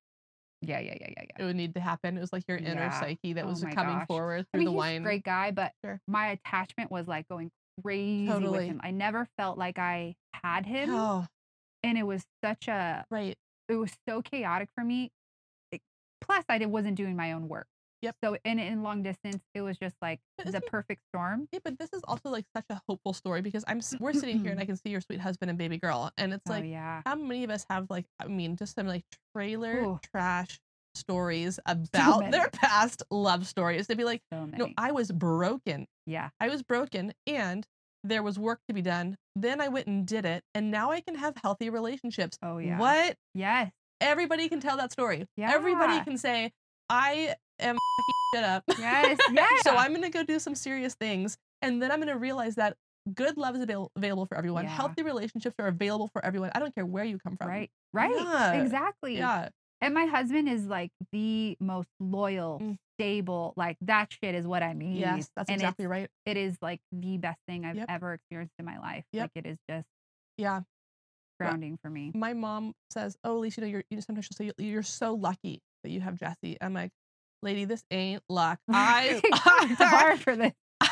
Yeah, 0.61 0.79
yeah, 0.79 0.95
yeah, 0.99 1.07
yeah, 1.09 1.23
yeah. 1.29 1.35
It 1.39 1.43
would 1.45 1.55
need 1.55 1.73
to 1.75 1.79
happen. 1.79 2.17
It 2.17 2.21
was 2.21 2.33
like 2.33 2.43
your 2.47 2.57
inner 2.57 2.81
Yeah. 2.81 2.99
psyche 2.99 3.33
that 3.33 3.45
Oh 3.45 3.49
was 3.49 3.61
coming 3.63 3.97
gosh. 3.99 4.07
forward 4.07 4.41
I 4.53 4.57
through 4.57 4.59
mean, 4.59 4.65
the 4.65 4.71
wine. 4.77 5.01
a 5.01 5.03
great 5.03 5.23
guy, 5.23 5.51
but 5.51 5.73
Sure. 5.83 5.99
my 6.07 6.27
attachment 6.27 6.91
was 6.91 7.07
like 7.07 7.27
going 7.27 7.51
crazy 7.83 8.27
Totally. 8.27 8.57
with 8.59 8.67
him. 8.67 8.81
I 8.83 8.91
never 8.91 9.27
felt 9.37 9.57
like 9.57 9.77
I 9.77 10.15
had 10.33 10.65
him, 10.65 10.89
Oh, 10.91 11.25
and 11.83 11.97
it 11.97 12.03
was 12.03 12.25
such 12.43 12.67
a. 12.67 13.05
right. 13.11 13.37
It 13.69 13.75
was 13.75 13.91
so 14.07 14.21
chaotic 14.21 14.69
for 14.75 14.83
me. 14.83 15.11
It- 15.71 15.81
plus, 16.21 16.43
I 16.49 16.57
did, 16.57 16.67
wasn't 16.67 16.95
doing 16.95 17.15
my 17.15 17.33
own 17.33 17.47
work. 17.49 17.67
Yep. 18.01 18.15
So 18.23 18.37
in 18.45 18.59
in 18.59 18.83
long 18.83 19.01
distance, 19.03 19.41
it 19.53 19.61
was 19.61 19.77
just 19.77 19.95
like 20.01 20.19
the 20.43 20.61
perfect 20.61 21.01
storm. 21.11 21.47
Yeah, 21.51 21.59
but 21.63 21.79
this 21.79 21.89
is 21.93 22.01
also 22.07 22.29
like 22.29 22.45
such 22.55 22.65
a 22.69 22.81
hopeful 22.87 23.13
story 23.13 23.41
because 23.41 23.63
I'm 23.67 23.81
we're 23.99 24.13
sitting 24.13 24.39
here 24.39 24.51
and 24.51 24.59
I 24.59 24.65
can 24.71 24.75
see 24.75 24.89
your 24.89 25.01
sweet 25.01 25.19
husband 25.19 25.49
and 25.49 25.57
baby 25.57 25.77
girl, 25.77 26.11
and 26.17 26.33
it's 26.33 26.43
oh 26.47 26.53
like 26.53 26.65
yeah. 26.65 27.01
how 27.05 27.15
many 27.15 27.43
of 27.43 27.49
us 27.49 27.65
have 27.69 27.87
like 27.89 28.05
I 28.19 28.27
mean 28.27 28.55
just 28.55 28.75
some 28.75 28.87
like 28.87 29.03
trailer 29.35 29.81
Ooh. 29.81 29.99
trash 30.13 30.59
stories 30.95 31.59
about 31.65 32.31
their 32.31 32.49
past 32.49 33.03
love 33.11 33.47
stories 33.47 33.87
to 33.87 33.95
be 33.95 34.03
like, 34.03 34.21
So 34.33 34.45
no, 34.45 34.69
I 34.77 34.91
was 34.91 35.11
broken. 35.11 35.87
yeah. 36.05 36.29
I 36.39 36.49
was 36.49 36.63
broken 36.63 37.13
and 37.25 37.65
there 38.03 38.23
was 38.23 38.37
work 38.39 38.59
to 38.67 38.73
be 38.73 38.81
done. 38.81 39.17
Then 39.35 39.61
I 39.61 39.67
went 39.67 39.87
and 39.87 40.05
did 40.05 40.25
it, 40.25 40.43
and 40.55 40.71
now 40.71 40.91
I 40.91 41.01
can 41.01 41.15
have 41.15 41.35
healthy 41.41 41.69
relationships. 41.69 42.37
Oh 42.41 42.57
yeah. 42.57 42.79
What? 42.79 43.15
Yes. 43.33 43.71
Everybody 44.01 44.49
can 44.49 44.59
tell 44.59 44.77
that 44.77 44.91
story. 44.91 45.27
Yeah. 45.35 45.51
Everybody 45.53 46.03
can 46.03 46.17
say, 46.17 46.51
I 46.89 47.35
shit 48.33 48.43
up. 48.43 48.63
Yes. 48.79 49.17
Yes. 49.31 49.61
so 49.63 49.75
I'm 49.75 49.93
gonna 49.93 50.09
go 50.09 50.23
do 50.23 50.39
some 50.39 50.55
serious 50.55 50.95
things, 50.95 51.37
and 51.61 51.81
then 51.81 51.91
I'm 51.91 51.99
gonna 51.99 52.17
realize 52.17 52.55
that 52.55 52.75
good 53.13 53.37
love 53.37 53.55
is 53.55 53.61
avail- 53.61 53.91
available 53.95 54.25
for 54.25 54.37
everyone. 54.37 54.65
Yeah. 54.65 54.71
Healthy 54.71 55.03
relationships 55.03 55.55
are 55.59 55.67
available 55.67 56.09
for 56.11 56.23
everyone. 56.25 56.51
I 56.55 56.59
don't 56.59 56.73
care 56.75 56.85
where 56.85 57.03
you 57.05 57.17
come 57.19 57.37
from. 57.37 57.47
Right. 57.47 57.69
Right. 57.93 58.11
Yeah. 58.13 58.53
Exactly. 58.61 59.17
Yeah. 59.17 59.49
And 59.79 59.93
my 59.93 60.05
husband 60.05 60.49
is 60.49 60.65
like 60.65 60.91
the 61.11 61.55
most 61.59 61.87
loyal, 61.99 62.59
Mm. 62.59 62.77
stable. 62.99 63.53
Like 63.55 63.77
that 63.81 64.11
shit 64.11 64.33
is 64.35 64.45
what 64.47 64.63
I 64.63 64.73
need. 64.73 64.97
Yes, 64.99 65.29
that's 65.35 65.49
and 65.49 65.61
exactly 65.61 65.85
right. 65.85 66.09
It 66.25 66.35
is 66.35 66.57
like 66.61 66.79
the 66.91 67.17
best 67.17 67.37
thing 67.47 67.63
I've 67.63 67.75
Yep. 67.75 67.85
ever 67.87 68.13
experienced 68.13 68.55
in 68.57 68.65
my 68.65 68.79
life. 68.79 69.05
Yep. 69.13 69.21
Like 69.23 69.31
it 69.45 69.49
is 69.49 69.57
just 69.69 69.87
Yeah. 70.37 70.61
Grounding 71.39 71.77
for 71.83 71.91
me. 71.91 72.11
My 72.15 72.33
mom 72.33 72.73
says, 72.89 73.15
"Oh, 73.23 73.35
Lisa, 73.37 73.61
you 73.61 73.67
know, 73.67 73.71
you're 73.71 73.83
you 73.91 73.97
know, 73.97 74.01
sometimes 74.01 74.25
she'll 74.25 74.35
say 74.35 74.51
you're 74.57 74.81
so 74.81 75.13
lucky 75.13 75.61
that 75.83 75.91
you 75.91 76.01
have 76.01 76.15
Jesse." 76.15 76.57
I'm 76.59 76.73
like, 76.73 76.89
"Lady, 77.41 77.65
this 77.65 77.83
ain't 77.91 78.23
luck. 78.29 78.59
I 78.69 79.21
hard 79.79 80.19
for 80.19 80.35
this. 80.35 80.53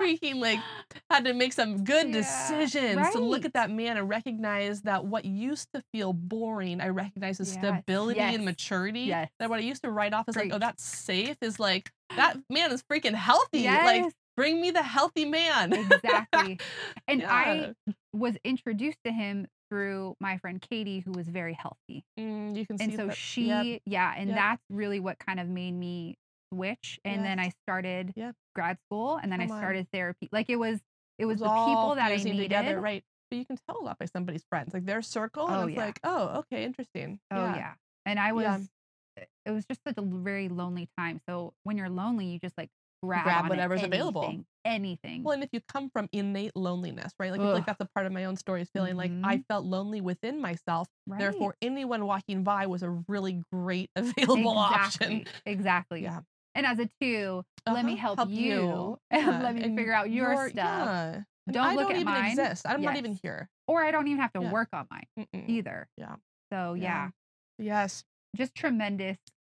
freaking 0.00 0.36
like 0.36 0.58
had 1.10 1.24
to 1.26 1.34
make 1.34 1.52
some 1.52 1.84
good 1.84 2.06
Yeah, 2.06 2.12
decisions 2.12 3.10
to 3.10 3.18
look 3.18 3.44
at 3.44 3.52
that 3.54 3.70
man 3.70 3.96
and 3.96 4.08
recognize 4.08 4.82
that 4.82 5.04
what 5.04 5.24
used 5.24 5.68
to 5.74 5.82
feel 5.92 6.12
boring, 6.12 6.80
I 6.80 6.88
recognize 6.88 7.38
as 7.40 7.48
Yes, 7.48 7.58
stability 7.58 8.20
and 8.20 8.44
maturity. 8.44 9.00
yes. 9.00 9.28
That 9.38 9.50
what 9.50 9.58
I 9.58 9.62
used 9.62 9.82
to 9.82 9.90
write 9.90 10.14
off 10.14 10.28
as 10.28 10.36
like, 10.36 10.46
oh, 10.46 10.50
Preach. 10.52 10.60
that's 10.60 10.84
safe 10.84 11.36
is 11.42 11.58
like 11.60 11.90
that 12.16 12.36
man 12.50 12.72
is 12.72 12.82
freaking 12.90 13.14
healthy. 13.14 13.66
Like 13.68 14.04
bring 14.36 14.60
me 14.60 14.70
the 14.70 14.82
healthy 14.82 15.26
man. 15.26 15.72
exactly. 15.72 16.58
And 17.06 17.24
I 17.26 17.74
was 18.12 18.36
introduced 18.44 18.98
to 19.04 19.12
him 19.12 19.46
through 19.70 20.16
my 20.20 20.36
friend 20.38 20.60
Katie, 20.60 21.00
who 21.00 21.12
was 21.12 21.28
very 21.28 21.54
healthy. 21.54 22.04
Mm, 22.18 22.56
you 22.56 22.66
can 22.66 22.76
see 22.76 22.84
And 22.84 22.94
so 22.94 23.06
that- 23.06 23.16
she, 23.16 23.46
yep, 23.46 23.82
yeah, 23.86 24.14
and 24.16 24.28
Yep. 24.30 24.36
that's 24.36 24.62
really 24.68 25.00
what 25.00 25.18
kind 25.18 25.40
of 25.40 25.48
made 25.48 25.72
me 25.72 26.16
switch. 26.52 26.98
And 27.04 27.24
then 27.24 27.38
I 27.38 27.50
started 27.66 28.12
grad 28.54 28.78
school, 28.86 29.16
and 29.16 29.30
then 29.32 29.38
Come 29.40 29.50
I 29.52 29.54
on. 29.54 29.60
started 29.60 29.88
therapy. 29.92 30.28
Like 30.32 30.50
it 30.50 30.56
was, 30.56 30.80
it 31.18 31.24
was 31.24 31.40
it 31.40 31.44
the 31.44 31.50
all 31.50 31.66
people 31.74 31.94
that 31.94 32.10
I 32.12 32.16
needed. 32.16 32.42
together, 32.42 32.80
right? 32.80 33.04
But 33.30 33.38
you 33.38 33.46
can 33.46 33.56
tell 33.68 33.80
a 33.80 33.84
lot 33.84 33.98
by 33.98 34.06
somebody's 34.06 34.44
friends, 34.50 34.74
like 34.74 34.84
their 34.84 35.02
circle, 35.02 35.46
Oh, 35.48 35.60
and 35.62 35.70
it's 35.70 35.76
yeah. 35.76 35.84
like, 35.86 36.00
oh, 36.02 36.38
okay, 36.40 36.64
interesting. 36.64 37.20
Oh 37.30 37.44
yeah. 37.54 37.74
And 38.04 38.18
I 38.18 38.32
was, 38.32 38.68
Yeah. 39.16 39.24
it 39.46 39.50
was 39.52 39.64
just 39.66 39.80
such 39.86 39.96
a 39.98 40.02
very 40.02 40.48
lonely 40.48 40.88
time. 40.98 41.20
So 41.28 41.54
when 41.62 41.76
you're 41.76 41.88
lonely, 41.88 42.26
you 42.26 42.38
just 42.40 42.58
like 42.58 42.70
grab, 43.02 43.24
grab 43.24 43.48
whatever's 43.48 43.82
available. 43.82 44.22
anything, 44.24 44.46
Anything. 44.64 45.22
Well, 45.22 45.32
and 45.34 45.42
if 45.42 45.48
you 45.52 45.60
come 45.68 45.88
from 45.90 46.08
innate 46.12 46.54
loneliness, 46.54 47.14
right? 47.18 47.30
Like, 47.32 47.40
like 47.40 47.66
that's 47.66 47.80
a 47.80 47.88
part 47.94 48.04
of 48.06 48.12
my 48.12 48.26
own 48.26 48.36
story 48.36 48.60
is 48.60 48.68
feeling 48.70 48.96
like 48.96 49.10
I 49.24 49.38
Mhm. 49.38 49.46
felt 49.48 49.64
lonely 49.64 50.00
within 50.02 50.40
myself. 50.40 50.86
right. 51.06 51.18
Therefore, 51.18 51.56
anyone 51.62 52.04
walking 52.04 52.44
by 52.44 52.66
was 52.66 52.82
a 52.82 52.90
really 53.08 53.42
great 53.50 53.90
available 53.96 54.58
option. 54.58 55.12
Exactly. 55.12 55.52
Exactly. 55.52 56.02
Yeah. 56.02 56.20
And 56.54 56.66
as 56.66 56.78
a 56.78 56.90
two, 57.00 57.42
let 57.66 57.84
me 57.86 57.92
Uh-huh, 57.94 58.14
help, 58.16 58.30
you. 58.30 58.98
and 59.10 59.26
Yeah, 59.26 59.42
let 59.42 59.54
me 59.54 59.62
and 59.62 59.76
figure 59.78 59.92
out 59.94 60.10
your, 60.10 60.50
stuff. 60.50 60.54
Yeah. 60.54 61.22
Don't 61.50 61.66
I 61.66 61.74
look 61.76 61.84
don't 61.84 61.92
at 61.92 62.00
even 62.00 62.12
mine. 62.12 62.30
exist. 62.30 62.66
I'm 62.68 62.82
not 62.82 62.96
even 62.96 63.12
here. 63.22 63.48
Or 63.66 63.82
I 63.82 63.90
don't 63.92 64.08
even 64.08 64.20
have 64.20 64.32
to 64.34 64.42
Yeah. 64.42 64.52
work 64.52 64.68
on 64.72 64.86
mine 64.90 65.06
Mm-mm. 65.18 65.48
either. 65.48 65.88
Yeah. 65.96 66.16
So 66.52 66.74
yeah, 66.74 67.10
Yes. 67.58 68.04
just 68.36 68.54
tremendous 68.54 69.16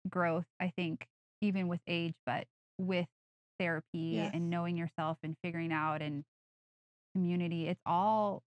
growth, 0.09 0.47
I 0.61 0.69
think, 0.77 1.09
even 1.41 1.67
with 1.69 1.81
age, 1.87 2.15
but 2.25 2.47
with 2.79 3.09
therapy 3.63 4.17
Yes. 4.17 4.31
and 4.35 4.51
knowing 4.51 4.77
yourself 4.77 5.19
and 5.23 5.37
figuring 5.43 5.73
out 5.73 6.03
and 6.03 6.25
community. 7.15 7.69
It's 7.69 7.81
all 7.87 8.43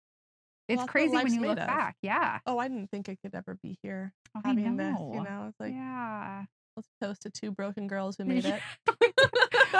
it's 0.69 0.79
what 0.79 0.89
crazy 0.89 1.17
when 1.17 1.35
you 1.35 1.41
look 1.43 1.59
of. 1.59 1.67
back. 1.67 1.97
Yeah. 2.03 2.39
Oh, 2.47 2.59
I 2.59 2.69
didn't 2.69 2.91
think 2.91 3.09
I 3.09 3.17
could 3.23 3.35
ever 3.35 3.59
be 3.63 3.77
here 3.83 4.13
Oh, 4.35 4.41
I 4.45 4.49
having 4.49 4.77
this. 4.77 4.97
You 4.99 5.23
know, 5.23 5.47
it's 5.49 5.61
like 5.61 5.73
yeah. 5.75 6.45
let's 6.77 6.89
toast 7.03 7.23
to 7.23 7.31
two 7.31 7.51
broken 7.51 7.87
girls 7.89 8.17
who 8.17 8.25
made 8.35 8.45
it. 8.45 8.61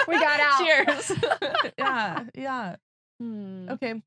We 0.09 0.19
got 0.19 0.41
out. 0.61 0.67
Cheers. 0.67 1.13
yeah. 1.79 2.25
Yeah. 2.35 2.77
Hmm. 3.21 3.69
Okay. 3.71 4.03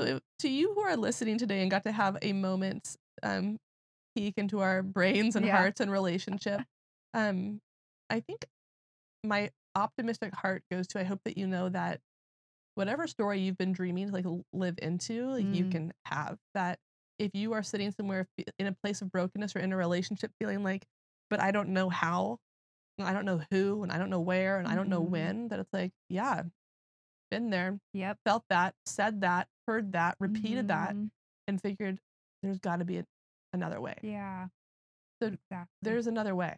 So 0.00 0.20
to 0.40 0.48
you 0.48 0.72
who 0.74 0.80
are 0.80 0.96
listening 0.96 1.38
today 1.38 1.60
and 1.62 1.70
got 1.70 1.82
to 1.84 1.92
have 1.92 2.16
a 2.22 2.32
moment 2.32 2.96
um 3.22 3.58
peek 4.16 4.34
into 4.38 4.60
our 4.60 4.82
brains 4.82 5.36
and 5.36 5.44
Yeah. 5.44 5.56
hearts 5.56 5.80
and 5.80 5.90
relationship, 5.90 6.62
um, 7.14 7.60
I 8.08 8.20
think 8.20 8.44
my 9.24 9.50
optimistic 9.74 10.34
heart 10.34 10.62
goes 10.70 10.86
to 10.88 11.00
I 11.00 11.04
hope 11.04 11.20
that 11.24 11.38
you 11.38 11.46
know 11.46 11.68
that 11.68 12.00
whatever 12.74 13.06
story 13.06 13.40
you've 13.40 13.58
been 13.58 13.72
dreaming 13.72 14.08
to 14.08 14.12
like 14.12 14.26
live 14.52 14.76
into, 14.82 15.28
like 15.30 15.46
you 15.52 15.64
Mm. 15.66 15.70
can 15.70 15.92
have. 16.06 16.38
That 16.54 16.78
if 17.18 17.30
you 17.34 17.52
are 17.52 17.62
sitting 17.62 17.90
somewhere 17.92 18.26
in 18.58 18.66
a 18.66 18.72
place 18.72 19.02
of 19.02 19.10
brokenness 19.12 19.54
or 19.56 19.60
in 19.60 19.72
a 19.72 19.76
relationship 19.76 20.32
feeling 20.40 20.62
like, 20.64 20.86
but 21.28 21.40
I 21.40 21.50
don't 21.50 21.70
know 21.70 21.88
how, 21.90 22.38
I 22.98 23.12
don't 23.12 23.24
know 23.26 23.42
who, 23.50 23.82
and 23.82 23.92
I 23.92 23.98
don't 23.98 24.10
know 24.10 24.20
where, 24.20 24.58
and 24.58 24.66
I 24.68 24.74
don't 24.74 24.88
know 24.88 25.02
Mhm. 25.02 25.10
when, 25.10 25.48
that 25.48 25.60
it's 25.60 25.72
like, 25.72 25.92
yeah, 26.08 26.44
been 27.30 27.50
there, 27.50 27.78
Yep. 27.92 28.18
felt 28.24 28.44
that, 28.50 28.74
said 28.86 29.20
that, 29.22 29.48
heard 29.68 29.92
that, 29.92 30.16
repeated 30.20 30.68
that, 30.68 30.94
Mhm. 30.94 31.10
and 31.48 31.60
figured 31.60 32.00
there's 32.42 32.58
got 32.58 32.76
to 32.76 32.84
be 32.84 32.98
a, 32.98 33.06
another 33.52 33.80
way. 33.80 33.96
Yeah. 34.02 34.48
So 35.22 35.28
exactly. 35.28 35.66
There's 35.82 36.06
another 36.06 36.34
way. 36.34 36.56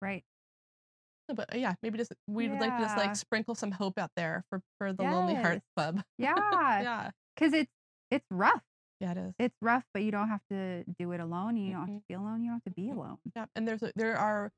right. 0.00 0.24
But 1.34 1.54
uh, 1.54 1.58
yeah, 1.58 1.74
maybe 1.82 1.98
just 1.98 2.12
we 2.26 2.48
would 2.48 2.60
like 2.60 2.76
to 2.78 2.82
just 2.84 2.96
like 2.96 3.14
sprinkle 3.16 3.54
some 3.54 3.70
hope 3.70 3.98
out 3.98 4.10
there 4.16 4.44
for 4.48 4.60
for 4.78 4.92
the 4.92 5.02
Lonely 5.02 5.34
Hearts 5.34 5.62
Yes. 5.64 5.74
Club. 5.76 6.02
Yeah. 6.18 6.82
yeah, 6.82 7.10
Because 7.36 7.52
it's 7.52 7.70
it's 8.10 8.24
rough. 8.30 8.62
yeah, 9.00 9.12
it 9.12 9.18
is. 9.18 9.34
It's 9.38 9.54
rough, 9.60 9.84
but 9.92 10.02
you 10.02 10.10
don't 10.10 10.28
have 10.28 10.40
to 10.50 10.84
do 10.98 11.12
it 11.12 11.20
alone. 11.20 11.56
You 11.56 11.72
don't 11.72 11.80
have 11.88 11.88
to 11.98 12.02
be 12.08 12.14
alone. 12.14 12.42
You 12.42 12.48
don't 12.50 12.56
have 12.64 12.64
to 12.64 12.70
be 12.70 12.90
alone. 12.90 13.18
Yeah, 13.36 13.44
and 13.54 13.68
there's 13.68 13.82
a, 13.82 13.92
there 13.94 14.16
are 14.16 14.50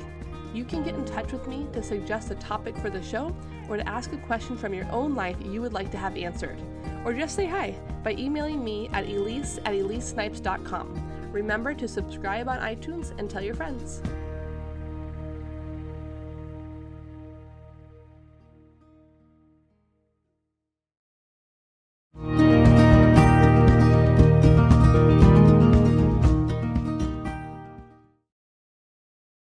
You 0.51 0.65
can 0.65 0.81
get 0.81 0.95
in 0.95 1.05
touch 1.05 1.31
with 1.31 1.47
me 1.47 1.67
to 1.73 1.83
suggest 1.83 2.31
a 2.31 2.35
topic 2.35 2.75
for 2.79 2.89
the 2.89 3.03
show 3.03 3.31
or 3.69 3.77
to 3.77 3.87
ask 3.87 4.11
a 4.11 4.17
question 4.17 4.57
from 4.57 4.73
your 4.73 4.91
own 4.91 5.13
life 5.13 5.37
you 5.45 5.61
would 5.61 5.73
like 5.73 5.91
to 5.91 5.99
have 5.99 6.17
answered. 6.17 6.59
Or 7.05 7.13
just 7.13 7.35
say 7.35 7.45
hi 7.45 7.75
by 8.03 8.13
emailing 8.13 8.63
me 8.63 8.89
at 8.91 9.07
elise 9.07 9.59
at 9.65 9.73
elisesnipes.com. 9.73 11.06
Remember 11.31 11.73
to 11.73 11.87
subscribe 11.87 12.47
on 12.47 12.59
iTunes 12.59 13.17
and 13.17 13.29
tell 13.29 13.41
your 13.41 13.55
friends. 13.55 14.01